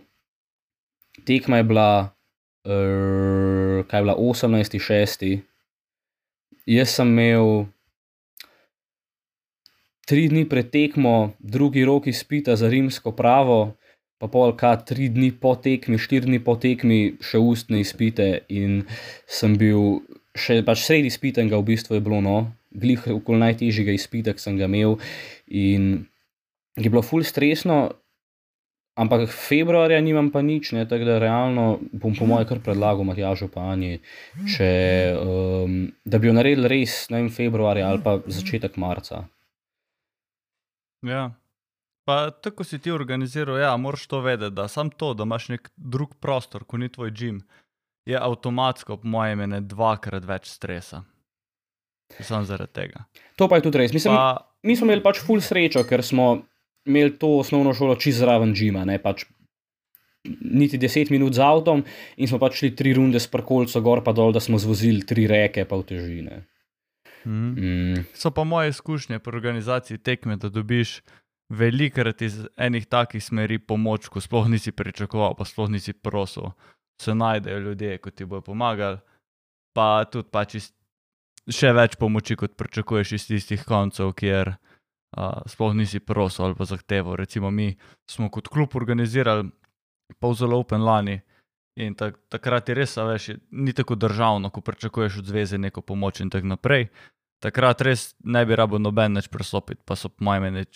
tekma 1.29 1.61
je 1.61 1.69
bila, 1.69 1.91
uh, 2.67 3.85
kaj 3.87 4.01
je 4.01 4.07
bila 4.07 4.17
18.6. 4.17 5.29
Jaz 6.67 6.97
sem 6.97 7.13
imel 7.13 7.67
tri 10.07 10.27
dni 10.29 10.47
pred 10.49 10.71
tekmo, 10.73 11.33
drugi 11.39 11.85
rok 11.85 12.09
izpita 12.11 12.57
za 12.57 12.69
rimsko 12.69 13.15
pravo, 13.17 13.75
pa 14.19 14.29
polka 14.31 14.77
tri 14.87 15.09
dni 15.11 15.33
po 15.41 15.55
tekmi, 15.59 15.99
štiri 15.99 16.29
dni 16.29 16.39
po 16.45 16.55
tekmi, 16.61 17.17
še 17.23 17.41
ustne 17.43 17.81
izpite. 17.83 18.45
In 18.55 18.85
sem 19.27 19.57
bil 19.59 20.03
še 20.37 20.63
pač 20.67 20.87
sredi 20.87 21.11
izpitenega, 21.13 21.61
v 21.61 21.69
bistvu 21.73 21.99
je 21.99 22.05
bilo 22.05 22.21
no, 22.25 22.37
glih 22.73 23.03
okoli 23.15 23.43
najtežjega 23.43 23.95
izpita, 23.97 24.35
ki 24.37 24.43
sem 24.45 24.61
ga 24.61 24.69
imel. 24.71 24.97
In 25.49 26.07
je 26.77 26.89
bilo 26.89 27.05
ful 27.05 27.25
stresno. 27.25 27.91
Ampak 28.93 29.25
februarja 29.33 29.97
nimam 30.05 30.29
pa 30.29 30.43
nič, 30.45 30.75
ne, 30.77 30.83
tako 30.85 31.07
da 31.09 31.15
realno 31.17 31.79
bom 31.97 32.13
po 32.13 32.27
mojem 32.29 32.45
kar 32.51 32.59
predlagal 32.61 33.07
Matjažu 33.09 33.49
Pani, 33.49 34.03
če, 34.53 34.69
um, 35.17 35.79
da 36.05 36.21
bi 36.21 36.29
jo 36.29 36.35
naredili 36.37 36.69
res, 36.69 37.07
ne 37.09 37.23
vem, 37.23 37.31
februarja 37.33 37.89
ali 37.89 38.05
pa 38.05 38.19
začetek 38.21 38.77
marca. 38.77 39.23
Ja. 41.09 41.31
Pa 42.05 42.31
tako 42.31 42.69
si 42.69 42.83
ti 42.85 42.93
organiziral, 42.93 43.63
ja, 43.63 43.73
moraš 43.81 44.05
to 44.11 44.21
vedeti, 44.21 44.59
da 44.61 44.69
sam 44.69 44.91
to, 44.91 45.15
da 45.15 45.25
imaš 45.25 45.49
nek 45.55 45.71
drug 45.77 46.13
prostor, 46.21 46.69
ko 46.69 46.77
ni 46.77 46.91
tvoj 46.93 47.15
gim, 47.17 47.41
je 48.07 48.19
avtomatsko, 48.19 48.97
po 48.97 49.09
mojem, 49.09 49.45
ne 49.51 49.61
dvakrat 49.61 50.25
več 50.27 50.51
stresa. 50.51 51.03
Sam 52.21 52.45
zaradi 52.45 52.73
tega. 52.77 53.07
To 53.41 53.49
pa 53.49 53.59
je 53.59 53.67
tudi 53.69 53.81
res. 53.81 53.93
Mislim, 53.95 54.15
Pa, 54.15 54.57
mi 54.67 54.77
smo 54.77 54.91
imeli 54.91 55.05
pač 55.05 55.23
full 55.25 55.41
srečo, 55.41 55.85
ker 55.89 56.05
smo 56.05 56.43
imeli 56.89 57.15
to 57.19 57.39
osnovno 57.41 57.73
šolo 57.75 57.97
čez 57.97 58.21
zraven 58.21 58.53
Džima, 58.55 58.85
ne 58.85 58.99
pač 59.03 59.25
niti 60.25 60.79
10 60.79 61.11
minut 61.11 61.35
z 61.35 61.43
avtom 61.43 61.83
in 62.17 62.31
smo 62.31 62.39
pač 62.43 62.61
šli 62.61 62.75
tri 62.79 62.93
runde 62.95 63.19
s 63.19 63.27
parkolco 63.31 63.81
gor 63.83 64.05
pa 64.07 64.15
dol, 64.15 64.31
da 64.35 64.43
smo 64.43 64.61
zvozili 64.61 65.03
tri 65.07 65.27
reke 65.27 65.65
pa 65.65 65.79
v 65.81 65.87
težine. 65.89 66.45
mhm. 67.25 67.49
Mm. 67.59 68.05
So 68.15 68.31
pa 68.31 68.45
moje 68.45 68.71
izkušnje 68.71 69.19
pri 69.19 69.37
organizaciji 69.37 69.99
tekme, 69.99 70.37
da 70.37 70.49
dobiš 70.49 71.01
velikrat 71.49 72.23
iz 72.23 72.47
enih 72.57 72.87
takih 72.87 73.25
smeri 73.25 73.59
pomoč, 73.59 74.09
ko 74.09 74.21
sploh 74.21 74.49
nisi 74.49 74.73
pričakoval, 74.73 75.35
pa 75.37 75.45
sploh 75.45 75.71
nisi 75.71 75.93
prosil. 75.93 76.53
Se 77.03 77.15
najdejo 77.19 77.59
ljudje, 77.59 77.99
ki 77.99 78.11
ti 78.15 78.27
bodo 78.29 78.45
pomagali, 78.47 79.01
pa 79.75 80.05
tudi 80.07 80.29
pač 80.31 80.59
še 81.51 81.73
več 81.75 81.97
pomoči, 81.99 82.37
kot 82.39 82.55
pričakuješ 82.61 83.15
iz 83.17 83.27
tistih 83.27 83.65
koncev, 83.67 84.13
kjer 84.15 84.53
uh, 84.53 85.43
sploh 85.51 85.75
nisi 85.75 85.99
prosil 85.99 86.47
ali 86.47 86.59
pa 86.59 86.69
zahteval. 86.69 87.17
Recimo 87.19 87.51
mi 87.51 87.73
smo 88.07 88.31
kot 88.31 88.49
klub 88.53 88.77
organizirali 88.79 89.51
pol 90.21 90.37
zelo 90.39 90.61
open 90.63 90.85
lani. 90.87 91.19
In 91.81 91.97
tak, 91.97 92.19
takrat 92.29 92.69
je 92.69 92.77
res, 92.77 92.95
veš, 93.01 93.31
ni 93.51 93.73
tako 93.73 93.97
državno, 93.97 94.51
ko 94.53 94.61
pričakuješ 94.61 95.23
od 95.23 95.31
zveze 95.33 95.59
neko 95.59 95.81
pomoč 95.81 96.21
in 96.21 96.31
tako 96.31 96.53
naprej. 96.53 96.91
Takrat 97.43 97.81
res 97.83 98.13
ne 98.23 98.45
bi 98.47 98.57
rabo 98.57 98.79
noben 98.79 99.17
več 99.17 99.31
prestopiti, 99.33 99.81
pa 99.85 99.97
so 99.97 100.13
po 100.13 100.29
mojem 100.29 100.53
mnenju 100.53 100.69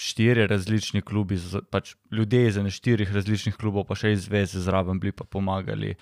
štiri 0.00 0.46
različni 0.46 1.02
klubi, 1.02 1.38
pač 1.70 1.94
ljudje 2.12 2.46
iz 2.48 2.58
ene 2.60 2.70
štirih 2.70 3.12
različnih 3.14 3.56
klubov, 3.56 3.86
pa 3.88 3.96
še 3.96 4.12
iz 4.12 4.26
zveze 4.26 4.60
zraven 4.60 5.00
bili 5.00 5.14
pa 5.16 5.24
pomagali 5.24 5.94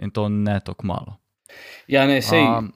in 0.00 0.10
to 0.10 0.28
ne 0.28 0.56
tako 0.64 0.88
malo. 0.88 1.18
Ja, 1.88 2.06
ne, 2.08 2.22
sej, 2.24 2.40
Am, 2.40 2.72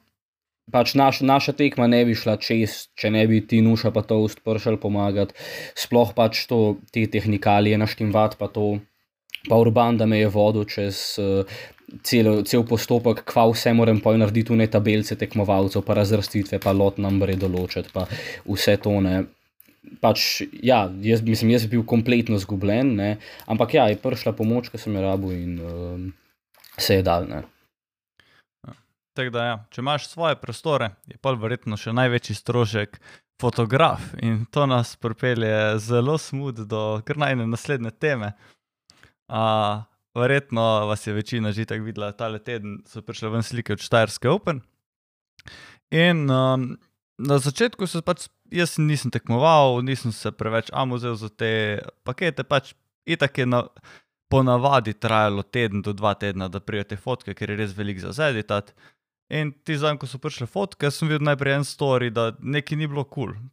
pač 0.72 0.92
naš, 0.98 1.22
naša 1.24 1.54
tekma 1.56 1.88
ne 1.88 2.02
bi 2.04 2.16
šla 2.18 2.36
čez, 2.42 2.92
če 2.98 3.10
ne 3.14 3.24
bi 3.30 3.40
ti 3.40 3.62
nuša 3.64 3.92
pa 3.94 4.04
to 4.04 4.20
ustpršal 4.26 4.76
pomagati. 4.82 5.34
Sploh 5.78 6.12
pač 6.16 6.44
to, 6.50 6.76
te 6.92 7.06
tehnikalije, 7.08 7.80
naštimvat 7.80 8.38
pa 8.38 8.52
to. 8.52 8.76
Pa 9.48 9.56
urban, 9.56 9.96
da 9.96 10.04
me 10.04 10.18
je 10.18 10.28
vodil 10.34 10.64
čez 10.68 10.98
uh, 11.22 11.46
cel, 12.02 12.42
cel 12.44 12.64
postopek, 12.68 13.22
kva 13.28 13.46
vse 13.52 13.72
moram 13.76 14.00
poj 14.04 14.18
narediti, 14.20 14.56
ne 14.58 14.66
tabelce 14.68 15.16
tekmovalcev, 15.16 15.84
pa 15.86 15.96
razvrstitve, 15.98 16.60
pa 16.62 16.74
lot 16.76 16.98
numbre 17.00 17.36
določiti, 17.38 17.92
pa 17.94 18.04
vse 18.48 18.76
to 18.82 18.98
ne. 19.04 19.22
Pač, 20.02 20.42
ja, 20.62 20.86
jaz, 21.02 21.22
mislim, 21.26 21.52
jaz 21.54 21.66
bi 21.66 21.76
bil 21.76 21.84
kompletno 21.88 22.38
zgubljen, 22.38 22.94
ne? 22.98 23.10
ampak 23.50 23.74
ja, 23.74 23.88
je 23.90 23.98
prišla 24.00 24.34
pomoč, 24.38 24.70
ki 24.72 24.80
sem 24.80 24.96
jo 24.96 25.04
rabil 25.04 25.36
in 25.36 25.54
um, 25.60 26.10
se 26.78 26.98
je 26.98 27.06
dal. 27.06 27.28
Ne? 27.30 27.42
Tako 29.18 29.34
da, 29.34 29.44
ja, 29.44 29.56
če 29.74 29.82
imaš 29.82 30.06
svoje 30.12 30.36
prostore, 30.38 30.92
je 31.10 31.18
pa 31.18 31.32
verjetno 31.34 31.78
še 31.80 31.90
največji 31.96 32.36
strošek 32.38 33.00
fotograf 33.42 34.12
in 34.22 34.44
to 34.54 34.66
nas 34.70 34.96
pripelje 34.98 35.78
zelo 35.82 36.14
smud 36.18 36.62
do 36.70 37.00
kar 37.06 37.18
najne 37.18 37.46
naslednje 37.50 37.90
teme. 37.98 38.32
Uh, 39.28 39.82
verjetno 40.14 40.86
vas 40.86 41.06
je 41.06 41.12
večina 41.12 41.52
že 41.52 41.66
tako 41.66 41.84
videla, 41.84 42.12
ta 42.12 42.30
teden 42.38 42.78
so 42.86 43.02
prišle 43.02 43.34
ven 43.34 43.42
slike 43.42 43.72
od 43.72 43.82
Štajerske 43.82 44.30
Open. 44.30 44.62
In 45.90 46.30
um, 46.30 46.76
na 47.18 47.38
začetku 47.38 47.86
se 47.86 48.02
pač 48.02 48.28
jaz 48.50 48.78
nisem 48.78 49.10
tekmoval, 49.10 49.82
nisem 49.82 50.12
se 50.14 50.30
preveč 50.32 50.70
amuzel 50.72 51.18
za 51.18 51.28
te 51.28 51.82
pakete, 52.06 52.44
pač 52.46 52.74
itak 53.08 53.38
je 53.38 53.46
na, 53.46 53.64
ponavadi 54.28 54.92
trajalo 54.92 55.42
teden 55.42 55.82
do 55.82 55.92
dva 55.92 56.14
tedna, 56.14 56.48
da 56.48 56.60
prijete 56.60 56.96
fotke, 56.96 57.34
ker 57.34 57.50
je 57.50 57.56
res 57.56 57.74
velik 57.76 58.00
za 58.00 58.12
zeditat. 58.12 58.74
In 59.28 59.52
ti 59.64 59.76
zanj, 59.76 59.98
ko 60.00 60.08
so 60.08 60.20
prišle 60.20 60.46
fotke, 60.48 60.90
sem 60.92 61.08
videl 61.08 61.26
najprej 61.28 61.58
en 61.58 61.66
story, 61.68 62.12
da 62.14 62.30
nekaj 62.40 62.78
ni 62.78 62.88
bilo 62.88 63.04
kul. 63.04 63.34
Cool. 63.34 63.48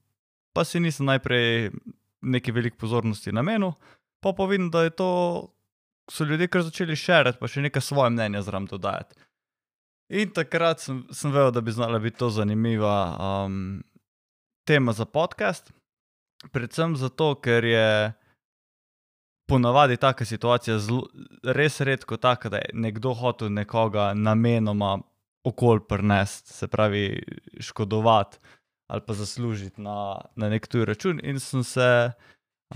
Pa 0.55 0.63
si 0.63 0.79
nisem 0.79 1.07
najprej 1.09 1.71
neki 2.23 2.53
velik 2.55 2.77
pozornosti 2.79 3.33
namenil, 3.35 3.73
pa 4.23 4.31
pa 4.33 4.47
vidim, 4.47 4.69
da 4.71 4.85
je 4.85 4.93
to, 4.95 5.09
so 6.11 6.23
ljudje 6.23 6.47
kar 6.47 6.63
začeli 6.63 6.95
širiti, 6.95 7.39
pa 7.39 7.49
še 7.51 7.65
nekaj 7.65 7.83
svoje 7.83 8.13
mnenja 8.15 8.43
zraven 8.45 8.69
dodajati. 8.71 9.19
In 10.09 10.29
takrat 10.29 10.79
sem, 10.79 11.01
sem 11.09 11.31
vedel, 11.33 11.51
da 11.51 11.61
bi 11.61 11.71
znala 11.71 11.99
biti 11.99 12.17
to 12.17 12.29
zanimiva 12.29 13.17
um, 13.17 13.83
tema 14.67 14.93
za 14.93 15.05
podcast. 15.05 15.73
Predvsem 16.51 16.95
zato, 16.95 17.35
ker 17.41 17.65
je 17.65 18.13
ponavadi 19.49 19.97
taka 19.97 20.25
situacija 20.25 20.77
zelo, 20.79 21.07
res 21.43 21.81
redko 21.81 22.17
taka, 22.17 22.49
da 22.49 22.57
je 22.57 22.69
nekdo 22.73 23.13
hotel 23.13 23.49
nekoga 23.49 24.13
namenoma 24.13 24.99
okol 25.45 25.81
prnest, 25.87 26.53
se 26.53 26.67
pravi 26.67 27.23
škodovati 27.59 28.37
ali 28.87 29.01
pa 29.07 29.13
zaslužiti 29.13 29.81
na, 29.81 30.21
na 30.35 30.49
nek 30.49 30.67
tuj 30.67 30.85
račun. 30.85 31.19
In 31.23 31.39
sem 31.39 31.63
se, 31.63 32.11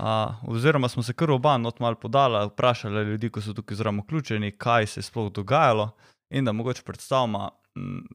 uh, 0.00 0.48
oziroma 0.50 0.88
smo 0.88 1.02
se 1.02 1.12
kar 1.12 1.30
oba 1.30 1.58
not 1.58 1.78
mal 1.78 1.94
podala, 1.94 2.48
vprašali 2.48 3.04
ljudi, 3.04 3.30
ki 3.30 3.42
so 3.42 3.54
tukaj 3.54 3.76
zraven 3.78 4.00
vključeni, 4.00 4.56
kaj 4.58 4.86
se 4.86 4.98
je 4.98 5.06
sploh 5.06 5.30
dogajalo 5.32 5.92
in 6.30 6.44
da 6.44 6.52
mogoče 6.52 6.82
predstavimo 6.82 7.50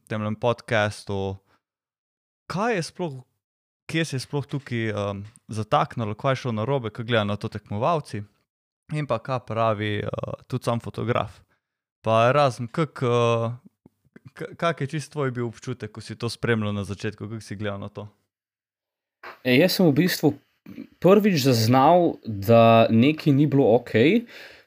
tem 0.07 0.35
podcastu, 0.35 1.35
kaj 2.47 2.75
je 2.75 2.83
sploh, 2.83 3.13
kje 3.91 4.05
se 4.05 4.15
je 4.15 4.19
sploh 4.19 4.45
tukaj 4.45 4.91
um, 4.91 5.25
zataknilo, 5.47 6.15
kaj 6.15 6.31
je 6.31 6.35
šlo 6.35 6.51
na 6.51 6.65
robe, 6.65 6.89
kaj 6.89 7.05
gledajo 7.05 7.25
na 7.25 7.35
to 7.35 7.49
tekmovalci 7.49 8.23
in 8.93 9.07
pa 9.07 9.19
kaj 9.19 9.39
pravi 9.47 10.03
uh, 10.03 10.33
tudi 10.47 10.63
sam 10.63 10.79
fotograf. 10.79 11.41
Pa 12.05 12.31
razen, 12.31 12.67
kak, 12.67 13.01
uh, 13.01 13.51
je 14.79 14.87
čist 14.87 15.11
tvoj 15.11 15.31
bil 15.31 15.47
občutek, 15.47 15.91
ko 15.91 16.01
si 16.01 16.15
to 16.15 16.29
spremljal 16.29 16.73
na 16.73 16.83
začetku, 16.83 17.25
kako 17.25 17.41
si 17.41 17.55
gledal 17.55 17.79
na 17.79 17.89
to? 17.89 18.07
E, 19.41 19.55
jaz 19.57 19.77
sem 19.77 19.87
v 19.89 19.95
bistvu 20.05 20.35
prvič 21.01 21.41
zaznal, 21.45 22.17
da 22.25 22.85
nekaj 22.89 23.33
ni 23.33 23.47
bilo 23.49 23.73
ok, 23.77 24.21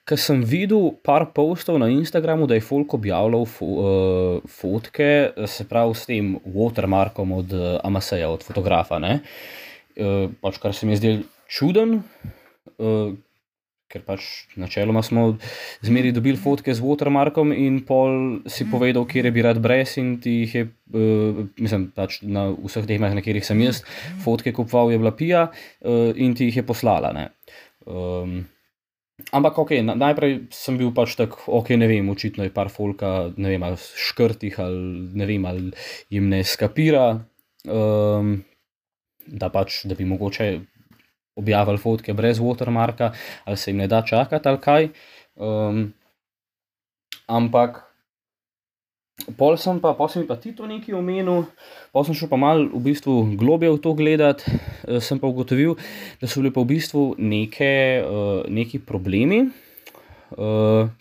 ker 0.09 0.21
sem 0.21 0.41
videl 0.41 0.95
par 1.05 1.29
postov 1.37 1.77
na 1.83 1.91
Instagramu, 1.93 2.49
da 2.49 2.57
je 2.57 2.65
Folk 2.65 2.95
objavljal 2.97 3.45
fo, 3.49 3.69
uh, 3.69 4.49
fotke, 4.49 5.35
se 5.47 5.69
pravi 5.69 5.95
s 5.95 6.09
tem 6.09 6.35
watermarkom 6.49 7.37
od 7.37 7.53
uh, 7.53 7.69
Amaseja, 7.85 8.31
od 8.33 8.47
fotografa. 8.47 9.01
Uh, 9.05 10.29
pač, 10.41 10.61
kar 10.63 10.75
se 10.75 10.89
mi 10.89 10.97
je 10.97 11.03
zdelo 11.03 11.25
čuden. 11.49 12.03
Uh, 12.79 13.17
Ker 13.89 14.03
pač 14.05 14.21
načeloma 14.61 15.01
smo 15.01 15.23
zmeri 15.81 16.11
dobili 16.13 16.37
fotke 16.37 16.75
z 16.77 16.85
watermarkom, 16.85 17.55
in 17.57 17.79
pol 17.89 18.43
si 18.45 18.67
povedal, 18.69 19.07
kje 19.09 19.31
bi 19.33 19.41
rad 19.41 19.63
brez, 19.65 19.95
in 19.97 20.19
ti 20.21 20.43
jih 20.43 20.57
je, 20.59 20.65
uh, 20.93 21.41
mislim, 21.57 21.89
pač 21.97 22.19
na 22.21 22.51
vseh 22.53 22.85
teh 22.85 23.01
mestih, 23.01 23.17
na 23.17 23.25
katerih 23.25 23.49
sem 23.49 23.65
jaz, 23.65 23.81
fotke 24.25 24.53
kupoval, 24.53 24.93
je 24.93 25.01
bila 25.01 25.15
pija 25.17 25.47
uh, 25.49 26.13
in 26.13 26.37
ti 26.37 26.51
jih 26.51 26.61
je 26.61 26.69
poslala. 26.69 27.15
Um, 27.89 28.43
ampak, 29.33 29.59
ok, 29.59 29.71
na, 29.83 29.97
najprej 29.99 30.49
sem 30.55 30.79
bil 30.79 30.93
pač 30.95 31.17
tak, 31.19 31.35
ok, 31.51 31.75
ne 31.77 31.89
vem, 31.91 32.09
očitno 32.09 32.47
je 32.47 32.55
par 32.55 32.71
folka, 32.73 33.31
ne 33.37 33.53
vem, 33.53 33.63
ali 33.67 33.79
škrtih, 33.79 34.59
ali 34.63 35.09
ne 35.19 35.27
vem, 35.29 35.47
ali 35.49 35.73
jim 36.13 36.29
ne 36.31 36.43
skapira, 36.47 37.19
um, 37.67 38.39
da 39.27 39.51
pač, 39.53 39.83
da 39.91 39.99
bi 39.99 40.07
mogoče 40.09 40.49
objavili 41.39 41.79
fotke 41.79 42.15
brez 42.19 42.41
watermarka, 42.43 43.13
ali 43.45 43.57
se 43.57 43.71
jim 43.71 43.83
ne 43.83 43.89
da 43.91 44.03
čakati, 44.03 44.49
ali 44.49 44.63
kaj. 44.63 44.89
Um, 45.37 45.93
ampak, 47.27 47.88
pol 49.39 49.57
sem 49.59 49.81
pa, 49.83 49.95
pol 49.99 50.11
sem 50.13 50.27
pa 50.27 50.39
ti 50.41 50.55
to 50.57 50.69
nekaj 50.71 50.95
omenil, 50.99 51.47
pol 51.93 52.07
sem 52.07 52.17
šel 52.17 52.31
pa 52.31 52.39
mal 52.41 52.67
v 52.71 52.83
bistvu 52.87 53.37
globje 53.39 53.73
v 53.75 53.81
to 53.83 53.95
gledati, 53.99 54.45
uh, 54.49 54.99
sem 55.03 55.19
pa 55.19 55.31
ugotovil, 55.31 55.79
da 56.21 56.31
so 56.31 56.43
bili 56.43 56.55
pa 56.55 56.63
v 56.63 56.71
bistvu 56.75 57.05
neke, 57.19 57.73
uh, 58.03 58.43
neki 58.47 58.83
problemi. 58.83 59.49
Uh, 60.37 60.93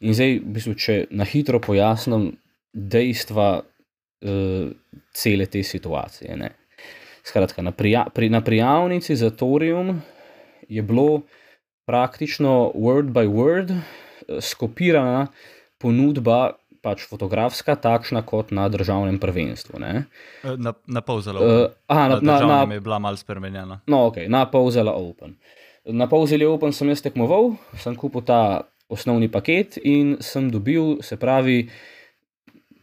in 0.00 0.16
zdaj, 0.16 0.38
v 0.40 0.54
bistvu, 0.56 0.76
če 0.78 0.94
na 1.12 1.26
hitro 1.28 1.60
pojasnim 1.60 2.32
dejstva 2.72 3.66
cele 5.16 5.46
te 5.48 5.62
situacije. 5.64 6.34
Ne. 6.36 6.50
Skratka, 7.24 7.62
na, 7.62 7.72
prija, 7.72 8.06
pri, 8.14 8.28
na 8.28 8.40
prijavnici 8.44 9.16
za 9.16 9.30
Torium 9.30 10.02
je 10.68 10.82
bilo 10.82 11.22
praktično 11.86 12.72
word 12.74 13.12
by 13.12 13.26
word 13.28 13.70
eh, 13.70 14.40
skopirana 14.40 15.26
ponudba. 15.78 16.52
Pač 16.80 17.04
fotografska, 17.04 17.76
takšna 17.76 18.22
kot 18.24 18.54
na 18.56 18.64
državnem 18.72 19.20
prvenstvu. 19.20 19.76
Ne? 19.82 20.06
Na, 20.44 20.72
na 20.88 21.00
pol 21.04 21.20
zelo. 21.20 21.44
Uh, 21.44 21.68
aha, 21.92 22.16
na, 22.16 22.16
na, 22.24 22.36
na, 22.40 22.60
na 22.64 22.74
je 22.74 22.80
bila 22.80 22.96
malo 22.96 23.20
spremenjena. 23.20 23.82
No, 23.84 24.08
ok, 24.08 24.24
na 24.32 24.46
pol 24.48 24.72
zelo 24.72 24.96
open. 24.96 25.36
Na 25.84 26.08
pol 26.08 26.24
zelo 26.24 26.48
open 26.56 26.72
sem 26.72 26.88
jaz 26.88 27.04
tekmoval, 27.04 27.54
sem 27.76 27.92
kupil 27.96 28.24
ta 28.24 28.70
osnovni 28.90 29.28
paket 29.28 29.76
in 29.84 30.16
sem 30.24 30.48
dobil, 30.50 30.98
se 31.04 31.20
pravi, 31.20 31.68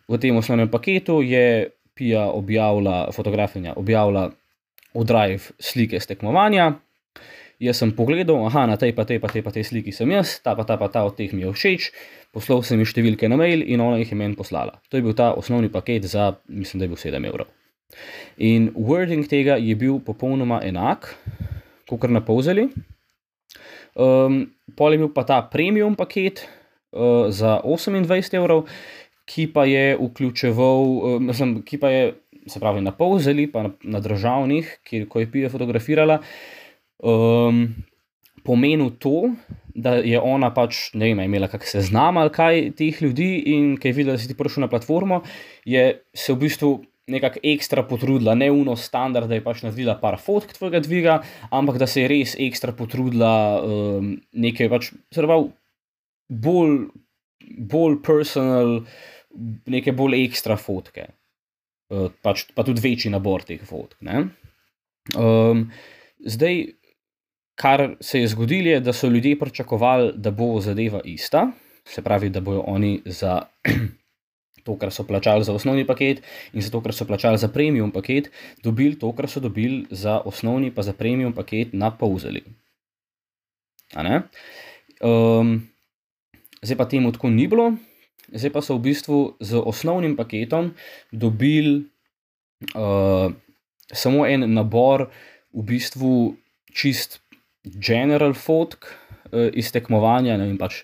v 0.08 0.20
tem 0.22 0.38
osnovnem 0.38 0.70
paketu 0.72 1.20
je 1.22 1.74
Pija 1.98 2.30
objavila, 2.30 3.10
fotografinja 3.12 3.74
objavila 3.74 4.30
v 4.94 5.04
Drive 5.04 5.58
slike 5.58 5.98
z 6.00 6.06
tekmovanja. 6.06 6.78
Jaz 7.58 7.80
sem 7.82 7.90
pogledal, 7.90 8.38
aha, 8.46 8.68
na 8.70 8.78
tej 8.78 8.94
pa 8.94 9.02
tej 9.02 9.18
pa 9.18 9.34
tej 9.34 9.42
pa 9.42 9.50
tej 9.50 9.66
sliki 9.66 9.90
sem 9.90 10.06
jaz, 10.14 10.38
ta 10.46 10.54
pa 10.54 10.62
ta 10.62 10.78
pa 10.78 10.94
ta 10.94 11.02
od 11.02 11.18
teh 11.18 11.34
mi 11.34 11.42
je 11.42 11.50
všeč, 11.50 11.90
poslal 12.30 12.62
sem 12.62 12.78
ji 12.78 12.86
številke 12.86 13.26
na 13.26 13.34
mail 13.34 13.66
in 13.66 13.82
ona 13.82 13.98
jih 13.98 14.14
je 14.14 14.18
meni 14.18 14.38
poslala. 14.38 14.78
To 14.94 15.00
je 15.00 15.02
bil 15.02 15.18
ta 15.18 15.34
osnovni 15.34 15.66
paket 15.74 16.06
za, 16.06 16.38
mislim, 16.46 16.78
da 16.78 16.86
je 16.86 16.92
bil 16.94 17.02
7 17.02 17.18
evrov. 17.26 17.50
In 18.38 18.70
wording 18.78 19.26
tega 19.26 19.58
je 19.58 19.74
bil 19.74 19.98
popolnoma 20.06 20.62
enak, 20.62 21.10
kot 21.90 22.06
na 22.14 22.22
povzeli. 22.22 22.68
Um, 23.98 24.54
pol 24.78 24.94
je 24.94 25.02
bil 25.02 25.10
pa 25.10 25.26
ta 25.26 25.42
premium 25.42 25.98
paket 25.98 26.46
uh, 26.94 27.34
za 27.34 27.58
28 27.66 28.38
evrov, 28.38 28.70
ki 29.26 29.50
pa 29.50 29.66
je 29.66 29.98
vključeval, 29.98 30.86
uh, 30.94 31.18
mislim, 31.18 31.64
ki 31.66 31.82
pa 31.82 31.90
je, 31.90 32.14
se 32.46 32.62
pravi, 32.62 32.86
na 32.86 32.94
povzeli, 32.94 33.50
pa 33.50 33.66
na, 33.66 33.74
na 33.98 33.98
državnih, 33.98 34.78
kjer 34.86 35.10
ko 35.10 35.26
je 35.26 35.32
Pija 35.34 35.50
fotografirala 35.50 36.22
um, 37.04 37.68
pomenil 38.48 38.94
to, 39.02 39.32
da 39.78 39.98
je 40.02 40.20
ona 40.20 40.50
pač, 40.56 40.90
ne 40.98 41.12
vem, 41.12 41.22
imela 41.28 41.50
kak 41.52 41.68
seznam 41.70 42.18
ali 42.18 42.34
kaj 42.34 42.62
teh 42.80 43.02
ljudi 43.04 43.30
in 43.54 43.76
ki 43.78 43.92
je 43.92 43.98
videla, 43.98 44.18
da 44.18 44.22
si 44.22 44.30
ti 44.32 44.38
prišel 44.38 44.66
na 44.66 44.72
platformo, 44.72 45.22
je 45.66 45.90
se 46.18 46.34
v 46.34 46.40
bistvu 46.48 46.72
nekako 47.08 47.40
ekstra 47.44 47.84
potrudila, 47.88 48.36
ne 48.36 48.50
uno 48.52 48.76
standard, 48.76 49.30
da 49.30 49.38
je 49.38 49.44
pač 49.44 49.62
naredila 49.64 49.96
par 50.02 50.18
fotk 50.20 50.52
tvojega 50.58 50.82
dviga, 50.84 51.20
ampak 51.56 51.78
da 51.80 51.88
se 51.88 52.04
je 52.04 52.10
res 52.12 52.36
ekstra 52.48 52.74
potrudila 52.76 53.34
um, 53.64 54.16
nekaj 54.36 54.72
pač, 54.74 54.90
zrval, 55.16 55.48
bolj, 56.28 56.90
bolj 57.48 58.02
personal, 58.04 58.82
neke 59.72 59.94
bolj 59.96 60.20
ekstra 60.26 60.58
fotke. 60.60 61.08
Uh, 61.88 62.10
pač, 62.26 62.50
pa 62.52 62.66
tudi 62.68 62.84
večji 62.84 63.14
nabor 63.14 63.46
teh 63.48 63.64
fotk. 63.64 63.96
Um, 65.16 65.70
zdaj, 66.28 66.66
kar 67.58 67.96
se 68.00 68.22
je 68.22 68.28
zgodilo, 68.28 68.70
je, 68.70 68.80
da 68.80 68.94
so 68.94 69.10
ljudje 69.10 69.40
pričakovali, 69.40 70.12
da 70.16 70.32
bo 70.32 70.60
zadeva 70.62 71.02
ista, 71.04 71.48
se 71.86 72.02
pravi, 72.02 72.30
da 72.30 72.42
bodo 72.42 72.62
oni 72.68 73.02
za 73.06 73.42
to, 74.66 74.78
kar 74.78 74.92
so 74.94 75.04
plačali 75.08 75.44
za 75.44 75.54
osnovni 75.54 75.88
paket, 75.88 76.22
in 76.54 76.62
za 76.62 76.70
to, 76.72 76.82
kar 76.82 76.94
so 76.94 77.06
plačali 77.06 77.38
za 77.38 77.48
premium 77.48 77.92
paket, 77.92 78.30
dobili 78.64 79.00
to, 79.00 79.12
kar 79.16 79.30
so 79.30 79.40
dobili 79.40 79.86
za 79.90 80.20
osnovni, 80.20 80.72
pa 80.72 80.86
za 80.86 80.94
premium 80.94 81.34
paket 81.34 81.74
na 81.74 81.92
povzeli. 81.92 82.44
Um, 85.02 85.62
zdaj 86.62 86.78
pa 86.78 86.86
temu 86.86 87.12
tako 87.12 87.30
ni 87.30 87.48
bilo, 87.48 87.72
zdaj 88.34 88.54
pa 88.54 88.62
so 88.62 88.78
v 88.78 88.86
bistvu 88.92 89.38
z 89.40 89.58
osnovnim 89.58 90.18
paketom 90.18 90.74
dobili 91.12 91.88
uh, 92.76 93.32
samo 93.94 94.28
en 94.28 94.46
nabor, 94.54 95.08
v 95.54 95.64
bistvu 95.64 96.36
čist 96.74 97.22
general 97.74 98.34
fotk 98.38 98.88
uh, 98.88 99.50
iz 99.54 99.72
tekmovanja, 99.76 100.38
ne 100.38 100.50
vem 100.52 100.58
pač 100.62 100.84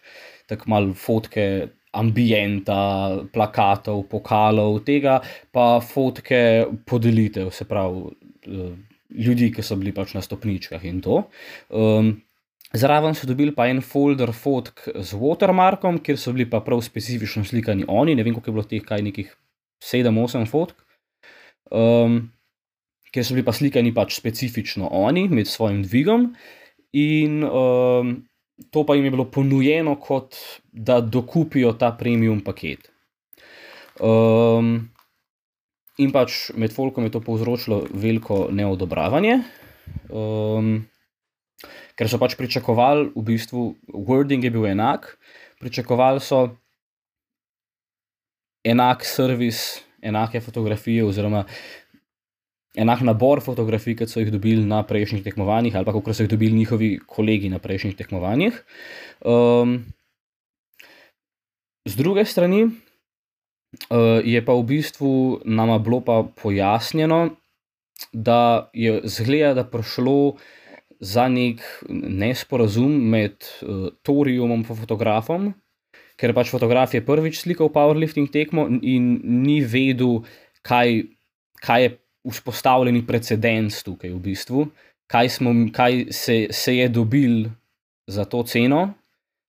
tako 0.50 0.74
malo 0.76 0.98
fotke. 0.98 1.48
Ambienta, 1.94 3.22
plakatov, 3.30 4.00
pokalov, 4.10 4.80
tega, 4.82 5.20
pa 5.54 5.78
fotke 5.78 6.40
podelitev, 6.90 7.52
se 7.54 7.68
pravi, 7.70 8.08
ljudi, 9.14 9.52
ki 9.54 9.64
so 9.66 9.78
bili 9.80 9.94
pač 9.96 10.14
na 10.18 10.24
stopničkah 10.26 10.84
in 10.90 11.02
to. 11.06 11.24
Um, 11.70 12.16
zraven 12.74 13.16
so 13.18 13.30
dobili 13.30 13.54
pa 13.56 13.68
en 13.70 13.82
folder 13.86 14.34
fotk 14.34 14.88
z 14.90 15.20
watermarkom, 15.20 16.02
kjer 16.04 16.18
so 16.18 16.34
bili 16.34 16.48
pa 16.50 16.64
prav 16.66 16.82
specifično 16.86 17.46
slikani 17.46 17.86
oni, 17.88 18.16
ne 18.16 18.26
vem, 18.26 18.34
koliko 18.34 18.52
je 18.52 18.58
bilo 18.58 18.70
teh, 18.70 18.86
kaj 18.86 19.06
nekih 19.06 19.34
7-8 19.84 20.50
fotk. 20.50 20.80
Um, 21.72 22.32
Ker 23.14 23.22
so 23.22 23.36
bili 23.36 23.46
pa 23.46 23.54
slikani 23.54 23.92
pač 23.94 24.16
specifično 24.18 24.88
oni, 24.90 25.28
med 25.30 25.46
svojim 25.46 25.84
dvigom, 25.86 26.32
in 26.94 27.44
um, 27.44 28.16
to 28.70 28.86
pa 28.86 28.96
jim 28.96 29.06
je 29.06 29.12
bilo 29.12 29.26
ponujeno, 29.32 29.96
kot 30.00 30.36
da 30.72 31.02
dokupijo 31.02 31.74
ta 31.74 31.92
premium 31.98 32.42
paket. 32.44 32.90
Um, 34.00 34.90
in 35.98 36.12
pač 36.14 36.50
med 36.58 36.74
Folkom 36.74 37.06
je 37.06 37.14
to 37.14 37.22
povzročilo 37.22 37.84
veliko 37.94 38.48
neodobravanje, 38.52 39.40
um, 40.10 40.76
ker 41.98 42.10
so 42.10 42.18
pač 42.22 42.38
pričakovali, 42.38 43.12
v 43.16 43.26
bistvu, 43.26 43.68
wording 43.94 44.46
je 44.46 44.54
bil 44.54 44.66
enak, 44.70 45.16
pričakovali 45.62 46.22
so 46.24 46.48
enak 48.64 49.06
servis, 49.06 49.84
enake 50.02 50.42
fotografije, 50.42 51.06
oziroma 51.06 51.46
enak 52.74 53.04
nabor 53.06 53.42
fotografij, 53.42 53.96
kot 53.98 54.10
so 54.10 54.22
jih 54.22 54.32
dobili 54.34 54.66
na 54.66 54.82
prejšnjih 54.88 55.24
tekmovanjih, 55.26 55.76
ali 55.76 55.86
pa 55.86 55.94
kot 55.94 56.16
so 56.16 56.26
jih 56.26 56.32
dobili 56.32 56.58
njihovi 56.58 56.98
kolegi 57.06 57.50
na 57.50 57.60
prejšnjih 57.62 57.96
tekmovanjih. 57.98 58.58
Um, 59.22 59.84
z 61.86 61.96
druge 62.00 62.26
strani 62.26 62.66
uh, 62.66 62.74
je 64.26 64.42
pa 64.46 64.58
v 64.58 64.64
bistvu 64.64 65.14
nama 65.46 65.78
bilo 65.80 66.02
pa 66.02 66.24
pojasnjeno, 66.42 67.38
da 68.14 68.70
je 68.74 69.02
zgleda, 69.06 69.54
da 69.54 69.70
prišlo 69.70 70.36
za 71.00 71.28
nek 71.28 71.62
nesporazum 71.90 72.96
med 73.10 73.44
uh, 73.62 73.92
Torijumom 74.02 74.64
in 74.64 74.66
fotografom. 74.66 75.54
Ker 76.18 76.34
pač 76.34 76.50
fotograf 76.54 76.94
je 76.94 77.02
prvič 77.06 77.42
slikal 77.42 77.70
powerlifting 77.74 78.30
tekmo 78.32 78.68
in 78.82 79.20
ni 79.44 79.62
vedel, 79.66 80.22
kaj, 80.62 81.04
kaj 81.62 81.84
je 81.84 81.92
vzpostavljeni 82.30 83.04
precedens 83.08 83.84
tukaj, 83.84 84.14
v 84.14 84.20
bistvu, 84.24 84.68
kaj, 85.12 85.30
smo, 85.30 85.54
kaj 85.74 86.06
se, 86.12 86.48
se 86.52 86.78
je 86.78 86.90
dobil 86.90 87.48
za 88.08 88.26
to 88.26 88.44
ceno 88.44 88.94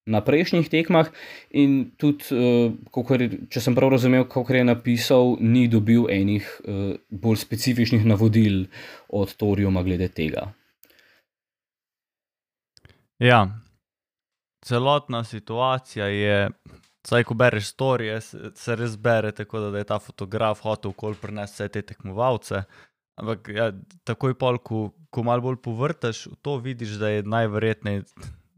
na 0.06 0.20
prejšnjih 0.20 0.68
tekmah, 0.68 1.08
in 1.56 1.94
tudi, 1.96 2.28
uh, 2.36 3.16
je, 3.20 3.28
če 3.48 3.60
sem 3.64 3.76
prav 3.76 3.94
razumel, 3.94 4.26
kako 4.28 4.52
je 4.52 4.64
napisal, 4.68 5.36
ni 5.40 5.64
dobil 5.72 6.10
enih 6.12 6.44
uh, 6.44 6.82
bolj 7.08 7.40
specifičnih 7.40 8.04
navodil 8.04 8.66
od 9.08 9.32
Torijuma 9.40 9.82
glede 9.82 10.10
tega. 10.12 10.50
Ja, 13.22 13.46
celotna 14.64 15.24
situacija 15.24 16.06
je. 16.06 16.50
Saj, 17.04 17.26
ko 17.28 17.34
bereš 17.36 17.74
storije, 17.74 18.16
se 18.20 18.76
res 18.80 18.96
bere 18.96 19.32
tako, 19.36 19.60
da 19.60 19.78
je 19.78 19.88
ta 19.88 19.98
fotograf 20.00 20.62
hotel 20.64 20.94
kol 20.96 21.16
prenesti 21.20 21.60
vse 21.60 21.72
te 21.74 21.82
tekmovalce. 21.92 22.62
Ampak 23.20 23.50
ja, 23.52 23.68
takoj 24.08 24.34
pol, 24.40 24.58
ko, 24.58 24.86
ko 25.12 25.22
malo 25.22 25.44
bolj 25.44 25.60
povrtaš, 25.62 26.24
to 26.42 26.56
vidiš, 26.64 26.96
da 26.98 27.12
je 27.12 27.26
najverjetneje 27.28 28.06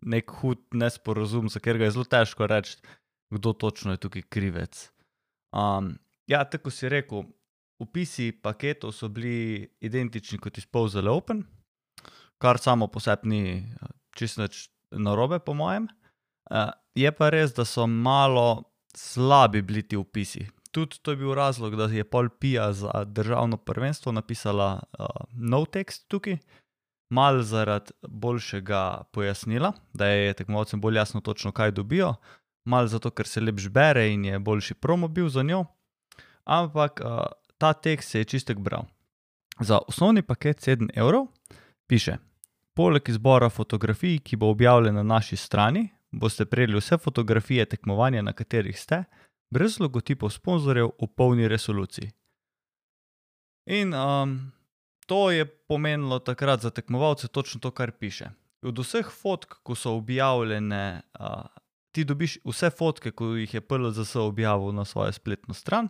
nek 0.06 0.30
hud 0.40 0.62
nesporazum, 0.78 1.50
za 1.50 1.60
katerega 1.60 1.88
je 1.88 1.96
zelo 1.96 2.06
težko 2.06 2.46
reči, 2.46 2.78
kdo 3.34 3.52
točno 3.52 3.96
je 3.96 4.02
tukaj 4.06 4.22
krivec. 4.30 4.86
Um, 5.52 5.96
ja, 6.30 6.44
tako 6.44 6.70
si 6.70 6.88
rekel, 6.88 7.26
opisi 7.82 8.30
paketov 8.32 8.94
so 8.94 9.08
bili 9.08 9.66
identični 9.80 10.38
kot 10.38 10.58
iz 10.58 10.66
Powzele 10.70 11.10
Open, 11.10 11.42
kar 12.38 12.62
samo 12.62 12.86
po 12.86 13.00
sebi 13.00 13.28
ni 13.28 13.42
čisto 14.16 14.46
narobe, 14.90 15.38
po 15.38 15.54
mojem. 15.54 15.88
Uh, 16.50 16.70
je 16.94 17.12
pa 17.12 17.30
res, 17.30 17.54
da 17.54 17.64
so 17.64 17.86
malo 17.86 18.62
slabi 18.96 19.62
bili 19.62 19.82
ti 19.82 19.96
opisi. 19.96 20.46
Tudi 20.70 20.98
to 21.02 21.10
je 21.10 21.16
bil 21.16 21.34
razlog, 21.34 21.76
da 21.76 21.84
je 21.84 22.04
Paul 22.04 22.28
Pija 22.28 22.72
za 22.72 23.04
državno 23.04 23.56
prvenstvo 23.56 24.12
napisala 24.12 24.82
uh, 24.98 25.06
nov 25.32 25.66
tekst 25.66 26.08
tukaj, 26.08 26.38
malo 27.10 27.42
zaradi 27.42 27.92
boljšega 28.08 29.02
pojasnila, 29.12 29.72
da 29.94 30.06
je 30.06 30.34
tekmovalcem 30.34 30.80
bolj 30.80 30.96
jasno, 30.96 31.20
točno 31.20 31.52
kaj 31.52 31.70
dobijo, 31.70 32.14
malo 32.64 32.86
zato, 32.86 33.10
ker 33.10 33.26
se 33.26 33.40
lepš 33.40 33.68
bere 33.68 34.08
in 34.12 34.24
je 34.24 34.38
boljši 34.38 34.74
promo 34.74 35.08
bil 35.08 35.28
za 35.28 35.42
njo. 35.42 35.64
Ampak 36.44 37.00
uh, 37.04 37.20
ta 37.58 37.72
tekst 37.72 38.10
se 38.10 38.18
je 38.18 38.24
čistek 38.24 38.58
bral. 38.58 38.84
Za 39.60 39.78
osnovni 39.88 40.22
paket 40.22 40.60
7 40.60 40.90
evrov 40.94 41.26
piše: 41.86 42.16
Poleg 42.74 43.08
izbora 43.08 43.48
fotografij, 43.48 44.18
ki 44.18 44.36
bo 44.36 44.50
objavljen 44.50 44.94
na 44.94 45.02
naši 45.02 45.36
strani, 45.36 45.88
boste 46.16 46.44
prejeli 46.44 46.78
vse 46.80 46.98
fotografije 46.98 47.64
tekmovanja, 47.64 48.22
na 48.22 48.32
katerih 48.32 48.78
ste, 48.80 49.04
brez 49.50 49.80
logotipov 49.80 50.32
sponzorjev 50.32 50.90
v 51.00 51.08
polni 51.16 51.48
resoluciji. 51.48 52.10
In 53.66 53.94
um, 53.94 54.52
to 55.06 55.30
je 55.30 55.44
pomenilo 55.44 56.18
takrat 56.18 56.60
za 56.60 56.70
tekmovalce 56.70 57.28
točno 57.28 57.60
to, 57.60 57.70
kar 57.70 57.92
piše. 57.92 58.30
Od 58.62 58.78
vseh 58.78 59.10
fotk, 59.10 59.60
ko 59.62 59.74
so 59.74 59.92
objavljene, 59.98 61.02
uh, 61.20 61.46
ti 61.92 62.04
dobiš 62.04 62.38
vse 62.44 62.70
fotke, 62.70 63.10
ko 63.10 63.34
jih 63.36 63.54
je 63.54 63.60
PLZS 63.60 64.16
objavil 64.16 64.72
na 64.72 64.84
svojo 64.84 65.12
spletno 65.12 65.54
stran, 65.54 65.88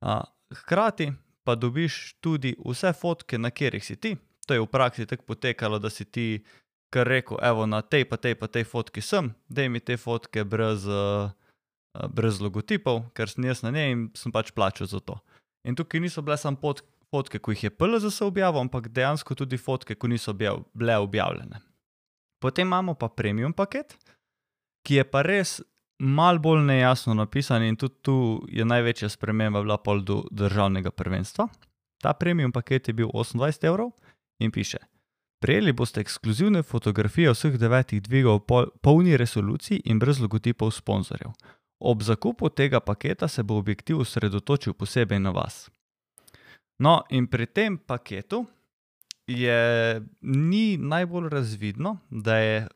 uh, 0.00 0.22
hkrati 0.54 1.12
pa 1.44 1.54
dobiš 1.54 2.14
tudi 2.20 2.54
vse 2.66 2.92
fotke, 2.92 3.38
na 3.38 3.50
katerih 3.50 3.84
si 3.84 3.96
ti. 3.96 4.16
To 4.46 4.54
je 4.54 4.60
v 4.60 4.66
praksi 4.66 5.06
tako 5.06 5.24
potekalo, 5.24 5.78
da 5.78 5.90
si 5.90 6.04
ti 6.04 6.44
kar 6.90 7.06
rekel, 7.06 7.38
evo 7.42 7.66
na 7.66 7.82
tej 7.82 8.04
pa 8.04 8.16
tej 8.16 8.34
pa 8.34 8.46
tej 8.46 8.64
fotki 8.64 9.00
sem, 9.00 9.32
da 9.48 9.68
mi 9.68 9.80
te 9.80 9.96
fotke 9.96 10.44
brez, 10.44 10.86
uh, 10.86 11.30
brez 12.10 12.40
logotipov, 12.40 13.04
ker 13.14 13.30
sem 13.30 13.46
jaz 13.46 13.62
na 13.62 13.70
njej 13.70 13.92
in 13.92 14.08
sem 14.14 14.32
pač 14.32 14.50
plačal 14.50 14.90
za 14.90 15.00
to. 15.00 15.18
In 15.64 15.76
tukaj 15.76 16.00
niso 16.00 16.22
bile 16.22 16.36
samo 16.36 16.74
fotke, 17.10 17.38
ko 17.38 17.54
jih 17.54 17.64
je 17.64 17.70
PLZS 17.70 18.22
objavil, 18.26 18.60
ampak 18.60 18.88
dejansko 18.88 19.34
tudi 19.34 19.58
fotke, 19.58 19.94
ko 19.94 20.08
niso 20.08 20.32
bile 20.32 20.96
objavljene. 20.96 21.60
Potem 22.40 22.66
imamo 22.66 22.94
pa 22.94 23.08
premium 23.08 23.52
paket, 23.52 23.96
ki 24.86 25.00
je 25.00 25.04
pa 25.04 25.22
res 25.22 25.60
mal 26.00 26.38
bolj 26.40 26.64
nejasno 26.64 27.14
napisan 27.14 27.62
in 27.62 27.76
tudi 27.76 28.00
tu 28.02 28.14
je 28.48 28.64
največja 28.64 29.10
sprememba 29.12 29.60
bila 29.60 29.76
pol 29.76 30.00
do 30.00 30.22
državnega 30.30 30.90
prvenstva. 30.90 31.48
Ta 32.00 32.14
premium 32.16 32.52
paket 32.52 32.88
je 32.88 32.94
bil 32.96 33.10
28 33.12 33.66
evrov 33.68 33.92
in 34.40 34.50
piše: 34.50 34.78
Prejeli 35.40 35.72
boste 35.72 36.00
ekskluzivne 36.00 36.62
fotografije 36.62 37.32
vseh 37.32 37.56
devetih 37.58 38.02
dvigov 38.02 38.42
v 38.44 38.66
polni 38.82 39.16
resoluciji 39.16 39.80
in 39.84 39.98
brez 39.98 40.20
logotipov 40.20 40.70
sponzorjev. 40.70 41.32
Ob 41.80 42.02
zakupu 42.02 42.48
tega 42.48 42.80
paketa 42.80 43.28
se 43.28 43.42
bo 43.42 43.56
objektiv 43.56 44.00
osredotočil 44.00 44.72
posebej 44.72 45.20
na 45.20 45.30
vas. 45.30 45.70
No, 46.78 47.02
in 47.10 47.26
pri 47.26 47.46
tem 47.46 47.78
paketu 47.78 48.44
je 49.26 50.02
ni 50.20 50.76
najbolj 50.76 51.28
razvidno, 51.28 51.96
da 52.10 52.36
je 52.36 52.68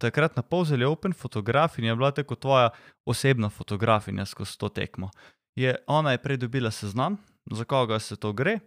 takrat 0.00 0.36
na 0.36 0.42
polzeli 0.42 0.84
Open 0.84 1.12
fotografinja 1.12 1.94
bila 1.94 2.10
tako 2.10 2.34
tvoja 2.34 2.70
osebna 3.06 3.48
fotografinja 3.48 4.26
skozi 4.26 4.58
to 4.58 4.68
tekmo. 4.68 5.10
Je, 5.54 5.76
ona 5.86 6.12
je 6.12 6.22
prej 6.22 6.36
dobila 6.36 6.70
seznam, 6.70 7.16
za 7.50 7.64
koga 7.64 7.98
se 7.98 8.16
to 8.16 8.32
gre. 8.32 8.58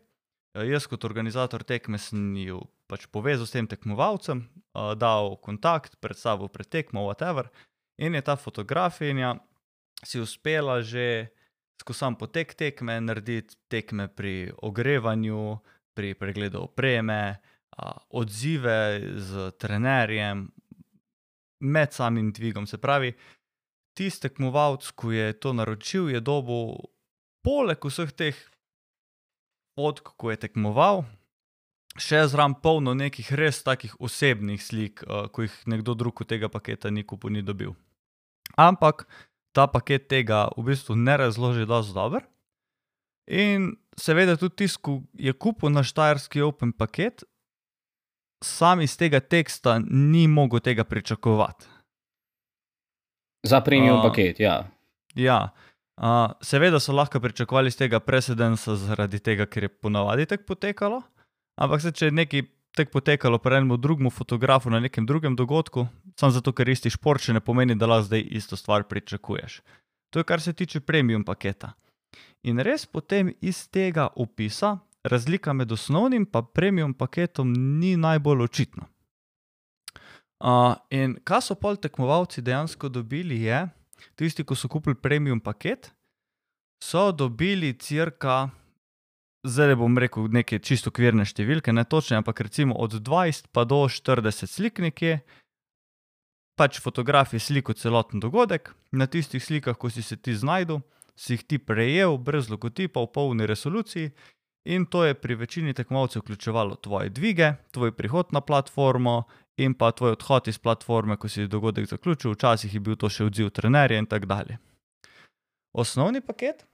Jaz, 0.54 0.86
kot 0.86 1.02
organizator 1.08 1.64
tekme, 1.66 1.98
sem 1.98 2.36
jo 2.38 2.60
pač 2.86 3.08
povezal 3.10 3.48
s 3.50 3.56
tem 3.56 3.66
tekmovalcem, 3.66 4.44
dal 5.02 5.34
kontakt, 5.42 5.98
predstavil 5.98 6.46
pred 6.54 6.70
tekmo, 6.70 7.08
whatever. 7.08 7.50
In 7.98 8.14
je 8.14 8.22
ta 8.22 8.36
fotografinja 8.38 9.40
si 10.06 10.22
uspela 10.22 10.82
že 10.86 11.34
skozi 11.82 12.00
sam 12.00 12.16
potek 12.16 12.54
tekme 12.54 13.00
narediti 13.02 13.58
tekme 13.68 14.08
pri 14.14 14.54
ogrevanju, 14.62 15.58
pri 15.98 16.14
pregledu 16.14 16.70
opreme, 16.70 17.42
odzive 18.14 19.02
z 19.18 19.52
trenerjem, 19.58 20.48
med 21.66 21.94
samim 21.94 22.30
dvigom. 22.30 22.70
Se 22.70 22.78
pravi, 22.78 23.10
tisti 23.98 24.30
tekmovalec, 24.30 24.86
ki 24.94 25.18
je 25.18 25.34
to 25.34 25.54
naročil, 25.58 26.14
je 26.14 26.22
dobil 26.22 26.78
poleg 27.42 27.82
vseh 27.82 28.14
teh 28.14 28.38
fotk, 29.76 30.14
ko 30.18 30.32
je 30.32 30.40
tekmoval, 30.46 31.04
še 31.98 32.24
zraven 32.30 32.56
polno 32.62 32.94
nekih 32.98 33.32
res 33.38 33.62
takih 33.66 33.94
osebnih 34.02 34.62
slik, 34.62 35.04
ki 35.04 35.48
jih 35.48 35.58
nekdo 35.70 35.96
drug 35.98 36.24
od 36.26 36.30
tega 36.30 36.50
paketa 36.50 36.90
ni 36.90 37.06
kupil, 37.06 37.34
ni 37.34 37.46
dobil. 37.46 37.76
Ampak 38.58 39.06
ta 39.54 39.68
paket 39.70 40.10
tega 40.10 40.48
v 40.58 40.70
bistvu 40.72 40.98
ne 40.98 41.18
razloži 41.18 41.66
dosti 41.70 41.94
dobro. 41.94 42.24
In 43.30 43.76
seveda 43.98 44.36
tudi 44.38 44.64
tisti, 44.64 44.82
ki 44.84 45.28
je 45.30 45.34
kupil 45.34 45.72
na 45.72 45.84
Štajerski 45.86 46.42
Open 46.44 46.74
paket, 46.76 47.24
sam 48.44 48.82
iz 48.82 48.98
tega 49.00 49.22
teksta 49.22 49.80
ni 49.80 50.28
mogel 50.28 50.60
tega 50.60 50.84
pričakovati. 50.84 51.70
Za 53.48 53.62
premium 53.62 54.00
uh, 54.00 54.04
paket, 54.04 54.40
ja. 54.40 54.68
Ja, 55.16 55.54
uh, 55.98 56.32
seveda 56.42 56.80
so 56.80 56.94
lahko 56.94 57.20
pričakovali 57.20 57.68
iz 57.68 57.78
tega 57.78 58.00
precedensa, 58.00 58.76
zaradi 58.76 59.20
tega, 59.20 59.46
ker 59.46 59.64
je 59.64 59.70
ponavadi 59.70 60.26
tako 60.26 60.44
potekalo. 60.48 61.02
Ampak 61.62 61.82
se, 61.82 61.92
če 61.92 62.06
je 62.06 62.12
nekaj 62.12 62.46
tako 62.74 62.92
potekalo 62.92 63.38
pri 63.38 63.62
enem 63.62 63.78
drugem 63.82 64.10
fotografu 64.10 64.70
na 64.70 64.80
nekem 64.80 65.06
drugem 65.06 65.36
dogodku, 65.36 65.88
samo 66.20 66.32
zato, 66.32 66.54
ker 66.54 66.70
isti 66.70 66.90
šport 66.90 67.22
še 67.22 67.34
ne 67.34 67.42
pomeni, 67.42 67.76
da 67.76 67.86
lahko 67.86 68.10
zdaj 68.10 68.26
isto 68.32 68.58
stvar 68.58 68.88
pričakuješ. 68.90 69.62
To 70.14 70.20
je 70.20 70.24
kar 70.24 70.42
se 70.42 70.54
tiče 70.54 70.80
premium 70.80 71.24
paketa. 71.24 71.74
In 72.44 72.60
res 72.60 72.86
potem 72.86 73.32
iz 73.42 73.68
tega 73.70 74.08
opisa 74.16 74.78
razlika 75.04 75.54
med 75.54 75.72
osnovnim 75.72 76.26
in 76.26 76.44
premium 76.54 76.94
paketom 76.94 77.54
ni 77.80 77.98
najbolj 77.98 78.44
očitna. 78.44 78.88
Uh, 80.44 80.76
in 80.90 81.16
kaj 81.24 81.42
so 81.42 81.56
pol 81.56 81.76
tekmovalci 81.76 82.42
dejansko 82.42 82.90
dobili, 82.90 83.42
je, 83.42 83.68
tisti, 84.16 84.46
ki 84.46 84.56
so 84.56 84.70
kupili 84.72 84.96
premium 84.96 85.40
paket, 85.40 85.92
so 86.84 87.12
dobili 87.12 87.74
crka, 87.80 88.50
zdaj 89.48 89.76
bom 89.80 89.98
rekel, 89.98 90.28
neke 90.32 90.60
čisto 90.60 90.92
kvirne 90.92 91.26
številke, 91.26 91.74
ne 91.74 91.86
točne, 91.86 92.20
ampak 92.22 92.44
recimo 92.48 92.76
od 92.80 93.00
20 93.00 93.52
pa 93.52 93.66
do 93.68 93.84
40 93.88 94.48
slik 94.48 94.84
nekje, 94.84 95.22
pač 96.60 96.80
fotografije 96.84 97.42
sliko 97.42 97.74
celoten 97.74 98.22
dogodek, 98.22 98.74
na 98.92 99.08
tistih 99.08 99.44
slikah, 99.44 99.78
ko 99.78 99.90
si 99.90 100.06
se 100.06 100.18
ti 100.18 100.36
znašel, 100.38 100.84
si 101.16 101.36
jih 101.36 101.44
ti 101.46 101.58
prejel, 101.62 102.18
brez 102.18 102.50
logotipa, 102.50 103.02
v 103.02 103.12
polni 103.14 103.46
resoluciji 103.46 104.14
In 104.66 104.86
to 104.86 105.04
je 105.04 105.14
pri 105.14 105.36
večini 105.36 105.74
tekmovalcev 105.74 106.20
vključevalo 106.20 106.76
tvoje 106.76 107.10
dvige, 107.10 107.54
tvoj 107.72 107.92
prihod 107.92 108.26
na 108.32 108.42
platformo 108.42 109.24
in 109.58 109.74
pa 109.78 109.92
tvoj 109.92 110.16
odhod 110.18 110.48
iz 110.48 110.58
platforme, 110.58 111.18
ko 111.18 111.30
si 111.30 111.48
dogodek 111.48 111.88
zaključil, 111.90 112.34
včasih 112.34 112.74
je 112.74 112.80
bil 112.80 112.98
to 112.98 113.10
še 113.10 113.28
odziv 113.28 113.52
trenerja 113.54 114.00
in 114.02 114.10
tako 114.10 114.30
dalje. 114.32 114.58
Osnovni 115.74 116.22
paket 116.22 116.66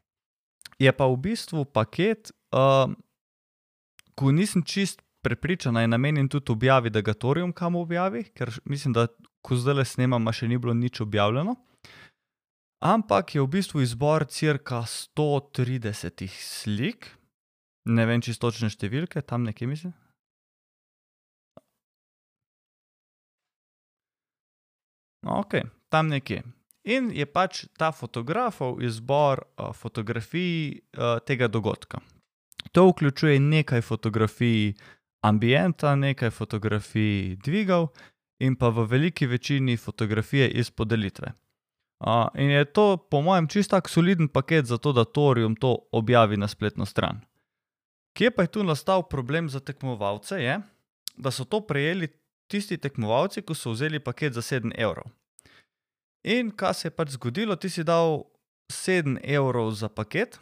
je 0.79 0.91
pa 0.95 1.07
v 1.07 1.17
bistvu 1.19 1.65
paket, 1.65 2.31
uh, 2.55 2.91
ko 4.15 4.31
nisem 4.31 4.63
čist 4.63 5.01
prepričan, 5.23 5.75
da 5.75 5.81
je 5.83 5.91
namenjen 5.91 6.29
tudi 6.31 6.51
objavi, 6.51 6.89
da 6.89 7.01
ga 7.01 7.13
torium 7.13 7.51
kam 7.53 7.75
objavi, 7.75 8.23
ker 8.35 8.51
mislim, 8.65 8.95
da 8.95 9.07
ko 9.43 9.55
zdaj 9.55 9.81
le 9.81 9.85
snemam, 9.85 10.31
še 10.31 10.47
ni 10.47 10.57
bilo 10.57 10.73
nič 10.73 11.01
objavljeno. 11.03 11.55
Ampak 12.79 13.35
je 13.35 13.43
v 13.43 13.51
bistvu 13.51 13.83
izbor 13.83 14.23
cirka 14.31 14.85
130 14.87 16.27
slik, 16.31 17.19
Ne 17.89 18.05
vem 18.05 18.21
čisto 18.21 18.49
točne 18.49 18.69
številke, 18.69 19.23
tam 19.25 19.47
nekje 19.47 19.67
mislim. 19.69 19.93
Ok, 25.25 25.53
tam 25.89 26.07
nekje. 26.07 26.43
In 26.83 27.11
je 27.11 27.25
pač 27.25 27.65
ta 27.77 27.91
fotografov 27.91 28.79
izbor 28.81 29.43
uh, 29.43 29.73
fotografij 29.73 30.79
uh, 30.79 31.19
tega 31.25 31.47
dogodka. 31.47 31.99
To 32.71 32.87
vključuje 32.89 33.39
nekaj 33.39 33.81
fotografij 33.81 34.73
ambienta, 35.21 35.95
nekaj 35.95 36.29
fotografij 36.29 37.35
dvigov 37.43 37.89
in 38.39 38.55
pa 38.55 38.69
v 38.69 38.87
veliki 38.87 39.27
večini 39.27 39.77
fotografije 39.77 40.49
iz 40.49 40.71
podelitve. 40.71 41.33
Uh, 41.99 42.27
in 42.35 42.49
je 42.49 42.65
to, 42.65 42.97
po 42.97 43.21
mojem, 43.21 43.47
čisto 43.47 43.75
tak 43.75 43.89
soliden 43.89 44.27
paket 44.27 44.65
za 44.65 44.77
to, 44.77 44.93
da 44.93 45.03
Torium 45.03 45.55
to 45.55 45.77
objavi 45.91 46.37
na 46.37 46.47
spletno 46.47 46.85
stran. 46.85 47.19
Kje 48.15 48.31
pa 48.31 48.41
je 48.41 48.51
tu 48.55 48.63
nastal 48.63 49.03
problem 49.03 49.49
za 49.49 49.59
tekmovalce, 49.59 50.39
je, 50.39 50.61
da 51.17 51.31
so 51.31 51.43
to 51.43 51.59
prejeli 51.61 52.07
tisti 52.49 52.77
tekmovalci, 52.81 53.45
ki 53.45 53.55
so 53.55 53.73
vzeli 53.75 54.01
paket 54.01 54.33
za 54.33 54.41
7 54.41 54.73
evrov. 54.75 55.07
In 56.27 56.51
kaj 56.51 56.73
se 56.73 56.87
je 56.87 56.95
pač 56.95 57.15
zgodilo, 57.15 57.55
ti 57.55 57.69
si 57.69 57.85
dal 57.87 58.25
7 58.73 59.19
evrov 59.23 59.71
za 59.71 59.89
paket, 59.89 60.39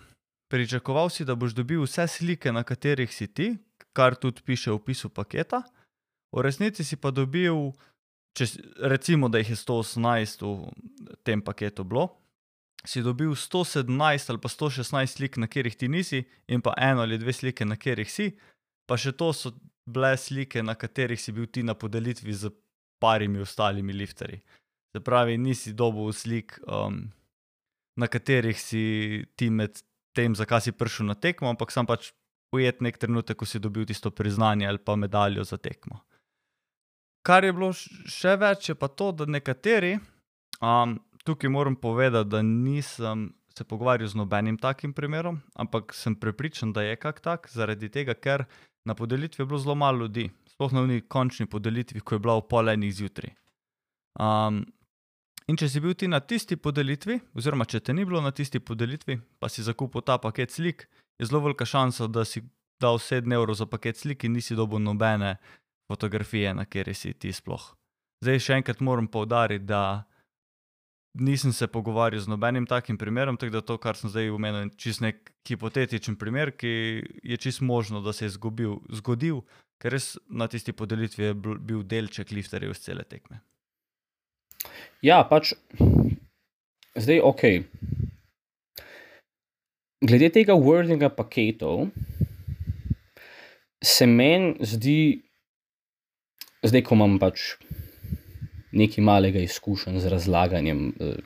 pričakoval 0.51 1.09
si, 1.09 1.25
da 1.25 1.35
boš 1.35 1.53
dobil 1.53 1.83
vse 1.83 2.07
slike, 2.07 2.51
na 2.51 2.63
katerih 2.63 3.13
si 3.13 3.27
ti, 3.27 3.55
kar 3.93 4.15
tudi 4.15 4.41
piše 4.41 4.71
v 4.71 4.79
opisu 4.79 5.09
paketa, 5.09 5.61
v 6.33 6.43
resnici 6.43 6.83
si 6.83 6.95
pa 6.95 7.11
dobil, 7.11 7.71
če, 8.37 8.47
recimo, 8.89 9.29
da 9.29 9.41
jih 9.41 9.53
je 9.53 9.59
118 9.59 10.43
v 10.43 10.71
tem 11.23 11.41
paketu 11.41 11.83
bilo, 11.83 12.09
si 12.87 13.03
dobil 13.03 13.35
117 13.35 14.31
ali 14.31 14.39
pa 14.39 14.49
116 14.49 15.17
slik, 15.17 15.37
na 15.37 15.47
katerih 15.47 15.75
ti 15.75 15.87
nisi, 15.87 16.23
in 16.47 16.61
pa 16.61 16.75
eno 16.77 17.03
ali 17.03 17.17
dve 17.17 17.33
slike, 17.33 17.65
na 17.65 17.75
katerih 17.75 18.11
si, 18.11 18.31
pa 18.87 18.97
še 18.97 19.11
to 19.11 19.33
so 19.33 19.51
bile 19.87 20.17
slike, 20.17 20.63
na 20.63 20.75
katerih 20.75 21.19
si 21.21 21.31
bil 21.31 21.47
ti 21.47 21.63
na 21.63 21.73
podelitvi 21.73 22.33
z 22.33 22.51
parimi 22.99 23.39
ostalimi 23.39 23.93
lifterji. 23.93 24.41
Se 24.95 25.03
pravi, 25.03 25.37
nisi 25.37 25.73
dobil 25.73 26.11
slik, 26.13 26.59
um, 26.67 27.07
na 27.95 28.07
katerih 28.07 28.59
si 28.59 29.25
ti 29.35 29.49
med 29.49 29.79
tem, 30.15 30.35
zakaj 30.35 30.67
si 30.67 30.71
prišel 30.71 31.11
na 31.11 31.15
tekmo, 31.15 31.49
ampak 31.49 31.71
sem 31.71 31.85
pač 31.85 32.11
ujet 32.55 32.81
nek 32.81 32.97
trenutek, 32.97 33.37
ko 33.37 33.45
si 33.45 33.59
dobil 33.59 33.85
tisto 33.85 34.11
priznanje 34.11 34.67
ali 34.67 34.79
pa 34.79 34.95
medaljo 34.95 35.43
za 35.43 35.57
tekmo. 35.57 36.01
Kar 37.21 37.43
je 37.43 37.53
bilo 37.53 37.73
še 37.75 38.37
več, 38.39 38.69
je 38.71 38.75
pa 38.75 38.87
to, 38.87 39.11
da 39.11 39.27
nekateri 39.27 39.97
um, 40.63 40.95
tukaj 41.27 41.51
moram 41.51 41.75
povedati, 41.75 42.29
da 42.29 42.41
nisem 42.41 43.33
se 43.57 43.65
pogovarjal 43.65 44.07
z 44.07 44.15
nobenim 44.15 44.57
takim 44.57 44.93
primerom, 44.93 45.41
ampak 45.57 45.93
sem 45.93 46.15
prepričan, 46.15 46.71
da 46.73 46.85
je 46.85 46.95
kak 46.95 47.19
tak, 47.25 47.49
zaradi 47.49 47.89
tega, 47.89 48.13
ker 48.13 48.45
na 48.87 48.95
podelitvi 48.95 49.41
je 49.41 49.45
bilo 49.45 49.59
zelo 49.59 49.75
malo 49.75 50.05
ljudi, 50.05 50.29
sploh 50.53 50.73
na 50.73 50.85
neki 50.87 51.07
končni 51.11 51.45
podelitvi, 51.45 51.99
ko 51.99 52.15
je 52.15 52.23
bila 52.23 52.37
v 52.39 52.47
pol 52.49 52.71
enih 52.71 52.93
zjutraj. 52.95 53.33
Um, 54.23 54.63
in 55.47 55.59
če 55.59 55.69
si 55.69 55.81
bil 55.83 55.93
ti 55.93 56.07
na 56.07 56.21
tisti 56.23 56.55
podelitvi, 56.55 57.19
oziroma 57.37 57.67
če 57.67 57.83
te 57.83 57.93
ni 57.93 58.05
bilo 58.07 58.21
na 58.23 58.31
tisti 58.31 58.59
podelitvi, 58.63 59.19
pa 59.39 59.51
si 59.51 59.65
zakupil 59.67 60.05
ta 60.07 60.17
paket 60.23 60.55
slik, 60.55 60.87
je 61.19 61.27
zelo 61.27 61.43
velika 61.43 61.67
šansa, 61.67 62.07
da 62.07 62.25
si 62.25 62.45
dal 62.81 63.01
7 63.01 63.33
evrov 63.33 63.57
za 63.59 63.65
paket 63.65 63.97
slik 63.97 64.23
in 64.23 64.37
nisi 64.37 64.55
dobil 64.55 64.79
nobene 64.79 65.35
fotografije, 65.91 66.53
na 66.53 66.65
kateri 66.65 66.93
si 66.93 67.13
ti 67.13 67.33
sploh. 67.33 67.73
Zdaj 68.23 68.39
še 68.41 68.59
enkrat 68.61 68.79
moram 68.81 69.07
povdariti, 69.07 69.65
da 69.65 70.05
nisem 71.13 71.53
se 71.53 71.67
pogovarjal 71.67 72.21
z 72.21 72.27
nobenim 72.27 72.65
takim 72.65 72.97
primerom, 72.97 73.37
tako 73.37 73.51
da 73.51 73.61
to, 73.61 73.77
kar 73.77 73.97
sem 73.97 74.09
zdaj 74.09 74.29
umenil, 74.29 74.67
je 74.67 74.75
čist 74.77 75.01
nek 75.01 75.31
hipotetičen 75.47 76.15
primer, 76.15 76.51
ki 76.51 77.03
je 77.23 77.37
čist 77.37 77.61
možno, 77.61 78.01
da 78.01 78.13
se 78.13 78.25
je 78.25 78.35
zgobil, 78.35 78.77
zgodil, 78.89 79.41
ker 79.81 79.93
res 79.95 80.15
na 80.29 80.47
tisti 80.47 80.73
podelitvi 80.73 81.29
je 81.29 81.33
bil 81.37 81.83
delček 81.83 82.31
lifterjev 82.31 82.75
iz 82.75 82.83
cele 82.83 83.03
tekme. 83.03 83.41
Ja, 85.05 85.21
pač 85.29 85.53
zdaj 86.97 87.21
ok. 87.23 87.43
Glede 90.07 90.29
tega 90.33 90.53
wordinga 90.53 91.09
paketov, 91.13 91.87
se 93.81 94.05
meni 94.05 94.55
zdi, 94.65 95.23
zdaj 96.65 96.83
ko 96.85 96.97
imam 96.97 97.17
pač 97.21 97.55
nekaj 98.77 99.03
malega 99.03 99.41
izkušenj 99.43 99.99
z 100.03 100.13
razlaganjem 100.13 100.87
eh, 100.89 101.17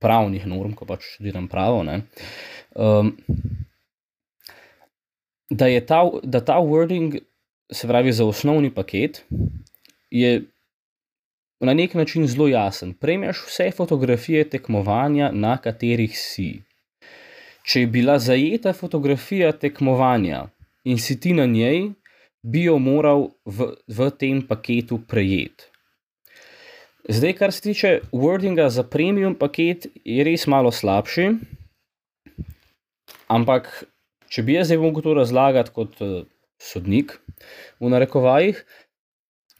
pravnih 0.00 0.46
norm, 0.46 0.72
ko 0.78 0.86
pač 0.88 1.04
študiram 1.14 1.48
pravo. 1.48 1.82
Ne, 1.84 2.00
um, 2.74 3.12
da 5.50 5.66
je 5.66 5.82
ta, 5.86 6.04
da 6.22 6.40
ta 6.40 6.60
wording, 6.62 7.18
se 7.72 7.88
pravi, 7.88 8.12
za 8.12 8.24
osnovni 8.24 8.70
paket, 8.74 9.24
je 10.10 10.42
na 11.60 11.74
nek 11.74 11.94
način 11.94 12.26
zelo 12.26 12.48
jasen. 12.48 12.94
Prejmeš 12.94 13.44
vse 13.46 13.70
fotografije 13.76 14.48
tekmovanja, 14.50 15.30
na 15.32 15.56
katerih 15.56 16.18
si. 16.18 16.62
Če 17.66 17.84
je 17.84 17.86
bila 17.86 18.18
zajeta 18.18 18.72
fotografija 18.72 19.52
tekmovanja 19.52 20.46
in 20.84 20.98
si 20.98 21.20
ti 21.20 21.34
na 21.36 21.46
njej, 21.46 21.90
bi 22.42 22.64
jo 22.64 22.78
moral 22.78 23.28
v, 23.44 23.74
v 23.88 24.10
tem 24.18 24.40
paketu 24.46 24.98
prejeti. 25.08 25.69
Zdaj, 27.08 27.32
kar 27.38 27.52
se 27.52 27.62
tiče 27.62 28.00
wordinga 28.12 28.68
za 28.68 28.82
premium 28.82 29.34
paket, 29.34 29.86
je 30.04 30.24
res 30.24 30.46
malo 30.46 30.72
slabši. 30.72 31.30
Ampak, 33.30 33.70
če 34.28 34.44
bi 34.44 34.58
jaz 34.58 34.68
zdaj 34.68 34.80
mogel 34.82 35.06
to 35.06 35.14
razlagati 35.16 35.72
kot 35.74 36.00
uh, 36.04 36.22
sodnik, 36.60 37.16
v 37.80 37.90
narekovajih, 37.94 38.60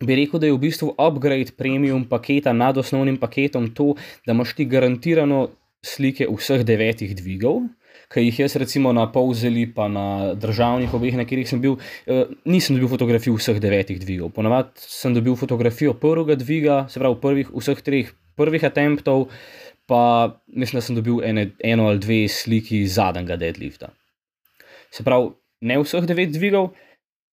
bi 0.05 0.17
rekel, 0.17 0.41
da 0.41 0.49
je 0.49 0.57
v 0.57 0.63
bistvu 0.67 0.93
upgrade 0.99 1.57
premium 1.57 2.05
paketa 2.09 2.53
nad 2.53 2.77
osnovnim 2.79 3.17
paketom 3.21 3.71
to, 3.75 3.95
da 4.27 4.37
imaš 4.37 4.55
ti 4.59 4.69
garantirano 4.69 5.49
slike 5.85 6.29
vseh 6.29 6.65
devetih 6.67 7.15
dvigov 7.17 7.63
ki 8.11 8.25
jih 8.27 8.41
jaz 8.43 8.57
recimo 8.59 8.93
na 8.93 9.07
Povzeli, 9.13 9.69
pa 9.71 9.87
na 9.89 10.35
državnih 10.35 10.95
obeh, 10.95 11.15
na 11.15 11.25
katerih 11.25 11.49
sem 11.49 11.61
bil, 11.63 11.79
eh, 12.07 12.27
nisem 12.45 12.75
dobil 12.75 12.91
fotografij 12.91 13.33
vseh 13.37 13.61
devetih 13.63 14.01
dvigov. 14.03 14.33
Ponavadi 14.35 14.83
sem 14.83 15.15
dobil 15.15 15.37
fotografijo 15.39 15.95
prvega 15.95 16.35
dviga, 16.35 16.89
se 16.91 16.99
pravi 16.99 17.21
prvih, 17.23 17.55
vseh 17.55 17.83
treh 17.87 18.11
prvih 18.37 18.65
attemptov, 18.65 19.29
pa 19.87 20.37
mislim, 20.47 20.79
da 20.79 20.83
sem 20.83 20.97
dobil 20.97 21.23
ene, 21.23 21.51
eno 21.63 21.87
ali 21.87 21.99
dve 21.99 22.29
sliki 22.29 22.87
zadnjega 22.87 23.37
deadlifta. 23.37 23.95
Se 24.91 25.07
pravi, 25.07 25.31
ne 25.63 25.79
vseh 25.79 26.07
devet 26.07 26.35
dvigov, 26.35 26.75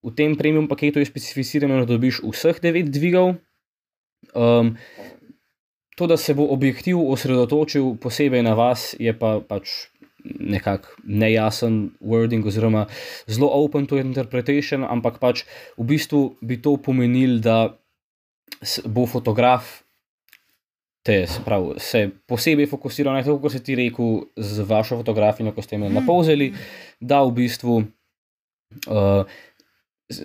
v 0.06 0.14
tem 0.14 0.38
premium 0.38 0.68
paketu 0.70 1.02
je 1.02 1.10
specificirano, 1.10 1.82
da 1.82 1.90
dobiš 1.90 2.22
vseh 2.22 2.62
devet 2.62 2.94
dvigov. 2.94 3.36
Um, 4.34 4.76
to, 5.98 6.06
da 6.08 6.18
se 6.18 6.34
bo 6.38 6.46
objektiv 6.54 7.00
osredotočil 7.02 7.96
posebej 8.02 8.44
na 8.46 8.54
vas, 8.54 8.94
je 9.00 9.14
pa 9.18 9.40
pač 9.42 9.90
nekako 10.40 10.94
nejasen 11.04 11.92
wording, 12.02 12.46
oziroma 12.46 12.86
zelo 13.28 13.50
open 13.54 13.88
to 13.88 14.00
interpretation, 14.02 14.84
ampak 14.84 15.20
pač 15.24 15.44
v 15.78 15.88
bistvu 15.94 16.22
bi 16.42 16.62
to 16.62 16.78
pomenil, 16.78 17.40
da 17.44 17.58
bo 18.86 19.06
fotograf 19.06 19.82
te, 21.08 21.28
se, 21.28 21.42
pravi, 21.46 21.80
se 21.80 22.10
posebej 22.28 22.68
fokusiral 22.68 23.16
na 23.16 23.24
to, 23.24 23.38
kot 23.40 23.54
si 23.56 23.64
ti 23.64 23.78
rekel, 23.80 24.28
z 24.36 24.66
vašo 24.68 25.00
fotografijo, 25.00 25.54
ko 25.56 25.64
ste 25.64 25.80
imeli 25.80 25.96
na 25.96 26.04
povzeli, 26.04 26.52
da 27.00 27.22
v 27.24 27.32
bistvu 27.38 27.78
uh, 27.80 29.24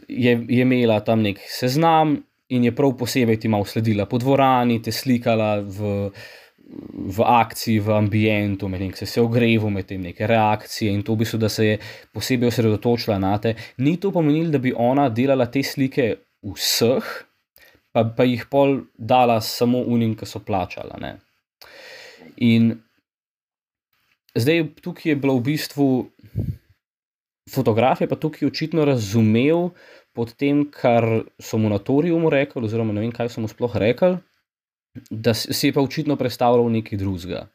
je, 0.09 0.33
je 0.49 0.63
imela 0.67 0.99
tam 1.07 1.23
nek 1.23 1.39
seznam. 1.47 2.19
In 2.53 2.67
je 2.67 2.73
prav 2.77 2.91
posebej 3.01 3.39
ti 3.41 3.49
malo 3.49 3.65
sledila 3.65 4.05
po 4.05 4.19
dvorani, 4.21 4.83
te 4.85 4.93
slikala 4.93 5.63
v, 5.65 6.11
v 6.93 7.19
akciji, 7.21 7.81
v 7.81 7.91
ambientu, 7.93 8.69
med 8.69 8.81
tem, 8.81 8.93
se 8.95 9.21
je 9.21 9.25
ogreval, 9.25 9.71
med 9.71 9.87
tem 9.89 10.01
neke 10.01 10.27
reakcije 10.27 10.93
in 10.93 11.03
to, 11.03 11.15
v 11.15 11.25
bistvu, 11.25 11.41
da 11.43 11.51
se 11.53 11.67
je 11.67 11.79
posebej 12.15 12.49
osredotočila 12.49 13.19
na 13.19 13.35
te. 13.39 13.55
Ni 13.79 13.97
to 14.01 14.13
pomenilo, 14.15 14.53
da 14.55 14.61
bi 14.63 14.73
ona 14.73 15.09
delala 15.09 15.49
te 15.51 15.63
slike 15.63 16.09
vseh, 16.43 17.11
pa, 17.93 18.07
pa 18.17 18.25
jih 18.25 18.47
pol 18.51 18.81
dala 18.97 19.41
samo 19.45 19.83
unim, 19.83 20.17
ki 20.17 20.29
so 20.29 20.41
plačala. 20.41 20.97
Ne? 21.03 21.17
In 22.47 22.73
zdaj 24.39 24.65
tukaj 24.81 25.13
je 25.13 25.21
bilo 25.21 25.37
v 25.39 25.47
bistvu 25.53 25.89
fotograf, 27.53 28.01
pa 28.09 28.17
tukaj 28.17 28.49
očitno 28.49 28.87
razumel 28.89 29.73
pod 30.17 30.37
tem, 30.39 30.65
kar 30.71 31.25
so 31.41 31.59
mu 31.61 31.69
na 31.73 31.81
Toriumu 31.83 32.31
rekli, 32.33 32.65
oziroma 32.65 32.95
ne 32.95 33.05
vem, 33.05 33.13
kaj 33.13 33.33
so 33.33 33.45
mu 33.45 33.51
sploh 33.51 33.77
rekli 33.77 34.17
da 35.11 35.35
si 35.35 35.67
je 35.67 35.73
pa 35.73 35.81
očitno 35.81 36.17
predstavljal 36.17 36.71
nekaj 36.73 36.99
drugega. 36.99 37.47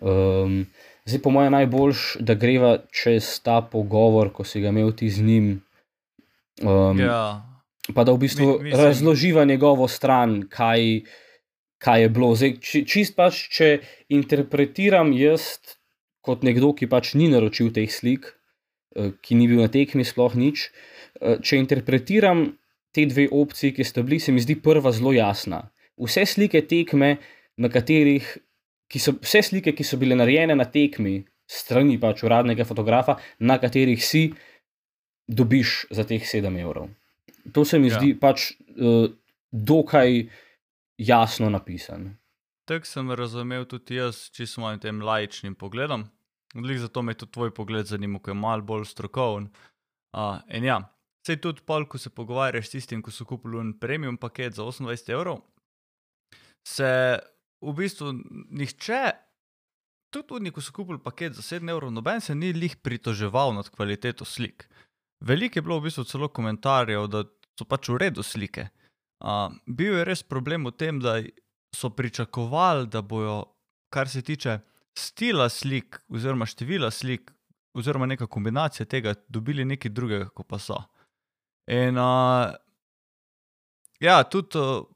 Um, 0.00 0.66
zdaj, 1.04 1.22
po 1.22 1.30
mojem, 1.30 1.52
najboljš, 1.52 2.16
da 2.20 2.34
greva 2.34 2.78
čez 2.92 3.38
ta 3.44 3.60
pogovor, 3.60 4.32
ko 4.32 4.44
si 4.44 4.60
ga 4.60 4.72
imel 4.72 4.92
ti 4.96 5.10
z 5.10 5.22
njim. 5.22 5.50
Um, 6.62 7.00
ja. 7.00 7.46
Pa 7.94 8.04
da 8.04 8.12
v 8.12 8.24
bistvu 8.24 8.46
Mi, 8.46 8.70
mislim... 8.70 8.84
razloživa 8.84 9.44
njegovo 9.44 9.88
stran, 9.88 10.42
kaj, 10.48 11.02
kaj 11.78 12.02
je 12.02 12.08
bilo. 12.08 12.34
Zdaj, 12.34 12.56
či, 12.60 12.84
čist 12.86 13.16
pač, 13.16 13.44
če 13.52 13.70
interpretiram 14.08 15.12
jaz 15.12 15.58
kot 16.24 16.42
nekdo, 16.44 16.72
ki 16.76 16.88
pač 16.90 17.14
ni 17.14 17.30
naročil 17.32 17.70
teh 17.72 17.90
slik, 17.92 18.32
eh, 18.96 19.12
ki 19.22 19.36
ni 19.36 19.48
bil 19.48 19.62
na 19.62 19.68
tekmi, 19.68 20.04
sploh 20.04 20.34
nič. 20.36 20.70
Eh, 21.20 21.38
če 21.42 21.60
interpretiram 21.60 22.50
te 22.94 23.06
dve 23.06 23.28
opcije, 23.30 23.76
ki 23.76 23.84
sta 23.84 24.02
bili, 24.02 24.20
se 24.20 24.32
mi 24.32 24.42
zdi 24.42 24.58
prva 24.60 24.92
zelo 24.92 25.12
jasna 25.14 25.68
vse 26.06 26.26
slike 26.26 26.62
tekme, 26.68 27.16
na 27.60 27.68
katerih, 27.68 28.26
so, 28.96 29.14
vse 29.20 29.42
slike, 29.50 29.74
ki 29.76 29.86
so 29.86 29.98
bile 30.00 30.16
narejene 30.18 30.56
na 30.56 30.66
tekmi, 30.70 31.20
strani 31.50 31.98
pač 32.00 32.22
uradnega 32.26 32.64
fotografa, 32.64 33.18
na 33.38 33.58
katerih 33.60 34.00
si 34.04 34.30
dobiš 35.30 35.90
za 35.94 36.06
teh 36.08 36.22
7 36.22 36.60
evrov. 36.60 36.88
To 37.54 37.64
se 37.64 37.78
mi 37.78 37.90
ja. 37.90 37.98
zdi 37.98 38.14
pač 38.18 38.52
uh, 38.52 39.10
dokaj 39.50 40.24
jasno 41.00 41.50
napisano. 41.50 42.14
Tako 42.68 42.86
sem 42.86 43.10
razumel 43.18 43.66
tudi 43.66 43.98
jaz, 43.98 44.28
smo 44.46 44.68
imeli 44.68 44.82
tem 44.82 45.02
lajčnim 45.02 45.56
pogledom. 45.58 46.06
Odlik 46.54 46.78
zato 46.82 47.02
me 47.02 47.12
je 47.14 47.22
tudi 47.22 47.32
tvoj 47.32 47.52
pogled 47.54 47.86
zanimiv, 47.86 48.22
ker 48.22 48.34
je 48.34 48.40
mal 48.40 48.62
bolj 48.62 48.86
strokoven. 48.90 49.48
Uh, 50.14 50.38
in 50.54 50.66
ja, 50.66 50.80
Sej 51.26 51.36
tudi 51.44 51.60
pol, 51.68 51.84
ko 51.84 51.98
se 52.00 52.10
pogovarjaš 52.10 52.68
s 52.68 52.74
tistim, 52.74 53.02
ki 53.04 53.12
so 53.12 53.26
kupili 53.28 53.58
un 53.60 53.74
premium 53.78 54.16
paket 54.16 54.56
za 54.56 54.64
28 54.64 55.12
evrov, 55.12 55.42
se 56.66 57.18
v 57.60 57.74
bistvu 57.76 58.12
nihče, 58.50 59.02
tudi 60.10 60.50
ko 60.50 60.60
so 60.60 60.72
kupili 60.72 60.98
paket 60.98 61.36
za 61.38 61.42
7 61.42 61.70
evrov, 61.70 61.92
noben 61.92 62.20
se 62.20 62.34
ni 62.34 62.52
lih 62.52 62.76
pritoževal 62.76 63.54
nad 63.54 63.68
kvaliteto 63.68 64.24
slik. 64.24 64.68
Veliko 65.20 65.58
je 65.58 65.62
bilo 65.62 65.78
v 65.78 65.88
bistvu 65.88 66.04
celo 66.04 66.28
komentarjev, 66.28 67.06
da 67.06 67.24
so 67.58 67.66
pač 67.68 67.90
v 67.92 67.98
redu 68.00 68.24
slike. 68.24 68.68
Uh, 69.20 69.52
bil 69.66 69.98
je 69.98 70.04
res 70.08 70.22
problem 70.24 70.64
v 70.64 70.72
tem, 70.72 71.00
da 71.00 71.18
so 71.76 71.90
pričakovali, 71.92 72.88
da 72.88 73.02
bojo, 73.02 73.42
kar 73.92 74.08
se 74.08 74.22
tiče 74.22 74.58
stila 74.96 75.48
slik, 75.48 76.00
oziroma 76.08 76.48
števila 76.48 76.90
slik, 76.90 77.30
oziroma 77.76 78.08
neka 78.08 78.26
kombinacija 78.26 78.86
tega, 78.88 79.14
dobili 79.28 79.64
nekaj 79.64 79.92
drugega, 79.92 80.30
kot 80.34 80.48
pa 80.48 80.58
so. 80.58 80.80
In 81.70 82.00
uh, 82.00 82.48
ja, 84.00 84.22
tudi 84.24 84.58
uh, 84.58 84.88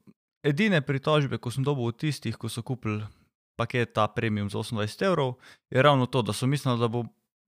Edine 0.45 0.81
pritožbe, 0.85 1.39
ko 1.41 1.49
sem 1.51 1.65
dobil 1.65 1.89
od 1.89 1.97
tistih, 1.97 2.35
ko 2.37 2.49
so 2.49 2.61
kupili 2.61 3.01
paket 3.57 3.95
ta 3.95 4.05
premium 4.07 4.49
za 4.49 4.61
28 4.61 5.05
evrov, 5.07 5.35
je 5.69 5.81
ravno 5.81 6.05
to, 6.05 6.21
da 6.21 6.33
so 6.33 6.47
mislili, 6.47 6.79
da 6.79 6.89
bo 6.91 7.05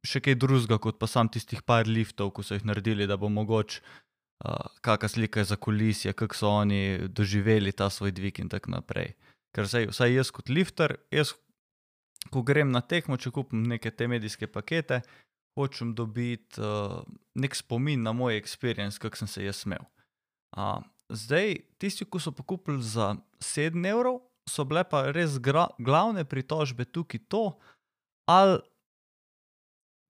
še 0.08 0.22
kaj 0.24 0.38
drugega 0.40 0.80
kot 0.82 0.98
pa 1.00 1.10
sam 1.10 1.30
tistih 1.30 1.62
par 1.68 1.88
liftov, 1.88 2.32
ko 2.34 2.46
so 2.46 2.58
jih 2.58 2.66
naredili, 2.66 3.08
da 3.08 3.18
bo 3.20 3.30
mogoče 3.30 3.82
uh, 3.84 4.70
kakšna 4.82 5.10
slika 5.10 5.44
za 5.44 5.60
kulisje, 5.60 6.14
kako 6.14 6.36
so 6.36 6.50
oni 6.64 7.10
doživeli 7.10 7.76
ta 7.76 7.90
svoj 7.90 8.16
dvig 8.16 8.40
in 8.40 8.50
tako 8.50 8.74
naprej. 8.78 9.14
Ker 9.54 9.70
zdaj, 9.70 9.92
vsaj 9.92 10.14
jaz 10.16 10.32
kot 10.34 10.50
lifter, 10.50 10.98
jaz, 11.12 11.36
ko 12.32 12.42
grem 12.42 12.72
na 12.72 12.82
tekmo, 12.82 13.18
če 13.18 13.32
kupim 13.36 13.68
neke 13.68 13.92
te 13.92 14.08
medijske 14.08 14.48
pakete, 14.48 15.02
hočem 15.58 15.94
dobiti 15.98 16.62
uh, 16.62 17.02
nek 17.38 17.56
spomin 17.58 18.04
na 18.06 18.14
moj 18.14 18.38
experience, 18.38 19.02
kako 19.02 19.24
sem 19.24 19.32
se 19.32 19.46
jaz 19.46 19.64
smel. 19.66 19.86
Uh, 20.58 20.80
zdaj, 21.10 21.56
tisti, 21.78 22.06
ki 22.06 22.20
so 22.20 22.32
pokupili 22.32 22.84
za 22.84 23.16
7 23.40 23.86
evrov, 23.88 24.22
so 24.50 24.64
bile 24.64 24.84
pa 24.88 25.08
res 25.12 25.38
glavne 25.40 26.24
pritožbe 26.26 26.86
tukaj 26.86 27.20
to, 27.28 27.52
ali 28.30 28.60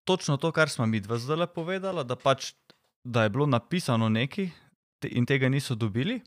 točno 0.07 0.37
to, 0.37 0.53
kar 0.53 0.69
smo 0.69 0.87
mi 0.87 1.01
dva 1.01 1.19
zdaj 1.19 1.47
povedala, 1.47 2.05
da, 2.05 2.17
pač, 2.17 2.55
da 3.05 3.23
je 3.23 3.33
bilo 3.35 3.47
napisano 3.47 4.09
nekaj 4.09 4.51
te, 5.03 5.09
in 5.09 5.27
tega 5.27 5.49
niso 5.49 5.75
dobili, 5.75 6.21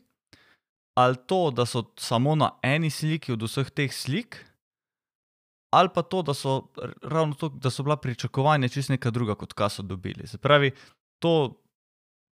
ali 0.98 1.16
to, 1.26 1.50
da 1.50 1.66
so 1.66 1.84
samo 1.98 2.34
na 2.34 2.52
eni 2.62 2.90
sliki 2.90 3.32
od 3.32 3.42
vseh 3.42 3.70
teh 3.70 3.92
slik, 3.94 4.36
ali 5.70 5.88
pa 5.94 6.02
to, 6.02 6.22
da 6.22 6.34
so 6.34 6.68
ravno 7.02 7.34
to, 7.34 7.48
da 7.48 7.70
so 7.70 7.82
bila 7.82 7.96
pričakovanja 7.96 8.68
čist 8.68 8.90
neka 8.90 9.10
druga, 9.10 9.34
kot 9.34 9.52
kaj 9.52 9.70
so 9.78 9.82
dobili. 9.82 10.26
Se 10.26 10.38
pravi, 10.38 10.72
to, 11.22 11.62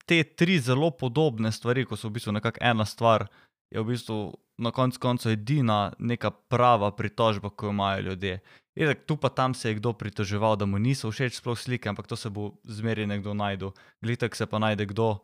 te 0.07 0.23
tri 0.25 0.59
zelo 0.59 0.91
podobne 0.91 1.53
stvari, 1.53 1.85
ko 1.85 1.97
so 1.97 2.09
v 2.09 2.19
bistvu 2.19 2.37
nekako 2.39 2.63
ena 2.63 2.87
stvar, 2.87 3.27
je 3.71 3.83
v 3.83 3.89
bistvu 3.91 4.19
na 4.63 4.71
koncu 4.71 5.01
koncev 5.01 5.33
edina 5.33 5.93
neka 5.99 6.31
prava 6.31 6.91
pritožba, 6.97 7.51
ko 7.51 7.67
jo 7.67 7.75
imajo 7.75 8.01
ljudje. 8.01 8.41
Edek, 8.77 9.07
tu 9.07 9.17
pa 9.17 9.29
tam 9.29 9.55
se 9.55 9.71
je 9.71 9.75
kdo 9.75 9.93
pritoževal, 9.93 10.57
da 10.57 10.67
mu 10.67 10.79
niso 10.79 11.11
všeč 11.11 11.41
sploh 11.41 11.59
slike, 11.59 11.89
ampak 11.89 12.07
to 12.07 12.17
se 12.17 12.31
bo 12.31 12.53
zmeri 12.65 13.07
nekdo 13.07 13.35
najdel. 13.35 13.73
Glitek 14.05 14.37
se 14.37 14.47
pa 14.47 14.59
najde 14.59 14.87
kdo, 14.87 15.19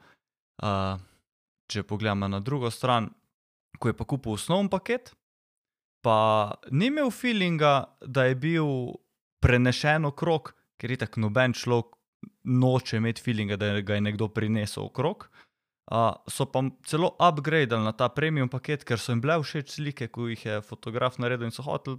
uh, 0.62 0.96
če 1.68 1.82
pogledamo 1.82 2.28
na 2.28 2.40
drugo 2.40 2.70
stran, 2.70 3.10
ko 3.78 3.88
je 3.92 3.96
pa 3.96 4.04
kupil 4.04 4.36
osnovni 4.36 4.72
paket, 4.72 5.12
pa 6.02 6.52
ni 6.70 6.88
imel 6.88 7.10
feelinga, 7.10 7.92
da 8.00 8.24
je 8.24 8.34
bil 8.34 8.68
prenešen 9.44 10.04
okrog, 10.08 10.52
ker 10.80 10.90
je 10.90 11.04
tako 11.04 11.28
noben 11.28 11.52
človek 11.52 11.94
noče 12.44 12.96
imeti 12.96 13.22
feelinga, 13.22 13.56
da 13.56 13.80
ga 13.80 13.94
je 13.94 14.00
nekdo 14.00 14.28
prinesel 14.28 14.84
okrog. 14.84 15.28
Uh, 15.90 16.12
so 16.30 16.46
pa 16.46 16.62
celo 16.86 17.10
upgradili 17.18 17.82
na 17.82 17.92
ta 17.92 18.08
premium 18.08 18.48
paket, 18.48 18.84
ker 18.84 19.00
so 19.02 19.12
jim 19.12 19.20
bile 19.20 19.40
všeč 19.42 19.74
slike, 19.76 20.08
ko 20.14 20.28
jih 20.30 20.44
je 20.46 20.60
fotograf 20.62 21.18
naredil 21.18 21.50
in 21.50 21.54
so 21.54 21.64
hoteli 21.66 21.98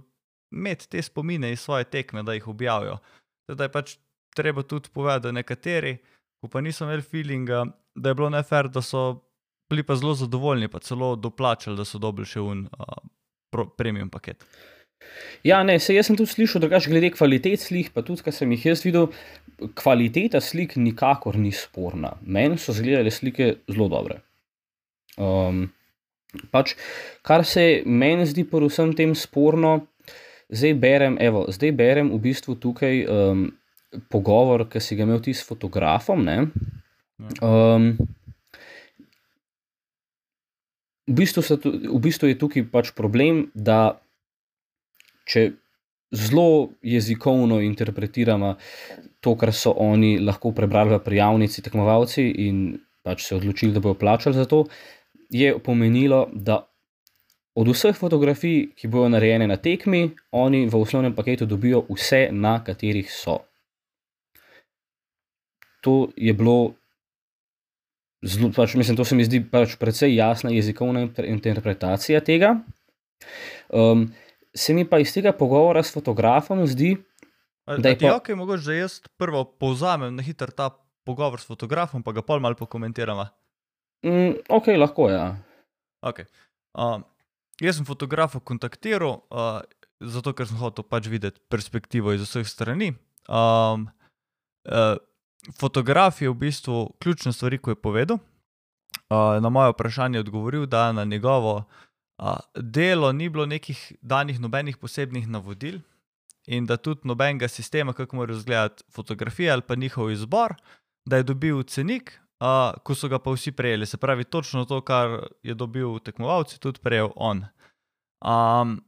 imeti 0.54 0.88
te 0.88 1.02
spomine 1.02 1.52
iz 1.52 1.60
svoje 1.60 1.84
tekme, 1.84 2.22
da 2.22 2.32
jih 2.34 2.48
objavijo. 2.48 2.98
Zdaj 3.50 3.68
pač 3.72 3.96
treba 4.34 4.62
tudi 4.62 4.88
povedati, 4.94 5.28
da 5.28 5.32
nekateri, 5.32 5.96
ko 6.40 6.48
pa 6.48 6.60
niso 6.60 6.84
imeli 6.84 7.02
feelinga, 7.02 7.64
da 7.94 8.10
je 8.10 8.14
bilo 8.14 8.30
nefer, 8.30 8.68
da 8.68 8.82
so 8.82 9.04
bili 9.70 9.82
pa 9.82 9.96
zelo 9.96 10.14
zadovoljni, 10.14 10.68
pa 10.68 10.78
celo 10.78 11.16
doplačali, 11.16 11.76
da 11.76 11.84
so 11.84 11.98
dobili 11.98 12.26
še 12.26 12.40
un 12.40 12.66
uh, 12.78 13.66
premium 13.76 14.10
paket. 14.10 14.44
Ja, 15.44 15.60
ne, 15.66 15.76
se 15.80 15.94
jaz 15.94 16.08
sem 16.08 16.16
tudi 16.16 16.32
slišal, 16.32 16.62
drugače 16.64 16.90
glede 16.90 17.10
kvalitet 17.12 17.60
slik, 17.60 17.90
pa 17.92 18.02
tudi, 18.06 18.24
kar 18.24 18.32
sem 18.32 18.52
jih 18.54 18.70
jaz 18.70 18.84
videl, 18.86 19.10
kvaliteta 19.76 20.40
slik 20.40 20.78
nikakor 20.80 21.36
ni 21.38 21.52
sporna. 21.52 22.14
Meni 22.24 22.58
so 22.58 22.72
zgledale 22.76 23.12
slike 23.12 23.50
zelo 23.68 23.90
dobre. 23.92 24.22
Um, 25.20 25.66
pač, 26.54 26.74
kar 27.26 27.44
se 27.46 27.82
meni 27.86 28.26
zdi 28.26 28.46
po 28.48 28.62
vsem 28.64 28.94
tem 28.96 29.12
sporno, 29.18 29.76
zdaj 30.48 30.74
berem, 30.80 31.18
evo, 31.20 31.44
zdaj 31.52 31.74
berem 31.76 32.10
v 32.14 32.22
bistvu 32.24 32.56
tukaj 32.60 33.04
um, 33.04 33.44
pogovor, 34.10 34.66
ki 34.70 34.82
si 34.82 34.96
ga 34.96 35.06
imel 35.06 35.20
ti 35.22 35.34
s 35.36 35.44
fotografom. 35.46 36.24
Um, 37.44 37.90
v, 41.04 41.14
bistvu 41.20 41.44
tu, 41.60 41.74
v 41.84 42.00
bistvu 42.02 42.32
je 42.32 42.40
tukaj 42.40 42.66
pač 42.72 42.94
problem, 42.96 43.46
da 43.54 44.00
če 45.24 45.50
zelo 46.14 46.70
jezikovno 46.82 47.60
interpretiramo 47.60 48.54
to, 49.20 49.34
kar 49.36 49.52
so 49.52 49.72
oni 49.80 50.18
lahko 50.20 50.52
prebrali 50.52 50.94
v 50.94 51.00
prijavnici, 51.04 51.62
tekmovalci 51.64 52.28
in 52.46 52.76
pač 53.04 53.24
se 53.26 53.36
odločili, 53.36 53.72
da 53.72 53.80
bodo 53.80 53.98
plačali 53.98 54.36
za 54.36 54.44
to, 54.48 54.64
je 55.30 55.58
pomenilo, 55.58 56.28
da 56.32 56.62
od 57.54 57.68
vseh 57.70 57.96
fotografij, 57.96 58.74
ki 58.76 58.88
bodo 58.90 59.08
narejene 59.14 59.46
na 59.46 59.56
tekmi, 59.56 60.08
oni 60.34 60.64
v 60.66 60.78
osnovnem 60.78 61.14
paketu 61.14 61.46
dobijo 61.46 61.84
vse, 61.90 62.28
na 62.32 62.58
katerih 62.64 63.10
so. 63.12 63.38
To 65.84 66.08
je 66.16 66.32
bilo. 66.32 66.74
Zlo, 68.24 68.48
pač, 68.56 68.74
mislim, 68.74 68.96
to 68.96 69.04
se 69.04 69.14
mi 69.14 69.24
zdi 69.24 69.42
pač 69.44 69.76
precej 69.76 70.14
jasna 70.16 70.50
jezikovna 70.50 71.04
interpretacija 71.28 72.22
tega. 72.24 72.54
Um, 73.68 74.08
se 74.56 74.74
mi 74.74 74.84
pa 74.88 74.98
iz 74.98 75.12
tega 75.12 75.32
pogovora 75.32 75.82
s 75.82 75.92
fotografom 75.92 76.66
zdi, 76.66 76.96
A, 77.64 77.76
da 77.76 77.88
je 77.88 77.98
to. 77.98 78.06
Okay, 78.06 78.36
mogoče, 78.36 78.64
da 78.64 78.74
jaz 78.74 79.00
prvo 79.16 79.44
povzamem 79.44 80.14
na 80.16 80.22
hitro 80.22 80.52
ta 80.52 80.70
pogovor 81.04 81.40
s 81.40 81.46
fotografom, 81.46 82.02
pa 82.02 82.12
ga 82.12 82.22
pol 82.22 82.40
malo 82.40 82.54
pokomentiramo. 82.54 83.26
Mm, 84.04 84.44
ok, 84.48 84.66
lahko 84.76 85.08
je. 85.08 85.16
Ja. 85.16 85.36
Okay. 86.04 86.28
Um, 86.76 87.04
jaz 87.60 87.78
sem 87.78 87.86
fotografa 87.88 88.40
kontaktiral, 88.40 89.22
uh, 89.32 89.64
zato 90.00 90.34
ker 90.36 90.48
sem 90.48 90.60
hotel 90.60 90.84
pač 90.84 91.08
videti 91.08 91.40
perspektivo 91.48 92.12
iz 92.12 92.26
vseh 92.26 92.44
strani. 92.48 92.92
Um, 93.28 93.88
uh, 94.68 95.00
fotograf 95.60 96.20
je 96.20 96.28
v 96.28 96.36
bistvu 96.36 96.90
ključna 97.00 97.32
stvar, 97.32 97.56
ko 97.58 97.72
je 97.72 97.80
povedal. 97.80 98.20
Uh, 99.08 99.40
na 99.40 99.48
moje 99.48 99.72
vprašanje 99.72 100.20
je 100.20 100.26
odgovoril, 100.28 100.66
da 100.66 100.92
na 100.92 101.04
njegovo 101.04 101.64
delo 102.54 103.12
ni 103.12 103.28
bilo 103.28 103.46
nekih 103.46 103.92
danih 104.02 104.40
nobenih 104.40 104.76
posebnih 104.76 105.28
navodil 105.28 105.80
in 106.46 106.66
da 106.66 106.76
tudi 106.76 107.08
nobenega 107.08 107.48
sistema, 107.48 107.92
kako 107.92 108.16
morajo 108.16 108.36
izgledati 108.36 108.84
fotografije 108.92 109.50
ali 109.52 109.62
pa 109.62 109.74
njihov 109.74 110.10
izbor, 110.10 110.54
da 111.04 111.16
je 111.16 111.22
dobil 111.22 111.62
cenik, 111.62 112.20
uh, 112.40 112.82
ko 112.82 112.94
so 112.94 113.08
ga 113.08 113.18
pa 113.18 113.32
vsi 113.32 113.52
prejeli. 113.52 113.86
Se 113.86 113.96
pravi, 113.96 114.24
točno 114.24 114.64
to, 114.64 114.80
kar 114.80 115.28
je 115.42 115.54
dobil 115.54 115.98
tekmovalci, 115.98 116.60
tudi 116.60 116.80
prejel 116.80 117.10
on. 117.16 117.44
Um, 118.24 118.84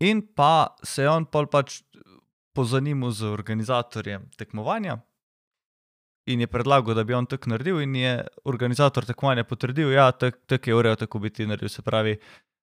in 0.00 0.22
pa 0.34 0.76
se 0.82 1.02
je 1.02 1.10
on 1.10 1.26
pač 1.26 1.82
pozanimal 2.54 3.10
z 3.10 3.26
organizatorjem 3.26 4.30
tekmovanja, 4.36 4.98
in 6.26 6.40
je 6.40 6.46
predlagal, 6.46 6.94
da 6.94 7.04
bi 7.04 7.14
on 7.14 7.26
tako 7.26 7.50
naredil, 7.50 7.80
in 7.80 7.96
je 7.96 8.26
organizator 8.44 9.04
tekmovanja 9.04 9.44
potrdil, 9.44 9.88
da 9.88 9.94
ja, 9.94 10.12
tak, 10.12 10.38
tak 10.46 10.66
je 10.66 10.74
urejen, 10.74 10.96
tako 10.96 11.18
bi 11.18 11.30
ti 11.30 11.46
naredil. 11.46 11.68
Se 11.68 11.82
pravi, 11.82 12.16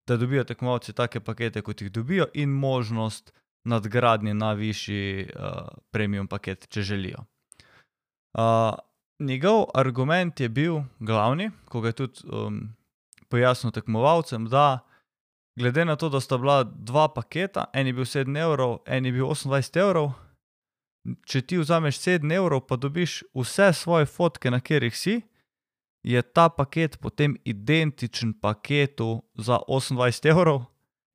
da 0.07 0.17
dobijo 0.17 0.43
tekmovalci 0.43 0.93
take 0.93 1.19
pakete, 1.19 1.61
kot 1.61 1.81
jih 1.81 1.91
dobijo, 1.91 2.27
in 2.33 2.49
možnost 2.49 3.33
nadgradnje 3.63 4.33
na 4.33 4.53
višji 4.53 5.29
uh, 5.35 5.67
premium 5.91 6.27
paket, 6.27 6.67
če 6.69 6.81
želijo. 6.81 7.25
Uh, 8.33 8.73
njegov 9.19 9.65
argument 9.73 10.39
je 10.39 10.49
bil 10.49 10.81
glavni, 10.99 11.51
ko 11.65 11.81
ga 11.81 11.87
je 11.87 11.93
tudi 11.93 12.25
um, 12.31 12.61
pojasnil 13.29 13.71
tekmovalcem, 13.71 14.45
da 14.45 14.79
glede 15.59 15.85
na 15.85 15.95
to, 15.95 16.09
da 16.09 16.19
sta 16.19 16.37
bila 16.37 16.63
dva 16.63 17.07
paketa, 17.13 17.65
en 17.73 17.87
je 17.87 17.93
bil 17.93 18.05
7 18.05 18.39
evrov, 18.39 18.79
en 18.85 19.05
je 19.05 19.11
bil 19.11 19.25
28 19.25 19.79
evrov 19.79 20.11
če 21.25 21.41
ti 21.41 21.57
vzameš 21.57 21.99
7 21.99 22.33
evrov, 22.35 22.65
pa 22.67 22.77
dobiš 22.77 23.21
vse 23.37 23.71
svoje 23.73 24.05
fotke, 24.05 24.51
na 24.51 24.59
katerih 24.59 24.97
si, 24.97 25.21
je 26.03 26.21
ta 26.21 26.49
paket 26.49 26.97
potem 27.01 27.35
identičen 27.45 28.33
paketu 28.33 29.21
za 29.37 29.59
28 29.67 30.29
evrov, 30.29 30.65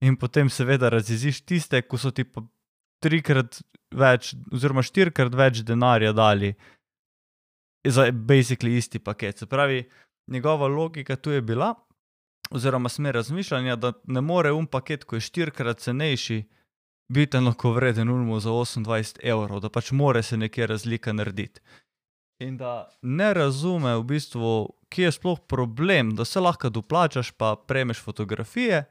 in 0.01 0.17
potem 0.17 0.51
seveda 0.51 0.91
raziziš 0.93 1.41
tiste, 1.47 1.81
ki 1.83 1.99
so 1.99 2.13
ti 2.15 2.25
pa 2.25 2.45
trikrat 3.03 3.61
več, 3.95 4.35
oziroma 4.53 4.85
štirikrat 4.85 5.35
več 5.35 5.63
denarja 5.67 6.13
dali 6.17 6.55
za 7.87 8.09
basically 8.11 8.77
isti 8.77 8.99
paket. 8.99 9.39
Se 9.39 9.47
pravi, 9.47 9.85
njegova 10.27 10.67
logika 10.67 11.17
tu 11.17 11.31
je 11.31 11.43
bila, 11.43 11.75
oziroma 12.51 12.89
smer 12.89 13.15
razmišljanja, 13.15 13.77
da 13.77 13.93
ne 14.05 14.21
more 14.21 14.53
un 14.53 14.67
paket, 14.67 15.05
ko 15.05 15.17
je 15.17 15.27
štirikrat 15.27 15.81
cenejši 15.81 16.43
biti 17.09 17.37
enako 17.37 17.73
vreden 17.73 18.09
unmu 18.09 18.41
za 18.41 18.51
28 18.51 19.19
evrov, 19.23 19.61
da 19.61 19.71
pač 19.71 19.91
more 19.91 20.23
se 20.23 20.37
nekje 20.37 20.67
razlika 20.67 21.13
narediti. 21.13 21.61
In 22.39 22.57
da 22.57 22.89
ne 23.03 23.35
razume 23.35 23.95
v 23.97 24.03
bistvu, 24.05 24.75
kje 24.93 25.05
je 25.09 25.13
sploh 25.13 25.39
problem, 25.49 26.15
da 26.17 26.25
se 26.25 26.41
lahko 26.41 26.69
doplačaš, 26.71 27.31
pa 27.33 27.57
prejmeš 27.57 28.03
fotografije, 28.03 28.85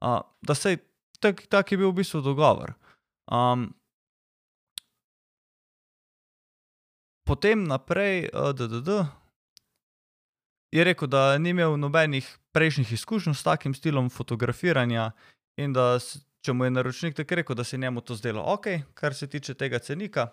a, 0.00 0.20
da 0.42 0.54
se 0.54 0.76
tak, 1.20 1.46
tak 1.46 1.72
je 1.72 1.78
bil 1.78 1.90
v 1.90 2.02
bistvu 2.02 2.20
dogovor. 2.20 2.74
Um, 3.26 3.72
potem 7.26 7.64
naprej, 7.64 8.30
DDD. 8.30 9.06
Je 10.70 10.84
rekel, 10.84 11.08
da 11.08 11.38
ni 11.38 11.50
imel 11.50 11.76
nobenih 11.80 12.38
prejšnjih 12.52 12.92
izkušenj 12.92 13.34
s 13.34 13.42
takim 13.42 13.74
stilom 13.74 14.10
fotografiranja 14.10 15.10
in 15.56 15.72
da 15.72 15.98
če 16.46 16.54
mu 16.54 16.66
je 16.66 16.74
naročnik 16.74 17.16
tako 17.18 17.40
rekel, 17.40 17.56
da 17.58 17.64
se 17.64 17.78
njemu 17.78 18.00
to 18.06 18.14
zdelo 18.14 18.44
ok, 18.54 18.66
kar 18.94 19.14
se 19.14 19.26
tiče 19.26 19.54
tega 19.54 19.78
cenika. 19.82 20.28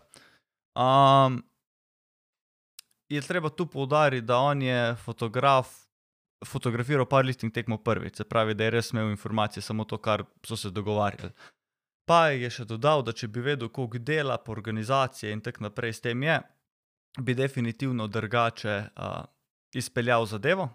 Um, 0.78 1.42
je 3.10 3.22
treba 3.22 3.50
tu 3.50 3.66
poudariti, 3.66 4.26
da 4.26 4.38
on 4.38 4.62
je 4.62 4.96
fotograf, 5.06 5.74
fotografiral 6.46 7.06
par 7.10 7.26
listing 7.26 7.54
tekmo 7.54 7.78
prvič, 7.78 8.22
se 8.22 8.24
pravi, 8.24 8.54
da 8.54 8.68
je 8.68 8.76
res 8.78 8.94
imel 8.94 9.10
informacije, 9.12 9.62
samo 9.62 9.86
to, 9.86 9.98
kar 9.98 10.26
so 10.46 10.58
se 10.58 10.70
dogovarjali. 10.70 11.34
pa 12.06 12.34
je 12.36 12.50
še 12.52 12.66
dodal, 12.68 13.04
da 13.04 13.14
če 13.16 13.30
bi 13.32 13.40
vedel, 13.44 13.70
koliko 13.72 14.00
dela 14.04 14.38
po 14.38 14.52
organizaciji 14.52 15.32
in 15.32 15.42
tako 15.42 15.70
naprej 15.70 15.94
s 15.94 16.04
tem 16.04 16.24
je, 16.24 16.40
bi 17.24 17.36
definitivno 17.36 18.08
drugače 18.08 18.74
uh, 18.84 19.24
izpeljal 19.74 20.26
zadevo. 20.26 20.68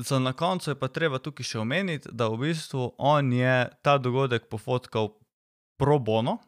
Za 0.00 0.18
na 0.18 0.32
koncu 0.32 0.70
je 0.70 0.78
pa 0.78 0.88
treba 0.88 1.18
tukaj 1.18 1.44
še 1.44 1.58
omeniti, 1.60 2.08
da 2.12 2.30
v 2.32 2.38
bistvu 2.46 2.94
on 2.96 3.32
je 3.32 3.68
ta 3.84 3.98
dogodek 4.00 4.48
pofotkal 4.48 5.12
pro 5.80 5.98
bono, 5.98 6.38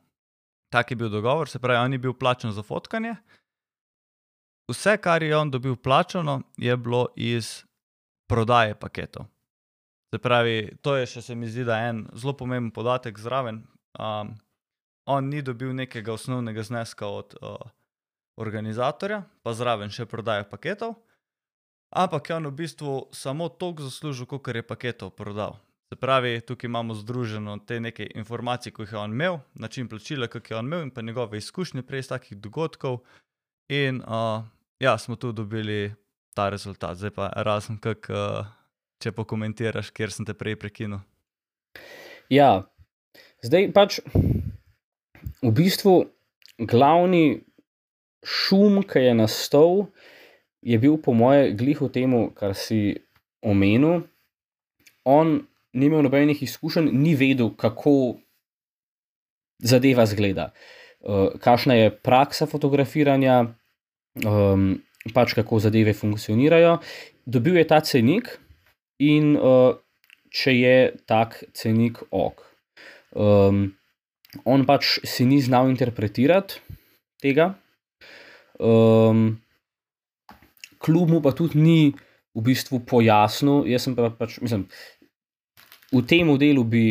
tak 0.72 0.90
je 0.90 0.96
bil 0.96 1.10
dogovor, 1.12 1.48
se 1.48 1.60
pravi, 1.60 1.84
on 1.84 1.92
je 1.92 2.00
bil 2.00 2.14
plačen 2.16 2.52
za 2.52 2.62
fotkanje. 2.64 3.14
Vse, 4.70 4.96
kar 4.96 5.22
je 5.22 5.36
on 5.36 5.50
dobil 5.50 5.76
plačano, 5.76 6.40
je 6.56 6.76
bilo 6.76 7.06
iz 7.16 7.64
prodaje 8.28 8.74
paketov. 8.74 9.26
Se 10.14 10.18
pravi, 10.18 10.76
to 10.82 10.96
je 10.96 11.06
še 11.06 11.22
se 11.22 11.34
mi 11.34 11.48
zdi, 11.48 11.64
da 11.68 11.78
je 11.80 11.92
en 11.92 12.02
zelo 12.16 12.32
pomemben 12.36 12.72
podatek 12.72 13.18
zraven. 13.18 13.62
Um, 14.00 14.34
on 15.08 15.28
ni 15.28 15.42
dobil 15.42 15.74
nekega 15.76 16.12
osnovnega 16.12 16.62
zneska 16.62 17.08
od 17.08 17.36
uh, 17.40 17.56
organizatorja, 18.40 19.22
pa 19.42 19.52
zraven 19.52 19.92
še 19.92 20.06
prodaje 20.08 20.44
paketov, 20.48 20.94
ampak 21.92 22.30
je 22.30 22.36
on 22.36 22.46
v 22.46 22.56
bistvu 22.56 23.08
samo 23.12 23.48
toliko 23.48 23.82
zaslužil, 23.82 24.26
koliko 24.26 24.50
je 24.50 24.62
paketov 24.62 25.10
prodal. 25.10 25.58
Se 25.92 25.96
pravi, 25.96 26.40
tukaj 26.40 26.68
imamo 26.68 26.94
združeno 26.94 27.58
te 27.66 27.80
neke 27.80 28.06
informacije, 28.14 28.72
ki 28.72 28.82
jih 28.82 28.92
je 28.92 28.98
on 28.98 29.12
imel, 29.12 29.38
način 29.54 29.88
plačila, 29.88 30.26
ki 30.26 30.40
je 30.50 30.56
on 30.56 30.66
imel, 30.66 30.82
in 30.82 30.90
pa 30.90 31.02
njegove 31.02 31.38
izkušnje 31.38 31.82
prej 31.82 32.00
iz 32.00 32.08
takih 32.08 32.38
dogodkov. 32.38 33.02
In 33.68 34.00
uh, 34.00 34.44
ja, 34.80 34.98
smo 34.98 35.16
tu 35.16 35.32
dobili 35.32 35.94
ta 36.34 36.48
rezultat. 36.48 36.96
Zdaj 36.96 37.10
pa 37.10 37.28
razen, 37.36 37.78
kak, 37.78 38.08
uh, 38.08 38.46
če 39.02 39.12
pokomentiraš, 39.12 39.90
kjer 39.90 40.12
sem 40.12 40.26
te 40.26 40.34
prej 40.34 40.56
prekinil. 40.56 41.02
Ja, 42.32 42.64
zdaj 43.44 43.68
pač 43.76 44.00
v 45.42 45.50
bistvu 45.52 46.06
glavni 46.56 47.42
šum, 48.24 48.80
ki 48.86 49.08
je 49.08 49.14
nastal, 49.18 49.86
je 50.62 50.78
bil 50.78 50.96
po 51.02 51.12
moje 51.12 51.52
glih 51.58 51.80
v 51.82 51.90
tem, 51.92 52.14
kar 52.34 52.54
si 52.54 52.94
omenil. 53.42 54.06
On 55.04 55.40
ni 55.74 55.88
imel 55.88 56.04
nobenih 56.06 56.42
izkušenj, 56.42 56.92
ni 56.92 57.16
vedel, 57.18 57.50
kako 57.58 58.20
zadeva 59.62 60.06
zgleda, 60.06 60.50
uh, 61.00 61.34
kakšna 61.42 61.74
je 61.78 61.90
praksa 61.90 62.46
fotografiranja, 62.50 63.54
um, 64.24 64.74
pač 65.14 65.34
kako 65.38 65.58
zadeve 65.62 65.94
funkcionirajo. 65.96 66.78
Dobil 67.26 67.58
je 67.62 67.66
ta 67.66 67.80
cenik 67.80 68.36
in 69.02 69.36
uh, 69.38 69.74
če 70.32 70.54
je 70.56 70.76
tak 71.06 71.42
cenik 71.54 72.02
ok. 72.10 72.42
Um, 73.12 73.72
on 74.48 74.64
pač 74.66 74.98
si 75.04 75.26
ni 75.28 75.42
znal 75.44 75.70
interpretirati 75.70 76.62
tega. 77.22 77.52
Um, 78.58 79.42
Kljub 80.82 81.10
mu 81.10 81.22
pa 81.22 81.32
tudi 81.36 81.60
ni 81.62 81.92
v 82.32 82.42
bistvu 82.42 82.82
pojasnil, 82.88 83.66
jaz 83.70 83.86
sem 83.86 83.96
pa 83.96 84.10
pač, 84.16 84.38
mislim, 84.42 84.66
v 85.92 86.04
tem 86.08 86.30
delu 86.40 86.64
bi 86.64 86.84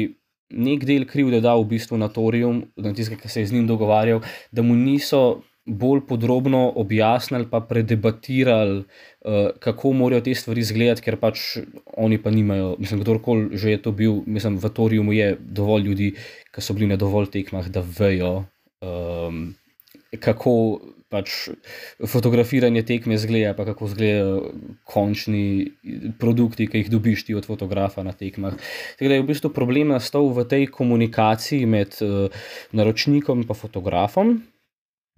nek 0.52 0.84
del 0.86 1.08
krivde 1.08 1.39
dal 1.42 1.64
v 1.64 1.78
bistvu 1.78 1.98
na 1.98 2.12
Torium, 2.12 2.66
na 2.76 2.92
tiste, 2.94 3.16
ki 3.18 3.30
se 3.30 3.42
je 3.42 3.50
z 3.50 3.56
njim 3.56 3.70
dogovarjal, 3.70 4.22
da 4.52 4.62
mu 4.62 4.76
niso 4.76 5.42
bolj 5.66 6.02
podrobno 6.10 6.74
objasnili, 6.76 7.46
pa 7.50 7.62
predebatirali, 7.62 8.82
uh, 8.82 9.50
kako 9.62 9.94
morajo 9.94 10.26
te 10.26 10.34
stvari 10.36 10.62
izgledati, 10.62 11.06
ker 11.06 11.20
pač 11.22 11.62
oni 11.98 12.18
pa 12.22 12.34
nimajo. 12.34 12.76
Mislim, 12.82 13.02
kdorkoli 13.02 13.58
že 13.58 13.72
je 13.72 13.82
to 13.82 13.92
bil, 13.92 14.22
mislim, 14.26 14.58
v 14.58 14.74
Toriumu 14.74 15.14
je 15.14 15.36
dovolj 15.39 15.86
ljudi, 15.88 16.10
ki 16.52 16.62
so 16.62 16.74
bili 16.74 16.89
na 16.89 16.98
dovolj 16.98 17.30
tekmah, 17.32 17.70
da 17.70 17.86
vejo. 18.00 18.46
Um, 18.82 19.54
Kako 20.20 20.82
pač 21.12 21.49
fotografiranje 22.07 22.86
tekme 22.88 23.18
zgleda, 23.20 23.51
pa 23.57 23.66
kako 23.68 23.89
izgledajo 23.91 24.38
končni 24.88 25.72
produkti, 26.20 26.70
ki 26.72 26.86
jih 26.86 26.91
dobiš 26.93 27.26
ti 27.28 27.36
od 27.36 27.47
fotografa 27.47 28.03
na 28.07 28.16
tekmah. 28.16 28.55
Tako 28.95 29.12
da 29.12 29.18
je 29.20 29.26
v 29.26 29.28
bistvu 29.28 29.51
problem 29.53 29.91
nastal 29.91 30.32
v 30.32 30.47
tej 30.47 30.70
komunikaciji 30.72 31.68
med 31.68 31.99
uh, 31.99 32.32
naročnikom 32.72 33.43
in 33.43 33.51
fotografom, 33.51 34.39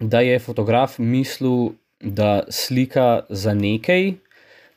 da 0.00 0.20
je 0.20 0.38
fotograf 0.42 0.98
mislil, 0.98 1.76
da 2.00 2.42
slika 2.50 3.24
za 3.30 3.54
nekaj. 3.54 4.14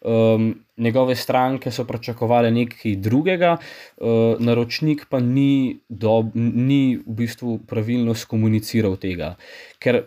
Um, 0.08 0.54
njegove 0.78 1.16
stranke 1.16 1.72
so 1.74 1.84
pričakovali 1.84 2.52
nekaj 2.52 2.96
drugega, 2.96 3.58
uh, 3.58 4.38
naročnik 4.40 5.08
pa 5.10 5.20
ni, 5.20 5.80
do, 5.90 6.30
ni 6.36 7.00
v 7.02 7.16
bistvu 7.18 7.58
pravilno 7.68 8.14
skomuniciral 8.16 8.96
tega. 9.02 9.34
Ker 9.82 10.04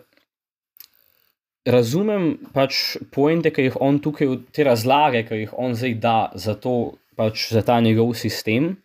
razumem 1.65 2.37
pač 2.53 2.97
pointe, 3.13 3.51
ki 3.53 3.69
jih 3.69 3.77
on 3.81 3.99
tukaj, 4.01 4.29
te 4.55 4.65
razlage, 4.65 5.25
ki 5.27 5.43
jih 5.43 5.53
on 5.57 5.75
zdaj 5.77 5.95
da 6.01 6.17
za, 6.35 6.55
to, 6.57 6.97
pač 7.19 7.51
za 7.53 7.61
ta 7.65 7.79
njegov 7.81 8.15
sistem, 8.17 8.75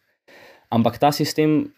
ampak 0.72 0.98
ta 1.00 1.12
sistem, 1.14 1.72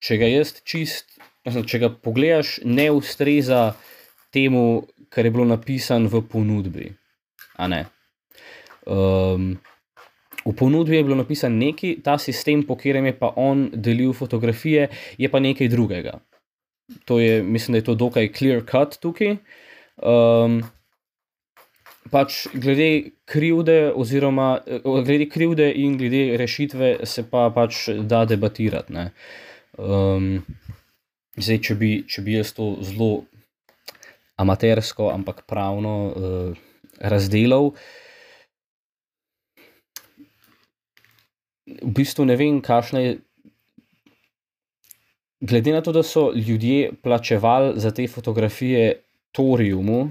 če 0.00 0.20
ga 0.20 0.30
jaz 0.30 0.54
čist, 0.64 1.18
če 1.44 1.82
ga 1.82 1.90
pogledaš, 1.92 2.60
ne 2.64 2.88
ustreza 2.94 3.74
temu, 4.32 4.86
kar 5.10 5.26
je 5.26 5.34
bilo 5.34 5.44
napisano 5.48 6.08
v 6.08 6.22
ponudbi. 6.22 6.92
Um, 8.86 9.58
v 10.46 10.52
ponudbi 10.56 10.96
je 10.96 11.04
bilo 11.04 11.18
napisano 11.18 11.58
nekaj, 11.60 11.98
ta 12.06 12.16
sistem, 12.16 12.64
po 12.64 12.78
katerem 12.78 13.10
je 13.10 13.16
pa 13.18 13.34
on 13.36 13.68
delil 13.74 14.14
fotografije, 14.16 14.88
je 15.20 15.28
pa 15.28 15.42
nekaj 15.42 15.68
drugega. 15.68 16.20
To 17.04 17.20
je, 17.20 17.42
mislim, 17.42 17.74
da 17.74 17.82
je 17.82 17.88
to 17.90 17.94
dokaj 17.94 18.32
clear 18.32 18.64
cut 18.66 18.96
tukaj. 19.02 19.36
Um, 20.00 20.62
pač 22.10 22.46
glede 22.54 23.12
krivde, 23.28 23.92
oziroma 23.92 24.60
eh, 24.66 24.80
glede 25.04 25.28
krivde 25.28 25.68
in 25.76 25.98
glede 25.98 26.36
rešitve, 26.40 26.94
se 27.04 27.26
pa 27.30 27.50
pač 27.54 27.88
da 28.08 28.24
debatirati. 28.24 29.10
Um, 29.78 30.40
zdaj, 31.36 31.60
če 31.68 31.76
bi, 31.76 31.92
če 32.08 32.24
bi 32.24 32.38
jaz 32.38 32.54
to 32.56 32.72
zelo 32.84 33.26
amatersko, 34.40 35.10
ampak 35.12 35.44
pravno 35.48 35.94
uh, 36.08 36.60
razdelil. 36.96 37.74
V 41.70 41.92
bistvu 42.00 42.24
ne 42.24 42.38
vem, 42.40 42.62
kakšna 42.64 43.04
je. 43.04 43.18
Glede 45.40 45.72
na 45.72 45.84
to, 45.84 45.92
da 45.92 46.02
so 46.04 46.30
ljudje 46.32 46.90
plačevali 47.04 47.76
za 47.80 47.92
te 47.96 48.08
fotografije 48.08 49.04
Toriumu, 49.32 50.10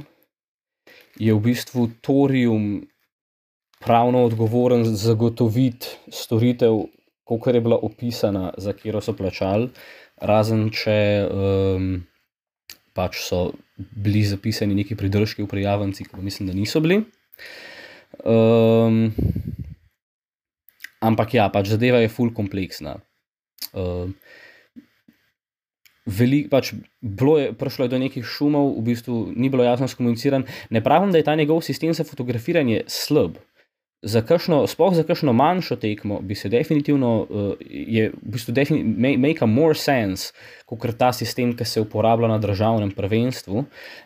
je 1.20 1.34
v 1.34 1.40
bistvu 1.44 1.90
Torium 2.02 2.88
pravno 3.80 4.24
odgovoren 4.28 4.86
za 4.86 4.96
zagotoviti 4.96 5.88
storitev, 6.12 6.86
kot 7.24 7.54
je 7.54 7.62
bila 7.62 7.78
opisana, 7.78 8.54
za 8.58 8.74
katero 8.74 9.02
so 9.02 9.14
plačali, 9.14 9.70
razen 10.22 10.70
če 10.74 11.00
um, 11.28 11.92
pač 12.94 13.22
so 13.24 13.52
bili 13.78 14.26
zapisani 14.28 14.76
neki 14.76 14.98
pridržki 15.00 15.44
v 15.46 15.52
prijavnici, 15.52 16.08
ki 16.08 16.24
mislim, 16.24 16.50
da 16.50 16.56
niso 16.58 16.82
bili. 16.84 17.04
Um, 18.26 19.14
ampak 21.00 21.38
ja, 21.38 21.48
pač 21.54 21.72
zadeva 21.72 22.02
je 22.04 22.12
full 22.12 22.34
kompleksna. 22.36 22.98
Um, 23.72 24.16
veliko, 26.10 26.50
pač 26.54 26.74
bilo 27.02 27.38
je, 27.40 27.52
prišlo 27.54 27.86
je 27.86 27.94
do 27.94 28.00
nekih 28.02 28.26
šumov, 28.26 28.74
v 28.80 28.88
bistvu 28.90 29.20
ni 29.36 29.50
bilo 29.50 29.64
jasno 29.64 29.88
skomuniciran. 29.88 30.48
Ne 30.70 30.82
pravim, 30.84 31.14
da 31.14 31.22
je 31.22 31.28
ta 31.28 31.36
njegov 31.36 31.62
sistem 31.66 31.94
za 31.94 32.04
fotografiranje 32.04 32.84
slab. 32.88 33.38
Za 34.00 34.22
kakšno, 34.24 34.62
sploh 34.72 34.94
za 34.96 35.04
kakšno 35.04 35.34
manjšo 35.36 35.76
tekmo, 35.76 36.22
bi 36.24 36.36
se 36.36 36.50
definitivno, 36.50 37.10
uh, 37.20 37.50
je 37.60 38.14
v 38.16 38.32
bistvu 38.32 38.56
defini, 38.56 38.84
make 39.20 39.44
a 39.44 39.48
more 39.48 39.76
sense, 39.76 40.32
kot 40.66 40.88
ta 40.98 41.12
sistem, 41.14 41.52
ki 41.52 41.68
se 41.68 41.84
uporablja 41.84 42.30
na 42.32 42.38
državnem 42.40 42.94
prvenstvu, 42.96 43.66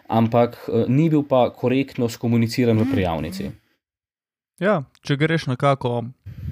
ampak 0.09 0.57
uh, 0.65 0.87
ni 0.89 1.11
bil 1.13 1.21
pa 1.29 1.45
korektno 1.53 2.09
skomuniciran 2.09 2.81
v 2.81 2.89
prijavnici. 2.89 3.51
Ja, 4.61 4.81
če 5.05 5.17
greš 5.17 5.45
na 5.51 5.59
kako, 5.61 6.03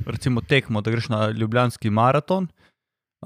recimo, 0.06 0.46
tekmo, 0.46 0.86
da 0.86 0.94
greš 0.94 1.10
na 1.10 1.30
Ljubljanski 1.34 1.90
maraton, 1.90 2.48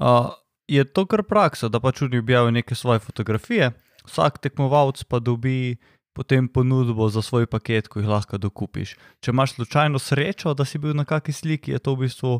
uh, 0.00 0.32
je 0.68 0.84
to 0.84 1.06
kar 1.06 1.22
praksa, 1.22 1.68
da 1.68 1.80
pač 1.80 2.02
oni 2.02 2.18
objavijo 2.18 2.50
neke 2.50 2.74
svoje 2.74 2.98
fotografije, 2.98 3.70
vsak 4.06 4.38
tekmovalec 4.38 5.02
pa 5.04 5.18
dobi 5.18 5.76
potem 6.16 6.48
ponudbo 6.48 7.08
za 7.08 7.22
svoj 7.22 7.46
paket, 7.46 7.88
ko 7.88 8.00
jih 8.00 8.08
lahko 8.08 8.38
dokupiš. 8.40 8.94
Če 9.20 9.34
imaš 9.34 9.58
slučajno 9.58 9.98
srečo, 10.00 10.54
da 10.56 10.64
si 10.64 10.80
bil 10.80 10.96
na 10.96 11.04
kakšni 11.04 11.34
sliki, 11.34 11.74
je 11.74 11.78
to 11.78 11.92
v 11.92 12.06
bistvu 12.06 12.38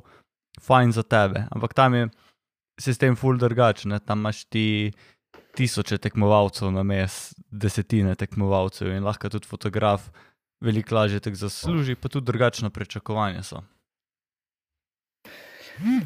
fajn 0.64 0.97
za 0.97 1.05
tebe. 1.05 1.45
Ampak 1.53 1.77
tam 1.77 1.95
je 1.95 2.09
sistem 2.81 3.16
full 3.16 3.37
drugačen, 3.37 3.93
tam 4.01 4.24
imaš 4.24 4.47
ti 4.49 4.93
tisoče 5.57 5.99
tekmovalcev 5.99 6.72
na 6.72 6.83
mes, 6.83 7.35
desetine 7.51 8.14
tekmovalcev 8.16 8.93
in 8.93 9.05
lahko 9.05 9.29
tudi 9.33 9.49
fotograf 9.49 10.09
veliko 10.64 10.97
lažje 10.97 11.20
tek 11.20 11.37
zasluži, 11.37 11.97
pa 12.01 12.09
tudi 12.09 12.33
drugačna 12.33 12.70
pričakovanja 12.70 13.43
so. 13.43 13.62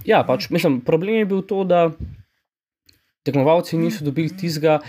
Ja, 0.07 0.23
pač, 0.27 0.49
mislim, 0.51 0.81
problem 0.87 1.23
je 1.23 1.29
bil 1.31 1.43
to, 1.47 1.65
da 1.65 1.91
tekmovalci 3.27 3.79
niso 3.79 4.05
dobili 4.05 4.33
tizga, 4.37 4.81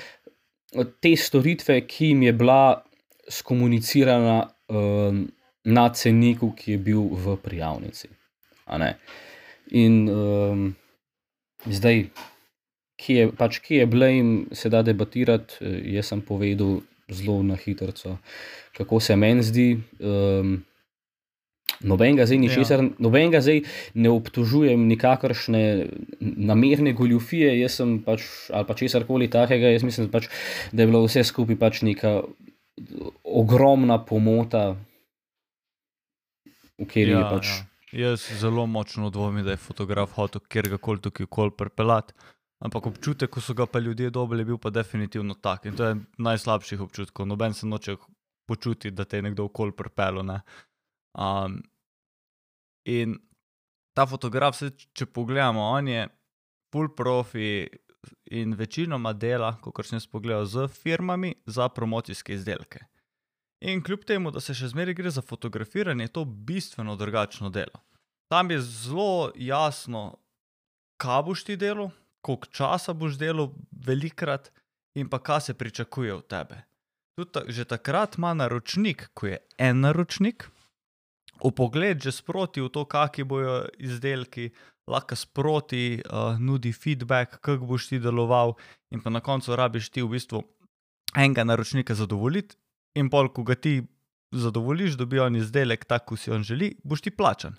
te 1.04 1.12
storitve, 1.20 1.82
ki 1.88 2.14
jim 2.14 2.24
je 2.24 2.34
bila 2.34 2.62
skomunicirana 3.32 4.38
um, 4.72 5.26
na 5.64 5.90
ceniku, 5.94 6.52
ki 6.56 6.76
je 6.76 6.78
bil 6.78 7.04
v 7.12 7.36
prijavnici. 7.44 8.10
In 9.72 9.98
um, 10.10 10.64
zdaj, 11.68 12.06
ki 13.02 13.18
je, 13.20 13.28
pač, 13.36 13.60
ki 13.64 13.82
je 13.82 13.90
blame, 13.90 14.56
se 14.56 14.72
da 14.72 14.82
debatirati. 14.86 15.60
Jaz 15.92 16.12
sem 16.12 16.24
povedal 16.24 16.82
zelo 17.12 17.42
na 17.44 17.58
hitro, 17.60 17.92
kako 18.78 19.00
se 19.00 19.16
meni 19.16 19.44
zdi. 19.44 19.70
Um, 20.00 20.62
Nobenega 21.84 22.28
zdaj, 22.30 22.40
ničesar, 22.42 22.84
ja. 22.84 22.90
nobenega 23.02 23.42
zdaj 23.42 23.64
ne 23.94 24.12
obtožujem, 24.14 24.86
nikakršne 24.92 25.64
namerne 26.20 26.94
goljufije, 26.98 27.56
jaz 27.60 27.80
sem 27.82 27.98
pač, 28.06 28.28
ali 28.54 28.68
pa 28.70 28.78
česar 28.78 29.08
koli 29.08 29.30
takega. 29.32 29.74
Jaz 29.74 29.86
mislim, 29.88 30.12
pač, 30.14 30.30
da 30.72 30.84
je 30.84 30.92
bilo 30.92 31.04
vse 31.08 31.26
skupaj 31.28 31.58
pač 31.62 31.82
neka 31.88 32.22
ogromna 33.24 33.98
pomota, 34.06 34.76
v 36.78 36.86
kateri 36.86 37.16
ja, 37.16 37.24
je 37.24 37.32
pač. 37.34 37.50
Ja. 37.56 37.68
Jaz 37.92 38.30
zelo 38.40 38.66
močno 38.72 39.10
dvomim, 39.12 39.44
da 39.46 39.52
je 39.52 39.60
fotograf 39.60 40.14
hotel 40.16 40.42
kjerkoli 40.48 41.02
tukaj 41.04 41.28
kol 41.28 41.52
prepeljati. 41.52 42.16
Ampak 42.62 42.92
občutek, 42.92 43.30
ko 43.34 43.42
so 43.42 43.56
ga 43.58 43.66
pa 43.66 43.80
ljudje 43.82 44.12
dobili, 44.14 44.46
je 44.46 44.52
bil 44.52 44.58
pa 44.62 44.70
definitivno 44.70 45.34
tak. 45.34 45.66
In 45.66 45.76
to 45.76 45.90
je 45.90 45.96
najslabših 46.18 46.82
občutkov. 46.82 47.26
Noben 47.28 47.54
se 47.58 47.68
noče 47.68 47.96
počutiti, 48.48 48.92
da 48.92 49.06
te 49.06 49.18
je 49.18 49.26
nekdo 49.26 49.48
okol 49.50 49.72
prepelo. 49.72 50.24
Ne? 50.24 50.42
Um, 51.18 51.58
in 52.86 53.18
ta 53.94 54.06
fotograf, 54.08 54.56
se, 54.58 54.72
če 54.94 55.06
pogledamo, 55.06 55.62
on 55.62 55.88
je 55.88 56.08
full 56.72 56.92
profi 56.96 57.68
in 58.32 58.56
večinoma 58.58 59.14
dela, 59.14 59.54
kot 59.62 59.86
sem 59.86 60.00
jaz 60.00 60.08
pogledal, 60.10 60.48
z 60.50 60.68
firmami 60.72 61.36
za 61.46 61.70
promocijske 61.70 62.34
izdelke. 62.34 62.86
In 63.62 63.84
kljub 63.84 64.08
temu, 64.10 64.32
da 64.34 64.42
se 64.42 64.56
še 64.58 64.72
zmeraj 64.72 64.96
gre 64.98 65.12
za 65.14 65.22
fotografiranje, 65.22 66.08
je 66.08 66.14
to 66.16 66.26
bistveno 66.26 66.96
drugačno 66.98 67.52
delo. 67.54 67.84
Tam 68.32 68.50
je 68.52 68.62
zelo 68.62 69.32
jasno, 69.36 70.18
kaj 70.98 71.22
boš 71.28 71.44
ti 71.46 71.58
delo, 71.62 71.92
koliko 72.26 72.50
časa 72.50 72.94
boš 72.94 73.20
delal, 73.22 73.52
velikrat 73.72 74.50
in 74.98 75.10
pa 75.10 75.20
kaj 75.20 75.42
se 75.42 75.54
pričakuje 75.54 76.14
od 76.14 76.28
tebe. 76.28 76.64
Tudi 77.20 77.54
že 77.54 77.66
takrat 77.66 78.18
ima 78.18 78.34
naročnik, 78.34 79.10
ko 79.14 79.28
je 79.28 79.38
en 79.58 79.84
naročnik, 79.86 80.48
v 81.42 81.52
pogled 81.58 82.02
že 82.04 82.12
sproti 82.12 82.62
v 82.62 82.70
to, 82.70 82.86
kakšni 82.86 83.26
bojo 83.26 83.66
izdelki, 83.82 84.52
lahko 84.88 85.16
sproti 85.16 86.02
uh, 86.02 86.38
nudi 86.40 86.74
feedback, 86.74 87.40
kako 87.42 87.66
boš 87.66 87.90
ti 87.90 88.00
deloval, 88.00 88.56
in 88.92 89.02
pa 89.02 89.10
na 89.10 89.22
koncu 89.22 89.56
rabiš 89.56 89.90
ti 89.90 90.02
v 90.02 90.14
bistvu 90.18 90.44
enega 91.18 91.44
naročnika 91.44 91.96
zadovoljiti, 91.96 92.56
in 92.96 93.10
pol, 93.10 93.30
ko 93.34 93.44
ga 93.44 93.56
ti 93.56 93.82
zadovoljiš, 94.32 94.98
dobijo 95.00 95.26
on 95.26 95.36
izdelek, 95.36 95.86
tako 95.86 96.18
si 96.18 96.32
on 96.32 96.44
želi, 96.44 96.76
boš 96.84 97.02
ti 97.02 97.12
plačan. 97.12 97.56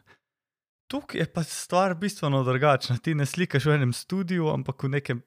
Tukaj 0.93 1.21
je 1.21 1.33
pa 1.33 1.43
stvar 1.43 1.95
bistveno 1.95 2.43
drugačna. 2.45 2.99
Ti 2.99 3.15
ne 3.15 3.27
slikaš 3.27 3.65
v 3.65 3.77
enem 3.79 3.93
studiu, 3.97 4.51
ampak 4.53 4.83
v 4.85 4.91
nekem 4.93 5.23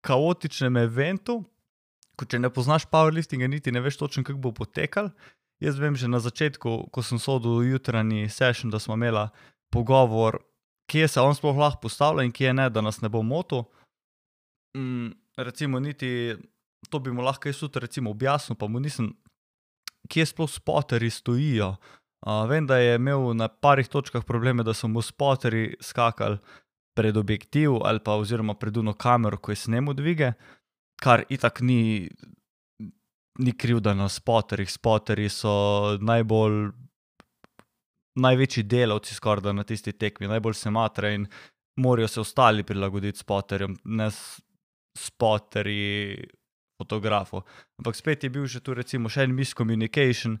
kaotičnem 0.00 0.76
eventu. 0.86 1.42
Ko 2.16 2.24
če 2.28 2.38
ne 2.40 2.48
poznaš 2.52 2.86
powerliftinga, 2.92 3.48
niti 3.48 3.72
ne 3.72 3.80
veš 3.80 3.98
točno, 4.00 4.24
kako 4.24 4.38
bo 4.38 4.52
potekal. 4.56 5.10
Jaz 5.62 5.78
vem 5.78 5.94
že 5.94 6.10
na 6.10 6.18
začetku, 6.18 6.90
ko 6.90 7.02
sem 7.06 7.22
sodel 7.22 7.62
jutranji 7.62 8.26
session, 8.28 8.70
da 8.70 8.82
smo 8.82 8.98
imeli 8.98 9.28
pogovor, 9.70 10.42
kje 10.90 11.08
se 11.08 11.20
on 11.20 11.34
sploh 11.38 11.56
lahko 11.56 11.86
postavlja 11.86 12.26
in 12.26 12.32
kje 12.34 12.52
ne, 12.52 12.66
da 12.70 12.82
nas 12.82 12.98
ne 13.00 13.08
bo 13.08 13.22
motil. 13.22 13.64
Mm, 14.76 15.14
recimo, 15.38 15.78
niti 15.80 16.34
to 16.90 16.98
bi 16.98 17.12
mu 17.12 17.22
lahko 17.22 17.48
jaz 17.48 17.62
tudi 17.62 18.02
objasnil, 18.08 18.58
pa 18.58 18.66
mu 18.66 18.80
nisem 18.80 19.12
kje 20.10 20.26
sploh 20.26 20.50
spoteri 20.50 21.10
stojijo. 21.10 21.76
Uh, 22.26 22.44
vem, 22.50 22.66
da 22.66 22.78
je 22.78 22.94
imel 22.94 23.34
na 23.34 23.48
parih 23.48 23.88
točkah 23.88 24.24
probleme, 24.24 24.62
da 24.62 24.74
so 24.74 24.88
mu 24.88 25.02
spoteri 25.02 25.74
skakali 25.80 26.38
pred 26.94 27.16
objektiv 27.16 27.80
ali 27.82 27.98
pa 28.04 28.14
oziroma 28.14 28.54
pred 28.54 28.76
uno 28.76 28.92
kamero, 28.92 29.38
ko 29.38 29.52
je 29.52 29.56
snemo 29.56 29.92
dvige, 29.92 30.32
kar 31.02 31.24
itak 31.28 31.60
ni, 31.60 32.10
ni 33.38 33.52
krivda 33.56 33.94
na 33.94 34.08
spoterih. 34.08 34.70
Spoteri 34.70 35.28
so 35.28 35.98
najbolj. 36.00 36.72
Največji 38.12 38.66
delavci 38.68 39.14
skoraj 39.16 39.54
na 39.56 39.62
tisti 39.64 39.94
tekmi, 39.96 40.28
najbolj 40.28 40.54
se 40.54 40.70
matre 40.70 41.14
in 41.14 41.22
morajo 41.80 42.08
se 42.08 42.20
ostali 42.20 42.62
prilagoditi 42.62 43.18
spoterjem, 43.18 43.78
ne 43.84 44.10
spoterji 44.98 46.26
fotografov. 46.76 47.46
Ampak 47.78 47.96
spet 47.96 48.24
je 48.24 48.30
bil 48.30 48.46
že 48.46 48.60
tu 48.60 48.74
recimo 48.74 49.08
še 49.08 49.24
en 49.24 49.32
miscommunication, 49.34 50.36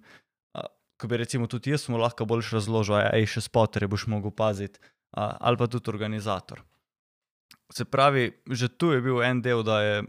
ko 1.00 1.08
bi 1.08 1.16
recimo 1.16 1.46
tudi 1.46 1.72
jaz 1.72 1.88
mu 1.88 1.96
lahko 1.96 2.26
boljš 2.28 2.52
razložil, 2.58 3.00
aj 3.00 3.26
še 3.26 3.46
spotere 3.48 3.88
boš 3.88 4.06
mogel 4.12 4.34
paziti, 4.36 4.78
ali 5.16 5.56
pa 5.56 5.66
tudi 5.66 5.90
organizator. 5.90 6.60
Se 7.72 7.84
pravi, 7.88 8.28
že 8.50 8.68
tu 8.68 8.92
je 8.92 9.00
bil 9.00 9.22
en 9.24 9.40
del, 9.40 9.62
da 9.64 9.80
je 9.80 10.02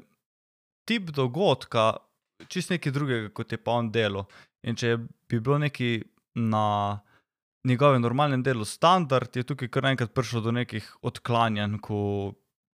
tip 0.84 1.16
dogodka 1.16 1.94
čist 2.48 2.74
nekaj 2.74 2.92
drugega, 2.92 3.30
kot 3.34 3.52
je 3.52 3.58
pa 3.58 3.78
on 3.80 3.92
delo. 3.92 4.26
In 4.64 4.76
če 4.80 4.98
bi 5.30 5.40
bilo 5.40 5.58
neki 5.60 6.02
na 6.40 7.00
njegovem 7.68 8.02
normalnem 8.02 8.44
delu 8.44 8.66
standard, 8.66 9.36
je 9.36 9.44
tukaj 9.44 9.70
kar 9.72 9.86
enkrat 9.92 10.14
prišlo 10.14 10.42
do 10.42 10.52
nekih 10.52 10.88
odklanjanj, 11.02 11.80
ko 11.84 12.34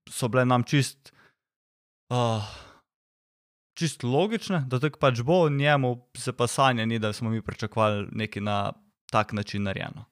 so 0.10 0.30
bile 0.32 0.46
nam 0.46 0.64
čist. 0.64 1.12
Uh, 2.14 2.44
čist 3.78 4.04
logične, 4.04 4.64
da 4.68 4.80
tako 4.82 5.00
pač 5.00 5.22
bo, 5.22 5.50
njemu 5.50 5.96
se 6.18 6.34
pa 6.34 6.48
sanja 6.48 6.86
ni, 6.86 7.00
da 7.00 7.14
smo 7.14 7.30
mi 7.30 7.42
pričakovali 7.42 8.08
nekaj 8.12 8.42
na 8.42 8.58
tak 9.12 9.34
način 9.34 9.64
narejeno. 9.64 10.06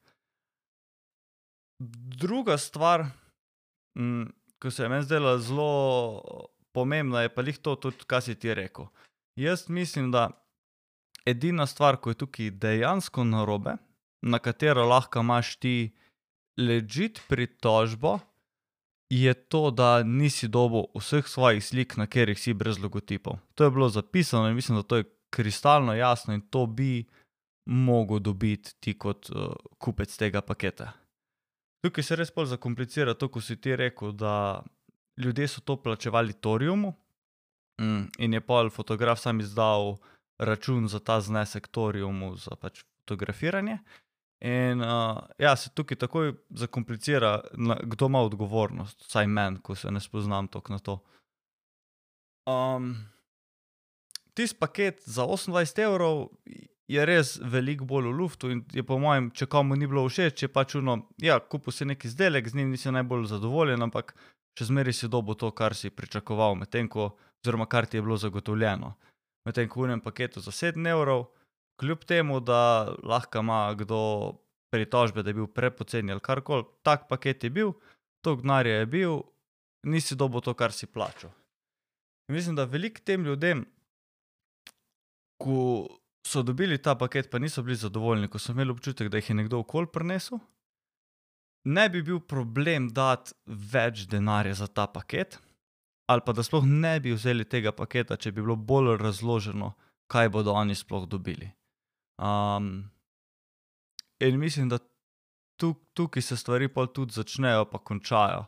Druga 2.19 2.57
stvar, 2.57 3.05
mm, 3.97 4.27
ki 4.61 4.71
se 4.71 4.83
je 4.83 4.89
meni 4.89 5.03
zdela 5.03 5.37
zelo 5.39 6.21
pomembna, 6.75 7.21
je 7.21 7.33
pa 7.33 7.41
jih 7.41 7.57
to, 7.57 7.75
tudi 7.75 8.07
kaj 8.07 8.21
si 8.21 8.35
ti 8.35 8.53
rekel. 8.53 8.87
Jaz 9.35 9.69
mislim, 9.69 10.11
da 10.11 10.29
edina 11.25 11.67
stvar, 11.67 11.97
ki 12.01 12.09
je 12.09 12.21
tukaj 12.23 12.51
dejansko 12.51 13.23
narobe, 13.23 13.75
na 14.21 14.39
katero 14.39 14.85
lahko 14.87 15.19
imaš 15.19 15.55
ti 15.59 15.95
ležit 16.57 17.19
pritožbo, 17.27 18.19
je 19.09 19.33
to, 19.33 19.71
da 19.71 20.03
nisi 20.03 20.47
dobil 20.47 20.87
vseh 20.95 21.27
svojih 21.27 21.65
slik, 21.65 21.97
na 21.97 22.07
katerih 22.07 22.39
si 22.39 22.53
brez 22.53 22.79
logotipov. 22.79 23.37
To 23.55 23.63
je 23.63 23.71
bilo 23.71 23.89
zapisano 23.89 24.49
in 24.49 24.55
mislim, 24.55 24.77
da 24.77 24.83
to 24.83 24.97
je 24.97 25.09
kristalno 25.29 25.93
jasno 25.93 26.33
in 26.33 26.41
to 26.41 26.65
bi 26.65 27.05
mogel 27.65 28.19
dobiti 28.19 28.75
ti 28.79 28.97
kot 28.97 29.29
uh, 29.29 29.53
kupec 29.77 30.17
tega 30.17 30.41
paketa. 30.41 30.93
Tukaj 31.83 32.03
se 32.03 32.15
res 32.15 32.31
bolj 32.35 32.53
zakomplicira 32.55 33.13
to, 33.13 33.27
ko 33.29 33.41
si 33.41 33.59
ti 33.61 33.75
rekel, 33.75 34.11
da 34.11 34.63
ljudje 35.17 35.47
so 35.47 35.61
to 35.61 35.75
plačevali 35.81 36.33
Toriumu 36.33 36.93
mm, 37.81 38.03
in 38.17 38.33
je 38.33 38.41
pol 38.41 38.69
fotograf 38.69 39.19
sam 39.19 39.39
izdal 39.39 39.97
račun 40.37 40.87
za 40.87 40.99
ta 40.99 41.21
znesek 41.21 41.67
Toriumu 41.67 42.35
za 42.35 42.55
pač 42.55 42.83
fotografiranje. 43.03 43.77
In 44.45 44.81
uh, 44.81 45.17
ja, 45.39 45.55
se 45.55 45.69
tukaj 45.73 45.97
takoj 45.97 46.33
zakomplicira, 46.49 47.39
na, 47.53 47.77
kdo 47.83 48.05
ima 48.11 48.21
odgovornost, 48.21 49.07
vsaj 49.07 49.27
meni, 49.27 49.61
ko 49.63 49.75
se 49.75 49.91
ne 49.91 49.99
spoznam 49.99 50.47
toliko 50.47 50.73
na 50.73 50.79
to. 50.79 50.99
Um, 52.45 52.95
Tisti 54.35 54.59
paket 54.59 55.01
za 55.05 55.23
28 55.23 55.79
evrov 55.81 56.27
je 56.87 57.05
res 57.05 57.37
veliko 57.41 57.85
bolj 57.85 58.09
v 58.09 58.15
luftu 58.17 58.51
in 58.51 58.61
je 58.73 58.83
po 58.83 58.97
mojem, 58.99 59.31
če 59.31 59.47
komu 59.49 59.77
ni 59.79 59.87
bilo 59.87 60.03
všeč, 60.09 60.35
če 60.43 60.49
pač 60.51 60.75
uno, 60.75 60.99
ja, 61.23 61.39
kupil 61.39 61.73
si 61.73 61.87
neki 61.87 62.09
izdelek, 62.11 62.49
z 62.49 62.59
njim 62.59 62.73
nisi 62.75 62.91
najbolj 62.91 63.29
zadovoljen, 63.31 63.81
ampak 63.81 64.13
še 64.59 64.67
zmeraj 64.69 64.97
si 64.99 65.09
dobo 65.09 65.33
to, 65.39 65.49
kar 65.55 65.73
si 65.73 65.89
pričakoval, 65.89 66.59
medtem 66.59 66.91
ko, 66.91 67.13
oziroma 67.45 67.69
kar 67.69 67.85
ti 67.85 67.97
je 67.97 68.01
bilo 68.01 68.17
zagotovljeno. 68.17 68.95
Medtem 69.45 69.69
ko 69.69 69.81
v 69.81 69.91
enem 69.91 70.01
paketu 70.01 70.41
za 70.41 70.51
7 70.51 70.89
evrov 70.89 71.27
kljub 71.79 72.05
temu, 72.09 72.39
da 72.39 72.95
lahko 73.03 73.39
ima 73.39 73.73
kdo 73.77 74.33
pritožbe, 74.73 75.23
da 75.23 75.29
je 75.29 75.33
bil 75.33 75.47
prepoceni 75.47 76.11
ali 76.11 76.21
karkoli, 76.21 76.65
tak 76.83 77.07
paket 77.09 77.43
je 77.43 77.49
bil, 77.49 77.73
to 78.25 78.35
gnarje 78.35 78.73
je 78.73 78.85
bil, 78.85 79.19
nisi 79.85 80.15
dobil 80.15 80.41
to, 80.41 80.53
kar 80.53 80.73
si 80.73 80.87
plačal. 80.87 81.29
In 82.29 82.35
mislim, 82.35 82.55
da 82.55 82.65
velik 82.65 82.99
tem 83.05 83.25
ljudem, 83.25 83.65
ko 85.37 85.87
so 86.25 86.41
dobili 86.43 86.81
ta 86.81 86.95
paket, 86.95 87.29
pa 87.29 87.39
niso 87.39 87.63
bili 87.63 87.75
zadovoljni, 87.77 88.27
ko 88.27 88.39
so 88.39 88.51
imeli 88.51 88.71
občutek, 88.71 89.09
da 89.09 89.21
jih 89.21 89.29
je 89.29 89.35
nekdo 89.35 89.59
okol 89.61 89.85
prinesel, 89.87 90.39
ne 91.65 91.89
bi 91.89 92.01
bil 92.01 92.19
problem 92.19 92.89
dati 92.93 93.33
več 93.45 94.07
denarja 94.09 94.53
za 94.53 94.67
ta 94.67 94.87
paket. 94.87 95.39
Ali 96.07 96.21
pa 96.25 96.33
da 96.33 96.43
sploh 96.43 96.65
ne 96.65 96.99
bi 96.99 97.13
vzeli 97.13 97.45
tega 97.49 97.71
paketa, 97.71 98.17
če 98.17 98.31
bi 98.31 98.43
bilo 98.43 98.55
bolj 98.55 98.97
razloženo, 99.01 99.73
kaj 100.11 100.29
bodo 100.29 100.53
oni 100.53 100.75
sploh 100.75 101.07
dobili. 101.09 101.49
Um, 102.21 102.91
in 104.21 104.37
mislim, 104.39 104.69
da 104.69 104.77
tuk, 105.59 105.81
tukaj 105.93 106.21
se 106.21 106.37
stvari 106.37 106.67
pa 106.67 106.85
tudi 106.85 107.13
začnejo, 107.13 107.65
pa 107.71 107.81
končajo. 107.81 108.45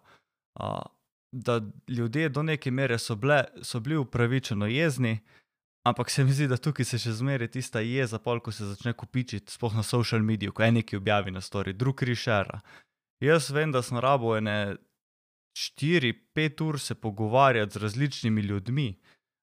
Uh, 0.59 0.85
da 1.31 1.61
ljudje 1.87 2.29
do 2.29 2.43
neke 2.43 2.71
mere 2.71 2.99
so, 2.99 3.15
bile, 3.15 3.43
so 3.61 3.79
bili 3.79 3.97
upravičeno 3.97 4.67
jezni, 4.67 5.19
ampak 5.87 6.09
se 6.09 6.23
mi 6.23 6.31
zdi, 6.31 6.47
da 6.47 6.57
tukaj 6.57 6.85
se 6.85 6.99
še 6.99 7.11
zmeraj 7.11 7.51
tista 7.51 7.79
jeza, 7.79 8.19
pol, 8.19 8.39
ko 8.39 8.51
se 8.51 8.65
začne 8.65 8.93
kupičiti, 8.93 9.51
sploh 9.51 9.75
na 9.75 9.83
social 9.83 10.21
mediju, 10.21 10.53
ko 10.53 10.63
en 10.63 10.79
neki 10.79 10.97
objavi 10.97 11.31
na 11.31 11.41
story, 11.41 11.73
drug 11.73 12.03
rišera. 12.03 12.59
Jaz 13.23 13.49
vem, 13.49 13.71
da 13.71 13.81
sem 13.81 13.97
rabo 13.99 14.35
ene 14.37 14.77
4-5 15.57 16.63
ur 16.63 16.79
se 16.79 16.95
pogovarjati 16.95 17.73
z 17.73 17.81
različnimi 17.81 18.41
ljudmi 18.41 18.99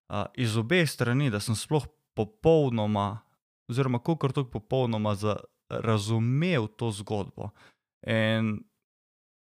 uh, 0.09 0.27
iz 0.35 0.57
obeh 0.57 0.91
strani, 0.91 1.31
da 1.31 1.41
sem 1.41 1.57
sploh 1.57 1.87
popolnoma, 2.15 3.21
oziroma 3.69 3.99
kako 3.99 4.29
tako 4.29 4.51
popolnoma 4.51 5.17
razumel 5.69 6.67
to 6.77 6.91
zgodbo. 6.91 7.51
In 8.07 8.61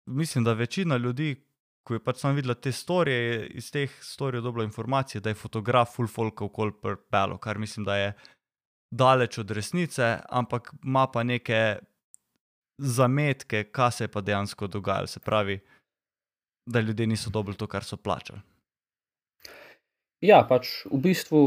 mislim, 0.06 0.44
da 0.44 0.52
večina 0.52 0.96
ljudi, 0.96 1.44
ko 1.86 1.94
je 1.94 2.04
pač 2.04 2.16
sam 2.16 2.34
videla 2.34 2.54
te 2.54 2.72
storije, 2.72 3.16
je 3.16 3.46
iz 3.46 3.70
teh 3.70 3.90
storijev 4.02 4.42
dobila 4.42 4.64
informacije, 4.64 5.20
da 5.20 5.30
je 5.30 5.34
fotograf 5.34 5.94
full 5.96 6.08
folk 6.08 6.40
okoli 6.42 6.72
prpelo, 6.82 7.38
kar 7.38 7.58
mislim, 7.58 7.84
da 7.84 7.96
je 7.96 8.12
daleč 8.90 9.38
od 9.38 9.50
resnice, 9.50 10.18
ampak 10.28 10.74
ima 10.84 11.06
pa 11.06 11.22
neke 11.22 11.76
zametke, 12.78 13.64
kaj 13.64 13.90
se 13.92 14.04
je 14.04 14.08
pa 14.08 14.20
dejansko 14.20 14.66
dogajalo. 14.66 15.06
Se 15.06 15.20
pravi, 15.20 15.60
da 16.66 16.80
ljudje 16.80 17.06
niso 17.06 17.30
dobili 17.30 17.56
to, 17.56 17.66
kar 17.66 17.84
so 17.84 17.96
plačali. 17.96 18.40
Ja, 20.24 20.40
pač 20.48 20.86
v 20.88 21.00
bistvu, 21.04 21.40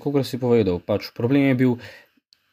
kot 0.00 0.24
si 0.24 0.40
povedal, 0.40 0.80
pač 0.80 1.10
problem 1.12 1.50
je 1.50 1.54
bil, 1.54 1.74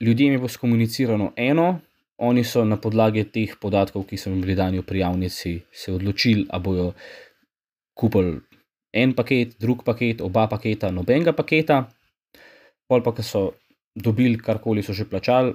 ljudem 0.03 0.35
je 0.35 0.41
bilo 0.41 0.51
skomunicirano 0.51 1.31
eno, 1.39 1.79
oni 2.19 2.43
so 2.43 2.65
na 2.67 2.75
podlagi 2.75 3.23
teh 3.31 3.55
podatkov, 3.61 4.03
ki 4.09 4.19
so 4.19 4.27
jim 4.29 4.41
bili 4.43 4.57
dani 4.59 4.81
v 4.81 4.87
prijavnici, 4.87 5.53
se 5.71 5.93
odločili, 5.95 6.45
ali 6.51 6.63
bojo 6.63 6.87
kupili 7.95 8.41
en 8.91 9.13
paket, 9.15 9.55
drug 9.59 9.85
paket, 9.87 10.21
oba 10.21 10.47
paketa, 10.51 10.91
nobenega 10.91 11.31
paketa. 11.37 11.85
Pol 12.89 13.03
pa, 13.05 13.13
ki 13.15 13.23
so 13.23 13.43
dobili 13.95 14.35
karkoli, 14.37 14.83
so 14.83 14.93
že 14.93 15.07
plačali. 15.07 15.53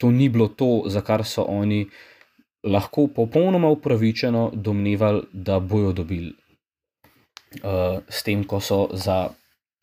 To 0.00 0.10
ni 0.10 0.26
bilo 0.28 0.48
to, 0.48 0.88
za 0.90 1.04
kar 1.06 1.22
so 1.22 1.44
oni 1.46 1.84
lahko 2.64 3.06
popolnoma 3.06 3.68
upravičeno 3.68 4.50
domnevali, 4.54 5.22
da 5.32 5.60
bojo 5.60 5.92
dobili. 5.92 6.32
Uh, 7.54 8.02
s 8.08 8.22
tem, 8.22 8.44
ko 8.44 8.60
so 8.60 8.88
za 8.92 9.28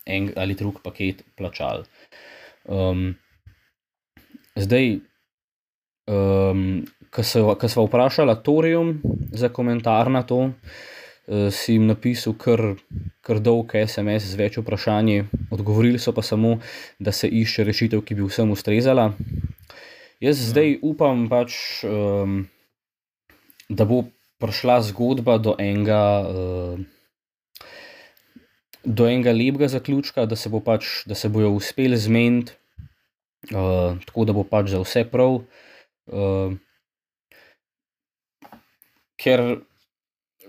en 0.06 0.32
ali 0.36 0.54
drug 0.54 0.82
paket 0.82 1.22
plačali. 1.36 1.84
Um, 2.64 3.14
zdaj, 4.56 4.98
um, 6.06 6.84
ko 7.56 7.68
smo 7.68 7.86
vprašali 7.86 8.36
Torium 8.44 9.00
za 9.32 9.48
komentar 9.48 10.10
na 10.10 10.22
to, 10.22 10.36
uh, 10.36 10.52
si 11.50 11.72
jim 11.72 11.86
napisal 11.86 12.34
kar, 12.38 12.74
kar 13.20 13.40
dolg 13.40 13.72
SMS 13.86 14.26
z 14.34 14.36
več 14.36 14.58
vprašanji, 14.58 15.24
odgovorili 15.50 15.98
so 15.98 16.12
pa 16.12 16.22
samo, 16.22 16.58
da 16.98 17.12
se 17.12 17.28
išče 17.28 17.64
rešitev, 17.64 18.02
ki 18.04 18.14
bi 18.14 18.26
vsem 18.26 18.50
ustrezala. 18.50 19.12
Jaz 20.20 20.38
ja. 20.38 20.50
zdaj 20.50 20.76
upam, 20.82 21.28
pač, 21.30 21.54
um, 21.88 22.42
da 23.68 23.84
bo 23.84 24.04
prišla 24.42 24.80
zgodba 24.90 25.38
do 25.38 25.56
enega. 25.58 26.02
Uh, 26.26 26.80
Do 28.82 29.06
enega 29.06 29.30
lepega 29.30 29.68
zaključka, 29.70 30.24
da 30.26 30.34
se, 30.34 30.50
bo 30.50 30.58
pač, 30.58 31.04
da 31.06 31.14
se 31.14 31.28
bojo 31.30 31.52
uspeli 31.54 31.94
zmeniti, 31.94 32.50
uh, 33.54 33.94
tako 34.08 34.24
da 34.26 34.34
bo 34.34 34.42
pač 34.42 34.72
za 34.72 34.80
vse 34.82 35.04
prav. 35.06 35.36
Uh, 36.10 36.56
ker, 39.22 39.44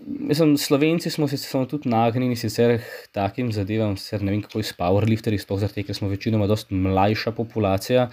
mislim, 0.02 0.56
Slovenci 0.58 1.10
smo 1.14 1.28
se 1.28 1.38
smo 1.38 1.62
tudi 1.70 1.88
nagnjeni 1.88 2.36
sicer 2.36 2.80
takim 3.12 3.52
zadevam, 3.54 3.94
sicer 3.96 4.22
ne 4.22 4.34
vem, 4.34 4.42
kako 4.42 4.58
je 4.58 4.66
s 4.66 4.74
powerlifterji, 4.82 5.38
sploh 5.38 5.62
zato, 5.62 5.86
ker 5.86 5.94
smo 5.94 6.10
večinoma 6.10 6.50
dosti 6.50 6.74
mlajša 6.74 7.32
populacija. 7.38 8.08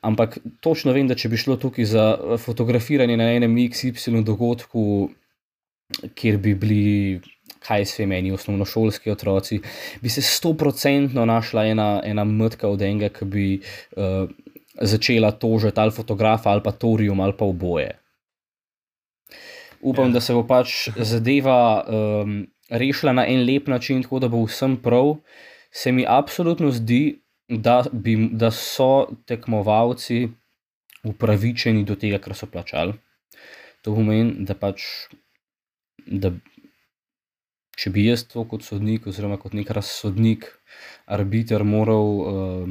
Ampak 0.00 0.38
točno 0.60 0.92
vem, 0.92 1.08
da 1.08 1.14
če 1.14 1.28
bi 1.28 1.38
šlo 1.40 1.56
tukaj 1.56 1.84
za 1.84 2.04
fotografiranje 2.38 3.16
na 3.16 3.30
enem 3.36 3.56
XY 3.56 4.22
dogodku, 4.24 5.08
kjer 6.14 6.38
bi 6.42 6.54
bili, 6.54 7.20
kaj 7.66 7.84
se 7.86 8.06
meni, 8.06 8.32
osnovnošolski 8.32 9.10
otroci, 9.10 9.60
bi 10.02 10.08
se 10.08 10.22
stoprocentno 10.22 11.24
našla 11.26 11.66
ena, 11.66 11.88
ena 12.04 12.24
mrtka 12.24 12.68
od 12.68 12.82
enega, 12.82 13.10
ki 13.14 13.28
bi 13.30 13.46
uh, 13.56 14.28
začela 14.80 15.32
tožiti 15.32 15.80
ali 15.80 15.90
fotografa 15.90 16.50
ali 16.50 16.62
pa 16.62 16.72
torium 16.72 17.20
ali 17.20 17.32
pa 17.38 17.44
oboje. 17.44 17.96
Upam, 19.80 20.08
ja. 20.08 20.12
da 20.12 20.20
se 20.20 20.34
bo 20.34 20.42
pač 20.46 20.88
zadeva 20.96 21.84
um, 21.86 22.46
rešila 22.70 23.12
na 23.12 23.26
en 23.26 23.44
lep 23.46 23.68
način, 23.68 24.02
tako 24.02 24.18
da 24.18 24.28
bo 24.28 24.42
vsem 24.44 24.76
prav. 24.82 25.16
Se 25.70 25.92
mi 25.92 26.04
absolutno 26.08 26.70
zdi, 26.70 27.20
da, 27.48 27.84
bi, 27.92 28.16
da 28.32 28.50
so 28.50 29.06
tekmovalci 29.26 30.28
upravičeni 31.06 31.84
do 31.84 31.94
tega, 31.94 32.18
kar 32.18 32.34
so 32.34 32.48
plačali. 32.50 32.96
To 33.82 33.94
pomeni, 33.94 34.44
da 34.46 34.56
pač 34.58 34.82
da 36.06 36.32
če 37.76 37.92
bi 37.92 38.06
jaz 38.06 38.24
to 38.30 38.46
kot 38.48 38.64
sodnik, 38.64 39.06
oziroma 39.10 39.36
kot 39.40 39.54
nek 39.54 39.70
razsodnik, 39.76 40.48
arbiter, 41.12 41.64
moral 41.66 42.12
uh, 42.22 42.70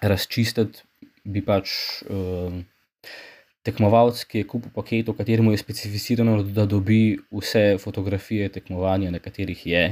razčistiti, 0.00 0.84
bi 1.24 1.42
pač 1.44 1.72
uh, 2.06 2.60
tekmovalec, 3.66 4.22
ki 4.28 4.42
je 4.42 4.48
kupil 4.52 4.72
paket, 4.76 5.10
v 5.10 5.16
katerem 5.18 5.50
je 5.52 5.60
specificirano, 5.60 6.38
da 6.44 6.64
dobi 6.68 7.18
vse 7.34 7.74
fotografije 7.82 8.48
tekmovanja, 8.54 9.10
na 9.10 9.20
katerih 9.20 9.66
je. 9.66 9.84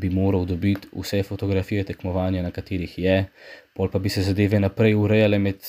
Bi 0.00 0.10
moral 0.10 0.46
dobiti 0.48 0.88
vse 0.94 1.22
fotografije 1.26 1.84
tekmovanja, 1.84 2.42
na 2.42 2.50
katerih 2.54 2.98
je, 2.98 3.16
pol 3.76 3.90
pa 3.92 3.98
bi 3.98 4.08
se 4.08 4.24
zadeve 4.24 4.60
naprej 4.60 4.96
urejale 4.96 5.38
med 5.38 5.60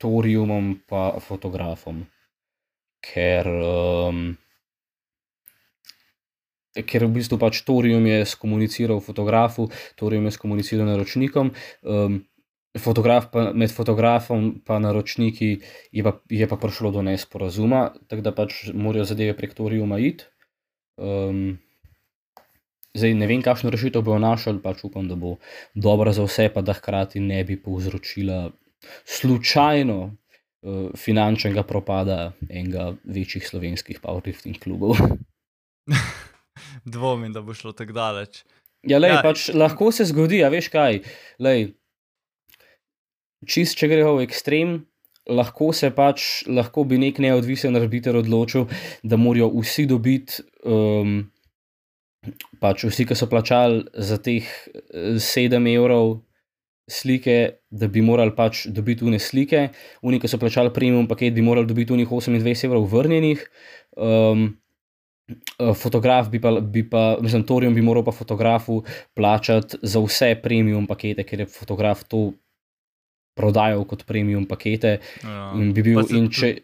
Toriumom 0.00 0.70
in 0.70 1.20
fotografom. 1.20 2.04
Ker 3.04 3.48
um, 3.48 4.22
ker 6.86 7.04
v 7.04 7.12
bistvu 7.18 7.38
pač 7.40 7.62
Torium 7.66 8.06
je 8.06 8.24
skomuniciral 8.28 9.00
fotografu, 9.04 9.68
Torium 9.98 10.28
je 10.28 10.36
skomuniciral 10.38 10.86
naročnikom. 10.88 11.54
Um, 11.82 12.24
Fotograf 12.78 13.32
pa, 13.32 13.48
med 13.50 13.72
fotografom 13.74 14.44
in 14.62 14.82
naročniki 14.84 15.48
je 15.90 16.02
pa, 16.06 16.12
je 16.30 16.46
pa 16.46 16.54
prišlo 16.54 16.92
do 16.94 17.02
nesporazuma, 17.02 17.88
tako 18.06 18.22
da 18.22 18.30
pač 18.30 18.70
morajo 18.70 19.08
zadeve 19.10 19.34
prek 19.34 19.56
Toriuma 19.58 19.98
iti. 19.98 20.28
Zdaj 22.98 23.14
ne 23.14 23.26
vem, 23.30 23.42
kakšno 23.42 23.70
rešitev 23.70 24.02
bojo 24.02 24.18
našli, 24.18 24.58
pač 24.62 24.82
upam, 24.86 25.06
da 25.06 25.14
bo 25.14 25.36
dobra 25.74 26.12
za 26.12 26.24
vse, 26.26 26.48
pa 26.50 26.62
da 26.62 26.74
hkrati 26.74 27.22
ne 27.22 27.44
bi 27.46 27.54
povzročila 27.60 28.50
slučajno 29.06 29.98
uh, 30.06 30.90
finančnega 30.98 31.62
propada 31.62 32.32
enega 32.48 32.94
večjih 33.04 33.46
slovenskih 33.46 34.00
powerlifting 34.02 34.58
klubov. 34.58 34.98
dvomim, 36.84 37.32
da 37.32 37.42
bo 37.42 37.54
šlo 37.54 37.72
tako 37.72 37.92
daleč. 37.92 38.44
Ja, 38.82 38.98
lej, 38.98 39.14
ja. 39.14 39.22
Pač, 39.24 39.50
lahko 39.54 39.90
se 39.92 40.06
zgodi, 40.08 40.40
a 40.44 40.48
veš 40.52 40.70
kaj. 40.72 41.02
Lej, 41.42 41.72
čist, 43.46 43.76
če 43.78 43.90
gremo 43.90 44.16
v 44.18 44.24
ekstrem, 44.24 44.78
lahko 45.30 45.70
se 45.76 45.90
pač, 45.94 46.46
lahko 46.48 46.86
bi 46.88 47.00
nek 47.00 47.20
neodvisen 47.20 47.76
arbiter 47.76 48.16
odločil, 48.16 48.70
da 49.04 49.20
morajo 49.20 49.52
vsi 49.60 49.86
dobiti. 49.90 50.46
Um, 50.64 51.28
Pač 52.60 52.84
vsi, 52.84 53.06
ki 53.08 53.16
so 53.16 53.28
plačali 53.30 53.86
za 53.96 54.18
teh 54.20 54.44
7 54.92 55.56
eh, 55.56 55.72
evrov 55.72 56.18
slike, 56.90 57.36
da 57.70 57.88
bi 57.88 58.02
morali 58.02 58.34
pač 58.36 58.66
dobiti 58.74 59.06
une 59.06 59.20
slike, 59.22 59.68
oni, 60.02 60.18
ki 60.20 60.28
so 60.28 60.40
plačali 60.42 60.72
premium 60.74 61.08
paket, 61.08 61.32
bi 61.36 61.44
morali 61.46 61.70
dobiti 61.70 61.94
unih 61.94 62.08
28 62.08 62.66
evrov 62.68 62.88
vrnjenih. 62.90 63.44
Um, 63.96 64.48
fotograf 65.78 66.28
bi 66.30 66.40
pa, 66.42 66.52
bi 66.60 66.82
pa 66.90 67.16
mislim, 67.22 67.44
Torium 67.46 67.74
bi 67.74 67.82
moral 67.82 68.04
pa 68.04 68.12
fotografu 68.12 68.82
plačati 69.14 69.78
za 69.82 70.00
vse 70.02 70.34
premium 70.42 70.86
pakete, 70.86 71.24
ker 71.24 71.44
je 71.44 71.46
fotograf 71.46 72.02
to 72.08 72.32
prodajal 73.38 73.84
kot 73.86 74.04
premium 74.06 74.46
pakete. 74.46 74.98
Ja. 75.22 75.52
In 75.54 75.72
bi 75.74 75.84
bil, 75.86 76.02
in 76.16 76.28
če, 76.34 76.54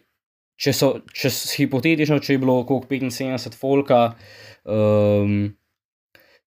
če 0.59 0.73
so, 0.75 0.91
če 1.13 1.31
hipotetično, 1.55 2.19
če 2.19 2.35
je 2.35 2.43
bilo 2.43 2.59
okrog 2.65 2.89
75 2.91 3.55
folka, 3.57 4.01
um, 4.11 4.19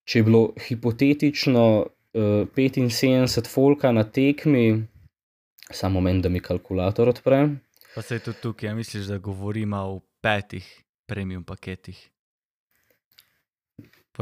če 0.04 0.18
je 0.18 0.26
bilo 0.26 0.52
hipotetično 0.68 1.64
uh, 1.80 1.88
eh, 2.14 2.46
75 2.56 3.48
folka 3.48 3.92
na 3.92 4.04
tekmi, 4.04 4.86
samo 5.70 6.00
moment, 6.00 6.22
da 6.22 6.28
mi 6.28 6.40
kalkulator 6.40 7.08
odpre. 7.08 7.48
Pa 7.94 8.02
se 8.02 8.14
je 8.14 8.24
tudi 8.28 8.40
tukaj, 8.42 8.68
ja, 8.68 8.74
misliš, 8.74 9.06
da 9.06 9.18
govorimo 9.18 9.76
o 9.76 10.00
petih 10.20 10.66
premium 11.06 11.44
paketih. 11.44 12.10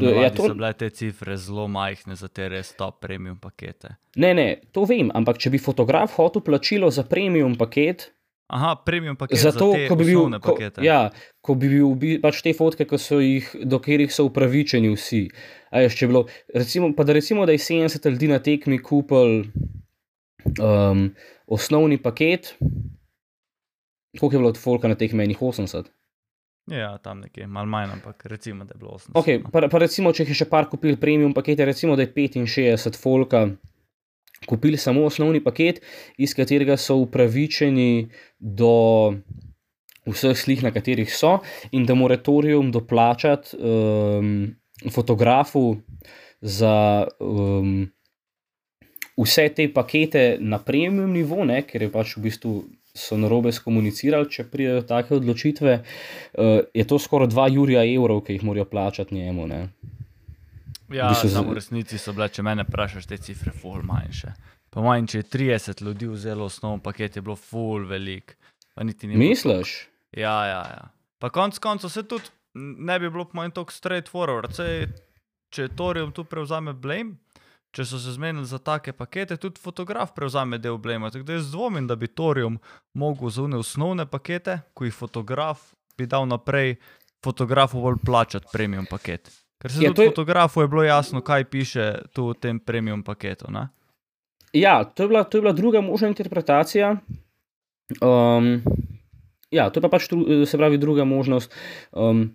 Ja, 0.00 0.30
to... 0.30 0.46
So 0.46 0.54
bile 0.54 0.72
te 0.78 0.90
cifre 0.90 1.36
zelo 1.36 1.66
majhne 1.68 2.14
za 2.16 2.28
te 2.28 2.48
res 2.48 2.72
top 2.78 3.00
premium 3.02 3.38
pakete. 3.40 3.96
Ne, 4.16 4.34
ne, 4.34 4.46
to 4.72 4.84
vem, 4.88 5.10
ampak 5.14 5.40
če 5.42 5.50
bi 5.50 5.60
fotograf 5.62 6.14
hotel 6.18 6.44
plačilo 6.44 6.90
za 6.94 7.02
premium 7.08 7.56
paket, 7.58 8.10
Aha, 8.48 8.76
premium 8.84 9.16
paket. 9.16 9.38
Zato, 9.38 9.72
za 9.76 9.88
ko 9.88 9.96
bi 9.96 10.04
bil, 10.08 10.22
ko, 10.40 10.54
pakete. 10.54 10.80
ja, 10.84 11.10
ko 11.44 11.54
bi 11.54 11.68
bil 11.68 11.90
bi- 12.00 12.16
pač 12.20 12.40
te 12.40 12.54
fotke, 12.56 12.86
jih, 12.88 13.50
do 13.68 13.76
katerih 13.76 14.08
so 14.12 14.24
upravičeni 14.24 14.88
vsi. 14.94 15.26
A 15.68 15.84
je 15.84 16.08
bilo, 16.08 16.24
recimo, 16.54 16.88
pa 16.96 17.04
da 17.04 17.12
recimo, 17.12 17.44
da 17.44 17.52
je 17.52 17.60
70 17.60 18.08
ljudi 18.08 18.28
na 18.28 18.38
tekmi 18.40 18.80
kupil 18.80 19.44
um, 20.64 21.10
osnovni 21.46 22.00
paket, 22.00 22.54
koliko 24.18 24.34
je 24.34 24.38
bilo 24.38 24.48
od 24.48 24.56
folka 24.56 24.88
na 24.88 24.96
tekmi, 24.96 25.24
enih 25.24 25.42
80. 25.44 25.92
Ja, 26.72 26.98
tam 26.98 27.20
nekje, 27.20 27.46
malo 27.46 27.66
manj, 27.66 27.92
ampak 27.92 28.26
recimo, 28.26 28.64
da 28.64 28.72
je 28.74 28.78
bilo 28.78 28.96
80. 28.96 29.12
Okay, 29.12 29.42
no. 29.42 29.50
pa, 29.52 29.68
pa 29.68 29.78
recimo, 29.78 30.12
če 30.12 30.24
je 30.24 30.40
še 30.40 30.48
par 30.48 30.68
kupil 30.72 30.96
premium 30.96 31.36
pakete, 31.36 31.64
recimo, 31.64 31.96
da 31.96 32.08
je 32.08 32.12
65 32.16 32.96
folka 32.96 33.44
kupili 34.46 34.76
samo 34.76 35.04
osnovni 35.04 35.42
paket, 35.44 35.80
iz 36.18 36.34
katerega 36.34 36.76
so 36.76 36.96
upravičeni 37.02 38.08
do 38.38 39.14
vseh 40.08 40.36
slik, 40.36 40.62
na 40.62 40.72
katerih 40.72 41.10
so, 41.12 41.38
in 41.72 41.86
da 41.86 41.94
moratorium 41.94 42.72
doplačati 42.72 43.56
um, 43.56 44.48
fotografu 44.90 45.76
za 46.40 47.06
um, 47.20 47.88
vse 49.18 49.48
te 49.48 49.68
pakete 49.74 50.36
na 50.40 50.58
premium 50.58 51.12
nivo, 51.12 51.44
ne, 51.44 51.62
ker 51.66 51.82
je 51.82 51.92
pač 51.92 52.16
v 52.16 52.28
bistvu. 52.28 52.58
So 52.98 53.14
narobe 53.14 53.52
skomunicirali, 53.54 54.26
če 54.32 54.48
pridejo 54.50 54.80
take 54.88 55.12
odločitve, 55.14 55.74
uh, 55.78 56.46
je 56.74 56.84
to 56.88 56.96
skoraj 56.98 57.28
2 57.30 57.44
jurja 57.54 57.84
evrov, 57.86 58.24
ki 58.26 58.34
jih 58.34 58.46
morajo 58.48 58.64
plačati 58.66 59.14
njemu. 59.14 59.46
Ne. 59.46 59.60
Ja, 60.88 61.08
v 61.08 61.14
bistvu 61.14 61.28
samo 61.28 61.52
v 61.52 61.58
resnici 61.58 61.98
so 62.00 62.14
bile, 62.16 62.30
če 62.32 62.42
mene 62.46 62.64
vprašaš, 62.64 63.08
te 63.10 63.18
cifre 63.20 63.52
ful 63.52 63.82
manjše. 63.84 64.32
Po 64.72 64.84
mojem, 64.84 65.08
če 65.08 65.22
je 65.22 65.26
30 65.34 65.82
ljudi 65.84 66.08
vzelo 66.08 66.48
osnovno 66.48 66.82
paket, 66.84 67.16
je 67.16 67.22
bilo 67.24 67.36
ful 67.36 67.84
velik. 67.88 68.36
Bilo 68.76 69.18
Misliš? 69.18 69.88
Ja, 70.16 70.36
ja, 70.46 70.62
ja. 70.64 70.88
Pa 71.18 71.30
konc 71.34 71.58
koncev 71.58 71.90
se 71.90 72.04
tudi 72.08 72.30
ne 72.54 72.98
bi 72.98 73.10
bilo 73.10 73.24
po 73.24 73.36
mojem 73.36 73.50
tako 73.50 73.72
straightforward. 73.72 74.54
Sej, 74.56 74.86
če 75.54 75.68
Torium 75.76 76.12
tu 76.12 76.24
prevzame 76.24 76.72
blame, 76.72 77.18
če 77.74 77.84
so 77.84 78.00
se 78.00 78.14
zmenili 78.16 78.46
za 78.48 78.58
take 78.58 78.92
pakete, 78.96 79.36
tudi 79.36 79.60
fotograf 79.60 80.14
prevzame 80.16 80.58
del 80.58 80.78
blame. 80.78 81.10
Tako 81.12 81.26
da 81.28 81.36
jaz 81.38 81.50
dvomim, 81.52 81.86
da 81.86 81.96
bi 81.96 82.08
Torium 82.08 82.58
mogel 82.94 83.30
za 83.30 83.44
une 83.44 83.60
osnovne 83.60 84.06
pakete, 84.06 84.60
ko 84.74 84.88
jih 84.88 84.94
fotograf 84.94 85.72
bi 85.98 86.06
dal 86.06 86.28
naprej, 86.30 86.76
fotografu 87.24 87.82
bolj 87.82 87.98
plačati 88.04 88.46
premium 88.52 88.86
paket. 88.86 89.30
Ker 89.58 89.72
se 89.72 89.82
Ja, 89.82 89.90
to 89.90 89.94
tudi 89.94 90.04
je- 90.04 90.10
fotografu 90.10 90.60
je 90.60 90.68
bilo 90.68 90.82
jasno, 90.82 91.20
kaj 91.20 91.44
piše 91.44 91.84
tu 92.12 92.28
v 92.28 92.34
tem 92.34 92.58
premium 92.58 93.02
paketu. 93.02 93.50
Ne? 93.50 93.68
Ja, 94.52 94.84
to 94.84 95.02
je 95.02 95.08
bila, 95.08 95.24
to 95.24 95.38
je 95.38 95.42
bila 95.42 95.52
druga 95.52 95.80
možna 95.80 96.08
interpretacija. 96.08 96.96
Um, 98.00 98.62
ja, 99.50 99.70
to 99.70 99.78
je 99.78 99.82
pa 99.82 99.88
pač 99.88 100.08
dru, 100.08 100.46
se 100.46 100.58
pravi 100.58 100.78
druga 100.78 101.04
možnost, 101.04 101.54
um, 101.92 102.34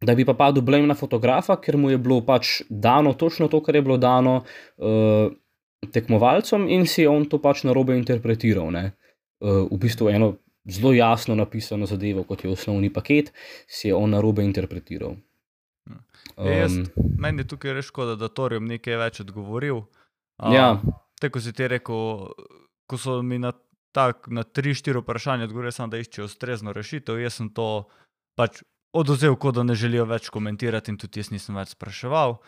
da 0.00 0.14
bi 0.14 0.24
pa 0.24 0.34
padel 0.34 0.62
blame 0.62 0.86
na 0.86 0.94
fotografa, 0.94 1.56
ker 1.56 1.76
mu 1.76 1.90
je 1.90 1.98
bilo 1.98 2.20
pač 2.20 2.62
dano 2.68 3.12
točno 3.12 3.48
to, 3.48 3.60
kar 3.60 3.76
je 3.76 3.82
bilo 3.82 3.96
dano 3.96 4.42
uh, 4.76 5.28
tekmovalcem, 5.86 6.68
in 6.68 6.86
si 6.86 7.02
je 7.02 7.08
on 7.08 7.24
to 7.24 7.38
pač 7.38 7.62
narobe 7.62 7.96
interpretiral. 7.96 8.70
ne. 8.70 8.92
Uh, 9.40 9.68
v 9.70 9.78
bistvu 9.78 10.08
eno 10.08 10.34
zelo 10.68 10.92
jasno 10.92 11.34
napisano 11.34 11.86
zadevo, 11.86 12.24
kot 12.24 12.44
je 12.44 12.50
osnovni 12.50 12.90
paket, 12.90 13.32
si 13.66 13.88
je 13.88 13.94
on 13.94 14.10
narobe 14.10 14.44
interpretiral. 14.44 15.16
Ja, 16.36 16.64
jaz- 16.64 16.78
Um, 16.78 17.08
Meni 17.18 17.42
je 17.42 17.48
tukaj 17.48 17.72
res 17.72 17.84
škoda, 17.84 18.16
da 18.16 18.28
Torium 18.28 18.64
nekaj 18.64 18.96
več 18.96 19.20
odgovoril. 19.20 19.82
A, 20.38 20.52
ja, 20.54 20.68
Tako 21.20 21.40
si 21.40 21.52
ti 21.52 21.68
rekel, 21.68 22.32
ko 22.86 22.96
so 22.96 23.22
mi 23.22 23.36
na, 23.38 23.52
tak, 23.92 24.24
na 24.26 24.42
tri, 24.42 24.72
štiri 24.72 24.98
vprašanja 24.98 25.44
odgovorili, 25.44 25.72
samo 25.72 25.90
da 25.90 25.98
iščejo 25.98 26.24
ustrezno 26.24 26.72
rešitev. 26.72 27.18
Jaz 27.20 27.34
sem 27.34 27.50
to 27.50 27.84
pač 28.34 28.62
oduzel, 28.92 29.36
kot 29.36 29.54
da 29.54 29.62
ne 29.62 29.74
želijo 29.74 30.06
več 30.06 30.30
komentirati, 30.30 30.90
in 30.90 30.96
tudi 30.96 31.20
jaz 31.20 31.28
nisem 31.30 31.54
več 31.54 31.74
spraševal. 31.74 32.38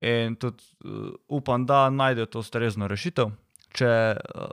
In 0.00 0.36
tudi 0.36 0.62
uh, 0.84 1.10
upam, 1.28 1.66
da 1.66 1.90
najdejo 1.90 2.26
to 2.26 2.38
ustrezno 2.38 2.86
rešitev. 2.86 3.34
Če 3.74 3.90
uh, 4.14 4.46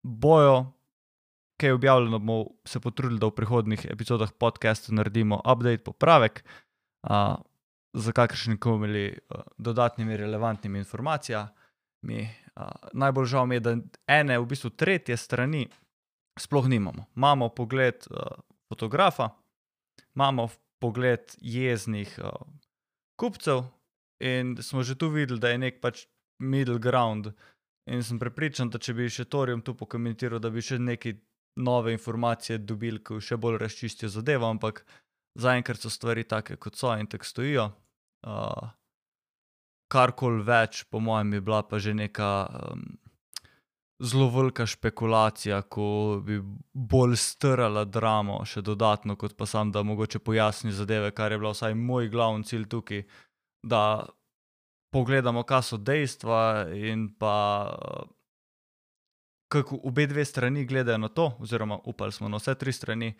bojo 0.00 0.70
kaj 1.56 1.70
objavljeno, 1.72 2.18
bomo 2.18 2.38
se 2.64 2.80
potrudili, 2.80 3.18
da 3.18 3.26
v 3.26 3.34
prihodnih 3.34 3.86
epizodah 3.86 4.30
podcasta 4.32 4.94
naredimo 4.94 5.40
update, 5.40 5.82
popravek. 5.82 6.44
Uh, 7.02 7.36
za 7.94 8.12
kakršnimi 8.12 8.60
koli 8.60 9.06
uh, 9.08 9.40
dodatnimi 9.58 10.16
relevantnimi 10.16 10.78
informacijami. 10.78 12.28
Uh, 12.56 12.62
najbolj 12.92 13.26
žal 13.26 13.46
mi 13.46 13.56
je, 13.56 13.60
da 13.60 13.76
ene, 14.06 14.38
v 14.38 14.46
bistvu 14.46 14.70
tretje 14.70 15.16
strani 15.16 15.68
sploh 16.38 16.68
nimamo. 16.68 17.06
Imamo 17.16 17.48
pogled 17.48 18.06
uh, 18.10 18.34
fotografa, 18.68 19.30
imamo 20.14 20.48
pogled 20.82 21.36
jeznih 21.40 22.18
kupcev, 23.16 23.62
in 24.20 24.56
smo 24.62 24.82
že 24.82 24.94
tu 24.94 25.08
videli, 25.08 25.40
da 25.40 25.48
je 25.48 25.58
nek 25.58 25.80
pač 25.80 26.06
middle 26.38 26.78
ground. 26.78 27.32
In 27.90 28.02
sem 28.02 28.18
prepričan, 28.18 28.70
da 28.72 28.80
če 28.80 28.94
bi 28.96 29.10
še 29.12 29.26
Torium 29.28 29.60
tu 29.62 29.74
pokomentiral, 29.76 30.40
da 30.40 30.50
bi 30.50 30.62
še 30.64 30.78
neke 30.80 31.18
nove 31.60 31.92
informacije 31.92 32.58
dobili, 32.58 33.02
ki 33.04 33.20
še 33.20 33.36
bolj 33.36 33.58
razčistijo 33.60 34.08
zadevo, 34.08 34.48
ampak 34.48 34.82
zaenkrat 35.38 35.82
so 35.82 35.92
stvari 35.92 36.24
take, 36.24 36.56
kot 36.56 36.78
so 36.80 36.94
in 36.96 37.06
tako 37.06 37.28
stojijo. 37.28 37.66
Uh, 38.24 38.72
karkoli 39.92 40.42
več, 40.42 40.84
po 40.90 41.00
mojem, 41.00 41.36
bi 41.36 41.40
bila 41.44 41.62
pa 41.68 41.78
že 41.78 41.94
neka 41.94 42.30
um, 42.48 42.84
zelo 44.02 44.30
velika 44.32 44.66
špekulacija, 44.66 45.60
ko 45.70 46.20
bi 46.24 46.40
bolj 46.72 47.16
strala 47.20 47.84
dramo 47.84 48.40
še 48.48 48.64
dodatno, 48.64 49.16
kot 49.20 49.36
pa 49.36 49.46
sam, 49.46 49.70
da 49.72 49.84
mogoče 49.86 50.18
pojasni 50.18 50.72
zadeve, 50.72 51.12
kar 51.14 51.32
je 51.32 51.38
bila 51.38 51.54
vsaj 51.54 51.76
moj 51.78 52.10
glavni 52.10 52.48
cilj 52.48 52.66
tukaj, 52.72 53.04
da 53.62 53.84
pogledamo, 54.94 55.44
kaj 55.46 55.62
so 55.68 55.78
dejstva 55.78 56.40
in 56.74 57.08
pa 57.18 57.36
uh, 57.70 58.10
kako 59.54 59.78
obe 59.84 60.06
dve 60.06 60.24
strani 60.24 60.64
gledajo 60.66 60.98
na 60.98 61.08
to, 61.08 61.30
oziroma 61.40 61.78
upali 61.84 62.12
smo 62.12 62.28
na 62.28 62.40
vse 62.42 62.54
tri 62.58 62.72
strani, 62.72 63.12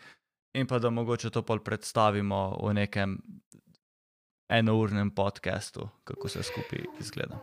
in 0.55 0.67
pa 0.67 0.79
da 0.79 0.91
mogoče 0.91 1.31
to 1.31 1.43
predstavimo 1.43 2.59
v 2.63 2.75
nekem 2.75 3.19
enournem 4.49 5.11
podkastu, 5.11 5.89
kako 6.05 6.29
se 6.29 6.43
skupaj 6.43 6.85
izgleda. 7.01 7.39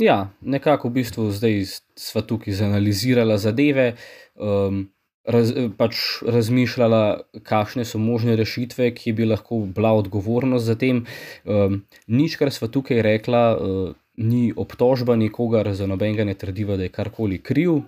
Ja, 0.00 0.30
nekako 0.40 0.88
v 0.88 1.02
bistvu 1.02 1.28
zdaj 1.34 1.64
sva 1.98 2.22
tukaj 2.24 2.54
zanalizirala 2.56 3.36
zadeve, 3.38 3.94
um, 4.34 4.86
raz, 5.28 5.52
pač 5.76 6.22
razmišljala, 6.24 7.02
kakšne 7.44 7.84
so 7.84 8.00
možne 8.00 8.36
rešitve, 8.40 8.90
ki 8.96 9.12
bi 9.18 9.28
lahko 9.28 9.60
bila 9.68 9.92
odgovornost 9.98 10.64
za 10.64 10.76
tem. 10.80 11.04
Um, 11.44 11.82
nič, 12.08 12.38
kar 12.40 12.52
sva 12.54 12.70
tukaj 12.72 13.02
rekla, 13.04 13.42
uh, 13.54 13.92
ni 14.16 14.50
obtožba 14.56 15.16
nikogar, 15.20 15.68
za 15.76 15.88
nobenega 15.90 16.24
ne 16.24 16.34
trdiva, 16.34 16.78
da 16.80 16.88
je 16.88 16.94
karkoli 16.94 17.40
kriv, 17.42 17.82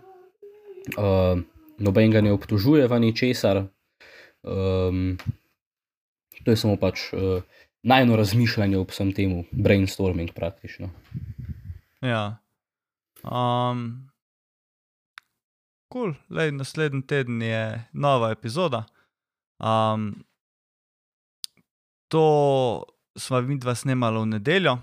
uh, 0.98 1.40
nobenega 1.78 2.20
ne 2.20 2.36
obtožujeva 2.36 3.00
ničesar. 3.00 3.64
Um, 4.42 5.16
to 6.44 6.50
je 6.50 6.58
samo 6.58 6.76
pač 6.76 7.08
uh, 7.14 7.40
najno 7.82 8.16
razmišljanje 8.16 8.78
ob 8.78 8.90
vsem 8.90 9.12
temu, 9.12 9.44
brainstorming 9.50 10.32
praktično. 10.34 10.90
Ja. 12.00 12.38
Um, 13.22 14.10
cool. 15.92 16.14
Lej, 16.30 16.52
naslednji 16.52 17.06
teden 17.06 17.42
je 17.42 17.84
nova 17.92 18.30
epizoda. 18.30 18.84
Um, 19.58 20.24
to 22.08 22.84
smo 23.16 23.40
mi 23.40 23.58
dva 23.58 23.74
snemali 23.74 24.20
v 24.20 24.26
nedeljo, 24.26 24.78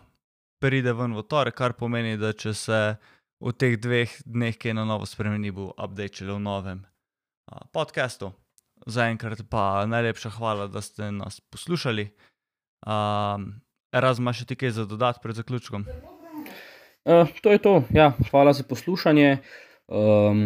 pride 0.59 0.93
ven 0.93 1.15
v 1.15 1.23
torek, 1.23 1.55
kar 1.55 1.73
pomeni, 1.73 2.17
da 2.17 2.33
če 2.33 2.53
se 2.53 2.79
v 3.39 3.53
teh 3.55 3.77
dveh 3.79 4.11
dneh 4.25 4.57
kaj 4.59 4.75
na 4.75 4.85
novo 4.85 5.05
spremeni, 5.05 5.51
bo 5.51 5.71
update 5.77 6.25
v 6.27 6.39
novem 6.39 6.83
uh, 6.83 7.67
podkastu. 7.71 8.31
Zaenkrat 8.87 9.43
pa 9.49 9.85
najlepša 9.85 10.29
hvala, 10.39 10.67
da 10.67 10.81
ste 10.81 11.11
nas 11.11 11.39
poslušali. 11.39 12.07
Um, 12.85 13.59
Raz 13.89 14.19
imaš 14.21 14.43
še 14.43 14.51
ti 14.51 14.55
kaj 14.59 14.75
za 14.75 14.85
dodati 14.85 15.21
pred 15.23 15.33
zaključkom? 15.39 15.85
Uh, 17.09 17.29
to 17.41 17.51
je 17.51 17.57
to. 17.57 17.79
Ja, 17.89 18.11
hvala 18.29 18.53
za 18.53 18.61
poslušanje. 18.69 19.39
Um, 19.89 20.43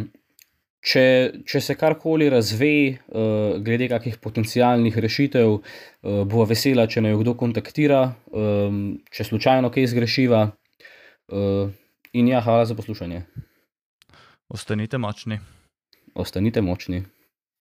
če, 0.80 1.04
če 1.44 1.62
se 1.64 1.76
karkoli 1.76 2.30
razve, 2.32 2.76
uh, 3.12 3.60
glede 3.64 3.90
kakih 3.92 4.16
potencijalnih 4.24 4.96
rešitev, 4.96 5.58
uh, 5.60 6.22
bo 6.24 6.48
vesela, 6.48 6.88
če 6.88 7.04
naj 7.04 7.16
jo 7.16 7.24
kdo 7.24 7.36
kontaktira, 7.40 8.04
um, 8.32 8.84
če 9.12 9.28
slučajno 9.28 9.74
kaj 9.74 9.92
zgrešiva. 9.92 10.46
Uh, 11.28 11.68
in 12.16 12.32
ja, 12.32 12.40
hvala 12.46 12.64
za 12.70 12.80
poslušanje. 12.80 13.26
Ostanite 14.48 15.00
močni. 15.02 15.42
Ostanite 16.16 16.64
močni. 16.64 17.04